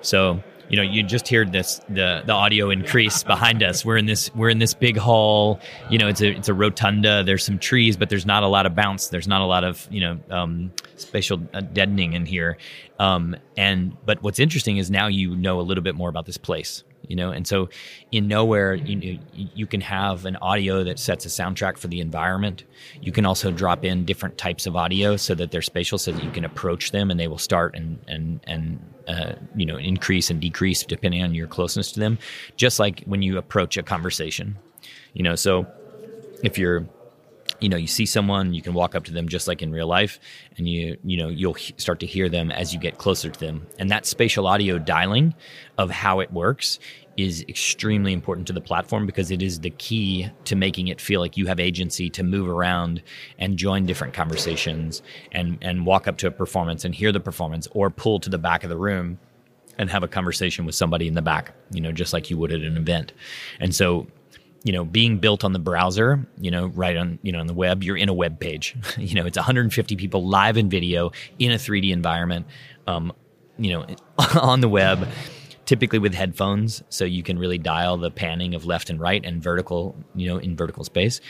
So, 0.02 0.42
you 0.68 0.76
know 0.76 0.82
you 0.82 1.02
just 1.02 1.28
heard 1.28 1.52
this 1.52 1.80
the 1.88 2.22
the 2.24 2.32
audio 2.32 2.70
increase 2.70 3.22
behind 3.22 3.62
us. 3.62 3.84
We're 3.84 3.96
in 3.96 4.06
this 4.06 4.34
we're 4.34 4.50
in 4.50 4.58
this 4.58 4.74
big 4.74 4.96
hall. 4.96 5.60
You 5.90 5.98
know 5.98 6.08
it's 6.08 6.20
a 6.20 6.30
it's 6.30 6.48
a 6.48 6.54
rotunda. 6.54 7.22
There's 7.22 7.44
some 7.44 7.58
trees 7.58 7.96
but 7.96 8.08
there's 8.08 8.26
not 8.26 8.42
a 8.42 8.48
lot 8.48 8.66
of 8.66 8.74
bounce. 8.74 9.08
There's 9.08 9.28
not 9.28 9.40
a 9.40 9.46
lot 9.46 9.64
of 9.64 9.86
you 9.90 10.00
know 10.00 10.18
um, 10.30 10.72
spatial 10.96 11.40
uh, 11.54 11.60
deadening 11.60 12.12
in 12.14 12.26
here. 12.26 12.56
Um, 12.98 13.36
and 13.56 13.96
but 14.04 14.22
what's 14.22 14.38
interesting 14.38 14.78
is 14.78 14.90
now 14.90 15.06
you 15.06 15.36
know 15.36 15.60
a 15.60 15.62
little 15.62 15.84
bit 15.84 15.94
more 15.94 16.08
about 16.08 16.26
this 16.26 16.38
place 16.38 16.84
you 17.08 17.16
know? 17.16 17.30
And 17.30 17.46
so 17.46 17.68
in 18.12 18.28
nowhere 18.28 18.74
you 18.74 19.18
you 19.32 19.66
can 19.66 19.80
have 19.80 20.24
an 20.24 20.36
audio 20.36 20.84
that 20.84 20.98
sets 20.98 21.26
a 21.26 21.28
soundtrack 21.28 21.78
for 21.78 21.88
the 21.88 22.00
environment. 22.00 22.64
You 23.00 23.12
can 23.12 23.26
also 23.26 23.50
drop 23.50 23.84
in 23.84 24.04
different 24.04 24.38
types 24.38 24.66
of 24.66 24.76
audio 24.76 25.16
so 25.16 25.34
that 25.34 25.50
they're 25.50 25.62
spatial 25.62 25.98
so 25.98 26.12
that 26.12 26.22
you 26.22 26.30
can 26.30 26.44
approach 26.44 26.90
them 26.90 27.10
and 27.10 27.18
they 27.18 27.28
will 27.28 27.38
start 27.38 27.74
and 27.74 27.98
and 28.08 28.40
and 28.44 28.94
uh, 29.08 29.34
you 29.54 29.66
know 29.66 29.76
increase 29.76 30.30
and 30.30 30.40
decrease 30.40 30.84
depending 30.84 31.22
on 31.22 31.34
your 31.34 31.46
closeness 31.46 31.92
to 31.92 32.00
them 32.00 32.18
just 32.56 32.78
like 32.78 33.02
when 33.04 33.22
you 33.22 33.38
approach 33.38 33.76
a 33.76 33.82
conversation 33.82 34.56
you 35.16 35.22
know? 35.22 35.34
So 35.34 35.66
if 36.44 36.58
you're 36.58 36.86
you 37.60 37.68
know 37.68 37.76
you 37.76 37.86
see 37.86 38.06
someone 38.06 38.54
you 38.54 38.62
can 38.62 38.74
walk 38.74 38.94
up 38.94 39.04
to 39.04 39.12
them 39.12 39.28
just 39.28 39.48
like 39.48 39.62
in 39.62 39.72
real 39.72 39.86
life 39.86 40.18
and 40.56 40.68
you 40.68 40.96
you 41.04 41.16
know 41.16 41.28
you'll 41.28 41.56
start 41.76 42.00
to 42.00 42.06
hear 42.06 42.28
them 42.28 42.50
as 42.50 42.72
you 42.72 42.80
get 42.80 42.98
closer 42.98 43.30
to 43.30 43.40
them 43.40 43.66
and 43.78 43.90
that 43.90 44.06
spatial 44.06 44.46
audio 44.46 44.78
dialing 44.78 45.34
of 45.78 45.90
how 45.90 46.20
it 46.20 46.32
works 46.32 46.78
is 47.16 47.44
extremely 47.48 48.12
important 48.12 48.46
to 48.46 48.52
the 48.52 48.60
platform 48.60 49.06
because 49.06 49.30
it 49.30 49.42
is 49.42 49.60
the 49.60 49.70
key 49.70 50.28
to 50.44 50.54
making 50.54 50.88
it 50.88 51.00
feel 51.00 51.20
like 51.20 51.36
you 51.36 51.46
have 51.46 51.58
agency 51.58 52.10
to 52.10 52.22
move 52.22 52.46
around 52.48 53.02
and 53.38 53.56
join 53.56 53.86
different 53.86 54.12
conversations 54.12 55.02
and 55.32 55.58
and 55.62 55.86
walk 55.86 56.06
up 56.06 56.18
to 56.18 56.26
a 56.26 56.30
performance 56.30 56.84
and 56.84 56.94
hear 56.94 57.12
the 57.12 57.20
performance 57.20 57.66
or 57.72 57.90
pull 57.90 58.20
to 58.20 58.28
the 58.28 58.38
back 58.38 58.64
of 58.64 58.70
the 58.70 58.76
room 58.76 59.18
and 59.78 59.90
have 59.90 60.02
a 60.02 60.08
conversation 60.08 60.64
with 60.64 60.74
somebody 60.74 61.06
in 61.06 61.14
the 61.14 61.22
back, 61.22 61.52
you 61.70 61.80
know, 61.80 61.92
just 61.92 62.12
like 62.12 62.30
you 62.30 62.38
would 62.38 62.52
at 62.52 62.62
an 62.62 62.76
event. 62.76 63.12
And 63.60 63.74
so 63.74 64.06
you 64.66 64.72
know, 64.72 64.84
being 64.84 65.18
built 65.18 65.44
on 65.44 65.52
the 65.52 65.60
browser, 65.60 66.26
you 66.40 66.50
know, 66.50 66.66
right 66.66 66.96
on, 66.96 67.20
you 67.22 67.30
know, 67.30 67.38
on 67.38 67.46
the 67.46 67.54
web, 67.54 67.84
you're 67.84 67.96
in 67.96 68.08
a 68.08 68.12
web 68.12 68.40
page. 68.40 68.76
you 68.98 69.14
know, 69.14 69.24
it's 69.24 69.36
150 69.36 69.94
people 69.94 70.26
live 70.26 70.56
in 70.56 70.68
video 70.68 71.12
in 71.38 71.52
a 71.52 71.54
3D 71.54 71.92
environment, 71.92 72.46
um, 72.88 73.12
you 73.58 73.70
know, 73.70 73.86
on 74.42 74.60
the 74.60 74.68
web, 74.68 75.06
typically 75.66 76.00
with 76.00 76.14
headphones, 76.14 76.82
so 76.88 77.04
you 77.04 77.22
can 77.22 77.38
really 77.38 77.58
dial 77.58 77.96
the 77.96 78.10
panning 78.10 78.56
of 78.56 78.66
left 78.66 78.90
and 78.90 78.98
right 78.98 79.24
and 79.24 79.40
vertical, 79.40 79.94
you 80.16 80.26
know, 80.26 80.38
in 80.38 80.56
vertical 80.56 80.82
space. 80.82 81.20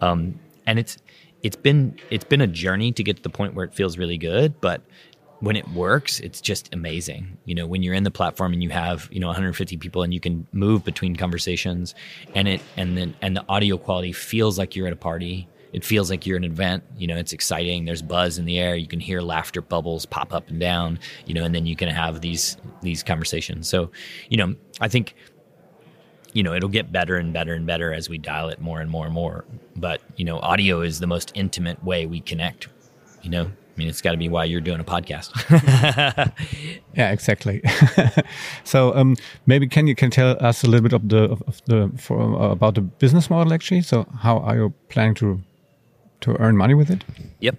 Um, 0.00 0.38
and 0.64 0.78
it's 0.78 0.98
it's 1.42 1.56
been 1.56 1.98
it's 2.10 2.24
been 2.24 2.40
a 2.40 2.46
journey 2.46 2.92
to 2.92 3.02
get 3.02 3.16
to 3.16 3.22
the 3.22 3.30
point 3.30 3.54
where 3.54 3.64
it 3.64 3.74
feels 3.74 3.98
really 3.98 4.16
good, 4.16 4.60
but 4.60 4.82
when 5.40 5.56
it 5.56 5.68
works, 5.68 6.20
it's 6.20 6.40
just 6.40 6.72
amazing. 6.72 7.36
You 7.44 7.54
know, 7.54 7.66
when 7.66 7.82
you're 7.82 7.94
in 7.94 8.04
the 8.04 8.10
platform 8.10 8.52
and 8.52 8.62
you 8.62 8.70
have, 8.70 9.08
you 9.10 9.20
know, 9.20 9.26
150 9.26 9.76
people 9.76 10.02
and 10.02 10.12
you 10.12 10.20
can 10.20 10.46
move 10.52 10.84
between 10.84 11.16
conversations 11.16 11.94
and 12.34 12.48
it 12.48 12.60
and 12.76 12.96
then 12.96 13.14
and 13.20 13.36
the 13.36 13.44
audio 13.48 13.76
quality 13.76 14.12
feels 14.12 14.58
like 14.58 14.74
you're 14.74 14.86
at 14.86 14.92
a 14.92 14.96
party. 14.96 15.48
It 15.72 15.84
feels 15.84 16.08
like 16.08 16.26
you're 16.26 16.38
an 16.38 16.44
event, 16.44 16.84
you 16.96 17.06
know, 17.06 17.16
it's 17.16 17.34
exciting. 17.34 17.84
There's 17.84 18.00
buzz 18.00 18.38
in 18.38 18.46
the 18.46 18.58
air. 18.58 18.76
You 18.76 18.86
can 18.86 19.00
hear 19.00 19.20
laughter 19.20 19.60
bubbles 19.60 20.06
pop 20.06 20.32
up 20.32 20.48
and 20.48 20.58
down, 20.58 20.98
you 21.26 21.34
know, 21.34 21.44
and 21.44 21.54
then 21.54 21.66
you 21.66 21.76
can 21.76 21.90
have 21.90 22.22
these 22.22 22.56
these 22.80 23.02
conversations. 23.02 23.68
So, 23.68 23.90
you 24.30 24.38
know, 24.38 24.54
I 24.80 24.88
think 24.88 25.14
you 26.32 26.42
know, 26.42 26.52
it'll 26.52 26.68
get 26.68 26.92
better 26.92 27.16
and 27.16 27.32
better 27.32 27.54
and 27.54 27.66
better 27.66 27.94
as 27.94 28.10
we 28.10 28.18
dial 28.18 28.50
it 28.50 28.60
more 28.60 28.80
and 28.80 28.90
more 28.90 29.06
and 29.06 29.14
more. 29.14 29.46
But, 29.74 30.02
you 30.16 30.24
know, 30.26 30.38
audio 30.40 30.82
is 30.82 31.00
the 31.00 31.06
most 31.06 31.32
intimate 31.34 31.82
way 31.82 32.04
we 32.04 32.20
connect, 32.20 32.68
you 33.22 33.30
know. 33.30 33.50
I 33.76 33.78
mean, 33.78 33.88
it's 33.88 34.00
got 34.00 34.12
to 34.12 34.16
be 34.16 34.30
why 34.30 34.44
you're 34.44 34.62
doing 34.62 34.80
a 34.80 34.84
podcast. 34.84 35.32
yeah, 36.96 37.10
exactly. 37.10 37.60
so 38.64 38.94
um, 38.94 39.16
maybe 39.44 39.68
can 39.68 39.86
you 39.86 39.94
can 39.94 40.10
tell 40.10 40.34
us 40.42 40.64
a 40.64 40.66
little 40.66 40.82
bit 40.82 40.94
of 40.94 41.06
the 41.10 41.36
of, 41.46 41.60
the 41.66 41.92
for, 41.98 42.18
uh, 42.18 42.52
about 42.52 42.74
the 42.74 42.80
business 42.80 43.28
model 43.28 43.52
actually? 43.52 43.82
So 43.82 44.06
how 44.20 44.38
are 44.38 44.56
you 44.56 44.74
planning 44.88 45.14
to 45.16 45.42
to 46.20 46.40
earn 46.40 46.56
money 46.56 46.72
with 46.72 46.90
it? 46.90 47.04
Yep. 47.40 47.56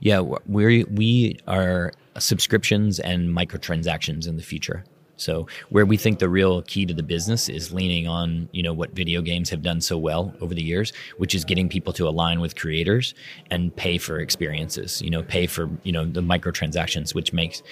Yeah, 0.00 0.20
we 0.46 0.84
we 0.84 1.38
are 1.46 1.92
subscriptions 2.18 2.98
and 2.98 3.28
microtransactions 3.28 4.26
in 4.26 4.36
the 4.36 4.42
future. 4.42 4.84
So 5.18 5.46
where 5.68 5.84
we 5.84 5.96
think 5.96 6.18
the 6.18 6.28
real 6.28 6.62
key 6.62 6.86
to 6.86 6.94
the 6.94 7.02
business 7.02 7.48
is 7.48 7.72
leaning 7.72 8.08
on, 8.08 8.48
you 8.52 8.62
know, 8.62 8.72
what 8.72 8.92
video 8.92 9.20
games 9.20 9.50
have 9.50 9.62
done 9.62 9.80
so 9.80 9.98
well 9.98 10.34
over 10.40 10.54
the 10.54 10.62
years, 10.62 10.92
which 11.18 11.34
is 11.34 11.44
getting 11.44 11.68
people 11.68 11.92
to 11.94 12.08
align 12.08 12.40
with 12.40 12.56
creators 12.56 13.14
and 13.50 13.74
pay 13.76 13.98
for 13.98 14.20
experiences, 14.20 15.02
you 15.02 15.10
know, 15.10 15.22
pay 15.22 15.46
for, 15.46 15.68
you 15.82 15.92
know, 15.92 16.04
the 16.04 16.22
microtransactions, 16.22 17.14
which 17.14 17.32
makes 17.32 17.62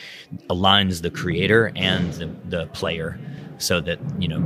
aligns 0.50 1.02
the 1.02 1.10
creator 1.10 1.72
and 1.76 2.12
the, 2.14 2.30
the 2.48 2.66
player 2.68 3.18
so 3.58 3.80
that, 3.80 3.98
you 4.18 4.28
know, 4.28 4.40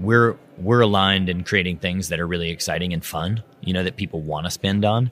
we're 0.00 0.36
we're 0.58 0.80
aligned 0.80 1.28
in 1.28 1.44
creating 1.44 1.78
things 1.78 2.08
that 2.08 2.18
are 2.18 2.26
really 2.26 2.50
exciting 2.50 2.92
and 2.92 3.04
fun, 3.04 3.42
you 3.66 3.72
know, 3.72 3.82
that 3.82 3.96
people 3.96 4.22
want 4.22 4.46
to 4.46 4.50
spend 4.50 4.84
on. 4.84 5.10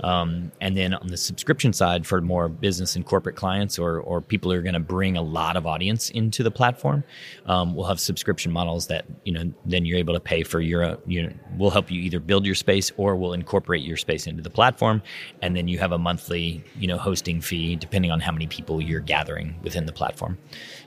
Um, 0.00 0.52
and 0.60 0.76
then 0.76 0.92
on 0.94 1.08
the 1.08 1.16
subscription 1.16 1.72
side, 1.72 2.06
for 2.06 2.20
more 2.20 2.48
business 2.48 2.94
and 2.94 3.04
corporate 3.04 3.34
clients 3.34 3.78
or, 3.78 3.98
or 3.98 4.20
people 4.20 4.52
who 4.52 4.58
are 4.58 4.62
going 4.62 4.74
to 4.74 4.80
bring 4.80 5.16
a 5.16 5.22
lot 5.22 5.56
of 5.56 5.66
audience 5.66 6.10
into 6.10 6.42
the 6.42 6.50
platform, 6.50 7.02
um, 7.46 7.74
we'll 7.74 7.86
have 7.86 7.98
subscription 7.98 8.52
models 8.52 8.88
that 8.88 9.06
you 9.24 9.32
know 9.32 9.52
then 9.64 9.86
you're 9.86 9.98
able 9.98 10.12
to 10.12 10.20
pay 10.20 10.42
for 10.42 10.60
your 10.60 10.98
you 11.06 11.22
know, 11.22 11.32
we'll 11.56 11.70
help 11.70 11.90
you 11.90 12.00
either 12.02 12.20
build 12.20 12.44
your 12.44 12.54
space 12.54 12.92
or 12.98 13.16
we'll 13.16 13.32
incorporate 13.32 13.82
your 13.82 13.96
space 13.96 14.26
into 14.26 14.42
the 14.42 14.50
platform, 14.50 15.02
and 15.40 15.56
then 15.56 15.66
you 15.66 15.78
have 15.78 15.92
a 15.92 15.98
monthly 15.98 16.62
you 16.78 16.86
know 16.86 16.98
hosting 16.98 17.40
fee 17.40 17.74
depending 17.76 18.10
on 18.10 18.20
how 18.20 18.32
many 18.32 18.46
people 18.46 18.82
you're 18.82 19.00
gathering 19.00 19.56
within 19.62 19.86
the 19.86 19.92
platform, 19.92 20.36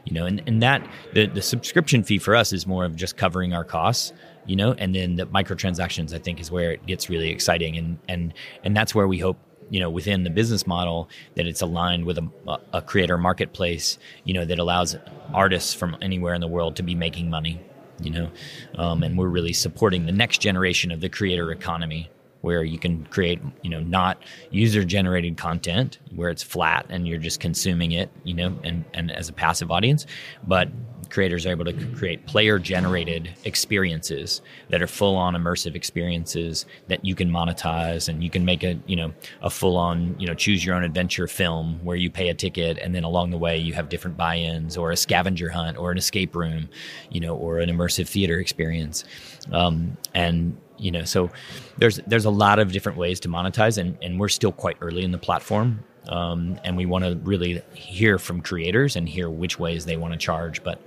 you 0.06 0.14
know, 0.14 0.26
and 0.26 0.44
and 0.46 0.62
that 0.62 0.88
the 1.14 1.26
the 1.26 1.42
subscription 1.42 2.04
fee 2.04 2.20
for 2.20 2.36
us 2.36 2.54
is 2.54 2.68
more 2.68 2.86
of 2.86 2.96
just 2.96 3.18
covering 3.18 3.54
our 3.54 3.64
costs 3.64 4.14
you 4.50 4.56
know 4.56 4.74
and 4.74 4.96
then 4.96 5.16
the 5.16 5.28
microtransactions 5.28 6.14
i 6.14 6.18
think 6.18 6.40
is 6.40 6.50
where 6.52 6.72
it 6.72 6.86
gets 6.86 7.10
really 7.10 7.30
exciting. 7.30 7.78
And 7.78 8.00
and 8.08 8.34
and 8.64 8.76
that's 8.76 8.94
where 8.96 9.08
we 9.08 9.20
hope 9.20 9.38
you 9.70 9.80
know 9.80 9.90
within 9.90 10.24
the 10.24 10.30
business 10.30 10.66
model 10.66 11.10
that 11.36 11.46
it's 11.46 11.62
aligned 11.62 12.06
with 12.06 12.18
a, 12.18 12.60
a 12.74 12.82
creator 12.82 13.18
marketplace 13.18 14.00
you 14.24 14.34
know 14.34 14.46
that 14.46 14.60
allows 14.60 14.98
artists 15.34 15.74
from 15.74 15.96
anywhere 16.02 16.34
in 16.34 16.42
the 16.42 16.48
world 16.48 16.76
to 16.78 16.84
be 16.84 16.96
making 16.96 17.30
money 17.30 17.62
you 18.02 18.12
know. 18.12 18.32
Um, 18.78 19.04
and 19.04 19.18
we're 19.18 19.28
really 19.28 19.54
supporting 19.54 20.06
the 20.06 20.12
next 20.12 20.40
generation 20.40 20.92
of 20.92 21.02
the 21.02 21.10
creator 21.10 21.52
economy 21.52 22.10
where 22.42 22.64
you 22.64 22.80
can 22.80 23.04
create 23.06 23.42
you 23.62 23.70
know 23.70 23.82
not 23.82 24.22
user 24.50 24.84
generated 24.86 25.36
content 25.36 26.00
where 26.16 26.30
it's 26.30 26.44
flat 26.44 26.86
and 26.90 27.06
you're 27.06 27.18
just 27.18 27.42
consuming 27.42 27.92
it 27.92 28.10
you 28.24 28.34
know 28.34 28.58
and 28.64 28.86
and 28.94 29.12
as 29.12 29.28
a 29.28 29.34
passive 29.34 29.70
audience 29.70 30.06
but 30.48 30.70
creators 31.10 31.46
are 31.46 31.52
able 31.52 31.66
to 31.66 31.74
create 31.96 32.26
player 32.26 32.60
generated 32.60 33.30
experiences 33.44 34.42
that 34.70 34.82
are 34.82 34.88
full 34.88 35.16
on 35.16 35.34
immersive 35.34 35.76
experiences 35.76 36.66
that 36.88 37.04
you 37.04 37.16
can 37.16 37.30
monetize 37.30 38.08
and 38.08 38.24
you 38.24 38.30
can 38.30 38.46
make 38.46 38.64
a 38.64 38.80
you 38.86 38.96
know 38.96 39.14
a 39.42 39.50
full 39.50 39.78
on 39.78 40.16
you 40.20 40.28
know 40.28 40.34
choose 40.34 40.64
your 40.64 40.76
own 40.76 40.84
adventure 40.84 41.28
film 41.28 41.80
where 41.84 41.98
you 41.98 42.10
pay 42.10 42.30
a 42.30 42.34
ticket 42.34 42.78
and 42.78 42.94
then 42.94 43.04
along 43.04 43.32
the 43.32 43.38
way 43.38 43.58
you 43.58 43.74
have 43.74 43.90
different 43.90 44.18
buy-ins 44.18 44.78
or 44.78 44.92
a 44.92 44.98
scavenger 44.98 45.50
hunt 45.50 45.78
or 45.78 45.92
an 45.92 45.98
escape 45.98 46.36
room 46.36 46.70
you 47.10 47.20
know 47.20 47.36
or 47.36 47.60
an 47.60 47.70
immersive 47.70 48.08
theater 48.08 48.40
experience. 48.40 49.04
Um, 49.52 49.98
and 50.14 50.58
you 50.78 50.92
know 50.92 51.04
so 51.04 51.30
there's 51.78 51.98
there's 52.08 52.26
a 52.26 52.30
lot 52.30 52.60
of 52.60 52.72
different 52.72 52.98
ways 52.98 53.20
to 53.22 53.28
monetize 53.28 53.78
and, 53.78 53.98
and 54.02 54.20
we're 54.20 54.30
still 54.30 54.52
quite 54.52 54.78
early 54.82 55.04
in 55.04 55.12
the 55.12 55.18
platform 55.18 55.84
um, 56.08 56.60
and 56.64 56.78
we 56.78 56.86
want 56.86 57.04
to 57.06 57.16
really 57.24 57.62
hear 57.74 58.18
from 58.18 58.42
creators 58.42 58.96
and 58.96 59.08
hear 59.08 59.30
which 59.30 59.60
ways 59.60 59.86
they 59.86 59.98
want 59.98 60.14
to 60.14 60.20
charge. 60.20 60.64
But 60.64 60.82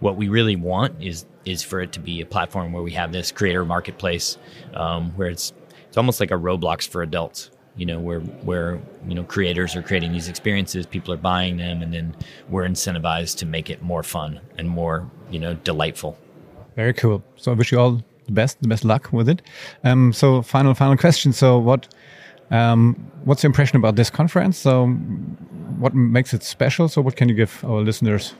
what 0.00 0.16
we 0.16 0.28
really 0.28 0.56
want 0.56 1.02
is 1.02 1.26
is 1.44 1.62
for 1.62 1.80
it 1.80 1.92
to 1.92 2.00
be 2.00 2.20
a 2.20 2.26
platform 2.26 2.72
where 2.72 2.82
we 2.82 2.92
have 2.92 3.12
this 3.12 3.32
creator 3.32 3.64
marketplace, 3.64 4.38
um, 4.74 5.10
where 5.12 5.28
it's 5.28 5.52
it's 5.88 5.96
almost 5.96 6.20
like 6.20 6.30
a 6.30 6.34
Roblox 6.34 6.86
for 6.86 7.02
adults. 7.02 7.50
You 7.76 7.86
know, 7.86 8.00
where 8.00 8.20
where 8.20 8.80
you 9.06 9.14
know 9.14 9.24
creators 9.24 9.74
are 9.76 9.82
creating 9.82 10.12
these 10.12 10.28
experiences, 10.28 10.86
people 10.86 11.12
are 11.14 11.18
buying 11.18 11.56
them, 11.56 11.82
and 11.82 11.92
then 11.92 12.14
we're 12.48 12.64
incentivized 12.64 13.38
to 13.38 13.46
make 13.46 13.70
it 13.70 13.82
more 13.82 14.02
fun 14.02 14.40
and 14.58 14.68
more 14.68 15.10
you 15.30 15.38
know 15.38 15.54
delightful. 15.54 16.18
Very 16.76 16.92
cool. 16.92 17.22
So 17.36 17.52
I 17.52 17.54
wish 17.54 17.72
you 17.72 17.78
all 17.78 18.02
the 18.26 18.32
best, 18.32 18.60
the 18.62 18.68
best 18.68 18.84
luck 18.84 19.12
with 19.12 19.28
it. 19.28 19.42
Um, 19.84 20.12
so 20.12 20.42
final 20.42 20.74
final 20.74 20.96
question. 20.96 21.32
So 21.32 21.58
what 21.58 21.88
um, 22.52 22.94
what's 23.24 23.42
your 23.42 23.48
impression 23.48 23.76
about 23.76 23.96
this 23.96 24.10
conference? 24.10 24.58
So, 24.58 24.86
what 24.86 25.94
makes 25.94 26.34
it 26.34 26.42
special? 26.42 26.86
So, 26.88 27.00
what 27.00 27.16
can 27.16 27.28
you 27.28 27.34
give 27.34 27.64
our 27.64 27.80
listeners 27.80 28.34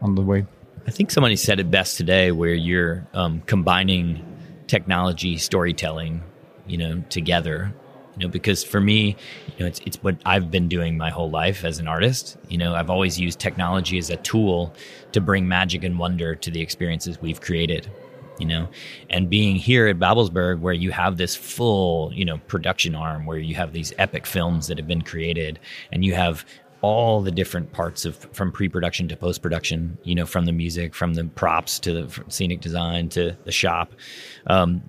on 0.00 0.14
the 0.14 0.22
way? 0.22 0.46
I 0.86 0.90
think 0.90 1.10
somebody 1.10 1.36
said 1.36 1.60
it 1.60 1.70
best 1.70 1.96
today, 1.96 2.32
where 2.32 2.54
you're 2.54 3.06
um, 3.12 3.42
combining 3.42 4.24
technology, 4.66 5.36
storytelling, 5.36 6.22
you 6.66 6.78
know, 6.78 7.04
together. 7.10 7.72
You 8.16 8.26
know, 8.26 8.32
because 8.32 8.64
for 8.64 8.80
me, 8.80 9.14
you 9.46 9.60
know, 9.60 9.66
it's 9.66 9.80
it's 9.84 10.02
what 10.02 10.16
I've 10.24 10.50
been 10.50 10.68
doing 10.68 10.96
my 10.96 11.10
whole 11.10 11.28
life 11.28 11.66
as 11.66 11.78
an 11.78 11.86
artist. 11.86 12.38
You 12.48 12.56
know, 12.56 12.74
I've 12.74 12.88
always 12.88 13.20
used 13.20 13.38
technology 13.38 13.98
as 13.98 14.08
a 14.08 14.16
tool 14.16 14.74
to 15.12 15.20
bring 15.20 15.46
magic 15.46 15.84
and 15.84 15.98
wonder 15.98 16.34
to 16.34 16.50
the 16.50 16.62
experiences 16.62 17.20
we've 17.20 17.42
created 17.42 17.90
you 18.38 18.46
know? 18.46 18.68
And 19.10 19.30
being 19.30 19.56
here 19.56 19.86
at 19.86 19.98
babelsberg 19.98 20.60
where 20.60 20.74
you 20.74 20.90
have 20.90 21.16
this 21.16 21.34
full 21.34 22.12
you 22.14 22.24
know 22.24 22.38
production 22.46 22.94
arm 22.94 23.26
where 23.26 23.38
you 23.38 23.54
have 23.54 23.72
these 23.72 23.92
epic 23.98 24.26
films 24.26 24.66
that 24.68 24.78
have 24.78 24.86
been 24.86 25.02
created 25.02 25.58
and 25.92 26.04
you 26.04 26.14
have 26.14 26.44
all 26.82 27.22
the 27.22 27.30
different 27.30 27.72
parts 27.72 28.04
of 28.04 28.16
from 28.32 28.52
pre-production 28.52 29.08
to 29.08 29.16
post-production 29.16 29.96
you 30.04 30.14
know 30.14 30.26
from 30.26 30.44
the 30.44 30.52
music 30.52 30.94
from 30.94 31.14
the 31.14 31.24
props 31.24 31.78
to 31.78 31.92
the 31.92 32.24
scenic 32.28 32.60
design 32.60 33.08
to 33.08 33.36
the 33.44 33.52
shop 33.52 33.92
um, 34.46 34.82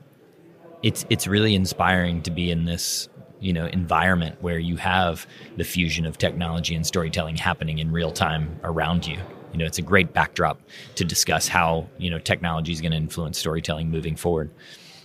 it's 0.83 1.05
it's 1.09 1.27
really 1.27 1.55
inspiring 1.55 2.21
to 2.21 2.31
be 2.31 2.51
in 2.51 2.65
this 2.65 3.09
you 3.39 3.53
know 3.53 3.65
environment 3.67 4.35
where 4.41 4.59
you 4.59 4.75
have 4.75 5.25
the 5.55 5.63
fusion 5.63 6.05
of 6.05 6.17
technology 6.17 6.75
and 6.75 6.85
storytelling 6.85 7.35
happening 7.35 7.79
in 7.79 7.91
real 7.91 8.11
time 8.11 8.59
around 8.63 9.07
you 9.07 9.17
you 9.58 9.64
know, 9.64 9.66
it's 9.66 9.80
a 9.80 9.82
great 9.82 10.14
backdrop 10.14 10.62
to 10.93 11.03
discuss 11.03 11.47
how 11.47 11.88
you 11.97 12.12
know 12.12 12.20
technology 12.20 12.72
is 12.72 12.80
going 12.80 12.91
to 12.91 12.97
influence 12.97 13.39
storytelling 13.39 13.89
moving 13.89 14.16
forward. 14.16 14.51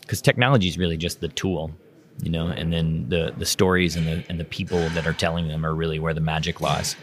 Because 0.02 0.20
technology 0.20 0.68
is 0.68 0.76
really 0.76 0.98
just 0.98 1.20
the 1.20 1.28
tool, 1.28 1.70
you 2.22 2.28
know, 2.28 2.48
and 2.48 2.70
then 2.70 3.08
the 3.08 3.32
the 3.38 3.46
stories 3.46 3.96
and 3.96 4.06
the 4.06 4.22
and 4.28 4.38
the 4.38 4.44
people 4.44 4.90
that 4.90 5.06
are 5.06 5.14
telling 5.14 5.48
them 5.48 5.64
are 5.64 5.74
really 5.74 5.98
where 5.98 6.12
the 6.12 6.20
magic 6.20 6.60
lies. 6.60 6.96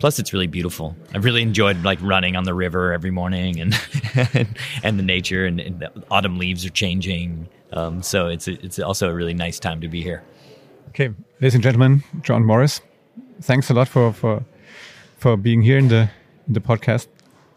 Plus, 0.00 0.18
it's 0.18 0.32
really 0.32 0.48
beautiful. 0.48 0.96
I've 1.14 1.24
really 1.24 1.42
enjoyed 1.42 1.84
like 1.84 2.00
running 2.02 2.34
on 2.34 2.42
the 2.42 2.54
river 2.54 2.92
every 2.92 3.12
morning, 3.12 3.60
and 3.60 3.74
and 4.82 4.98
the 4.98 5.04
nature, 5.04 5.46
and, 5.46 5.60
and, 5.60 5.78
the 5.78 5.92
autumn 6.10 6.38
leaves 6.38 6.66
are 6.66 6.70
changing. 6.70 7.48
Um, 7.72 8.02
so 8.02 8.26
it's 8.26 8.48
a, 8.48 8.64
it's 8.64 8.80
also 8.80 9.08
a 9.08 9.14
really 9.14 9.34
nice 9.34 9.60
time 9.60 9.80
to 9.82 9.88
be 9.88 10.02
here. 10.02 10.24
Okay, 10.88 11.14
ladies 11.40 11.54
and 11.54 11.62
gentlemen, 11.62 12.02
John 12.22 12.44
Morris, 12.44 12.80
thanks 13.40 13.70
a 13.70 13.74
lot 13.74 13.86
for 13.86 14.12
for 14.12 14.44
for 15.18 15.36
being 15.36 15.62
here 15.62 15.78
in 15.78 15.88
the 15.88 16.10
in 16.46 16.54
the 16.54 16.60
podcast. 16.60 17.08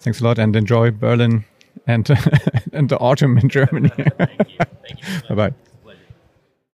Thanks 0.01 0.19
a 0.19 0.23
lot, 0.23 0.37
and 0.39 0.55
enjoy 0.55 0.91
Berlin 0.91 1.45
and 1.87 2.09
and 2.73 2.89
the 2.89 2.97
autumn 2.97 3.37
in 3.37 3.49
Germany. 3.49 3.89
Thank 3.89 4.49
you. 4.49 4.57
Thank 4.87 5.01
you. 5.01 5.29
bye 5.35 5.49
bye. 5.49 5.70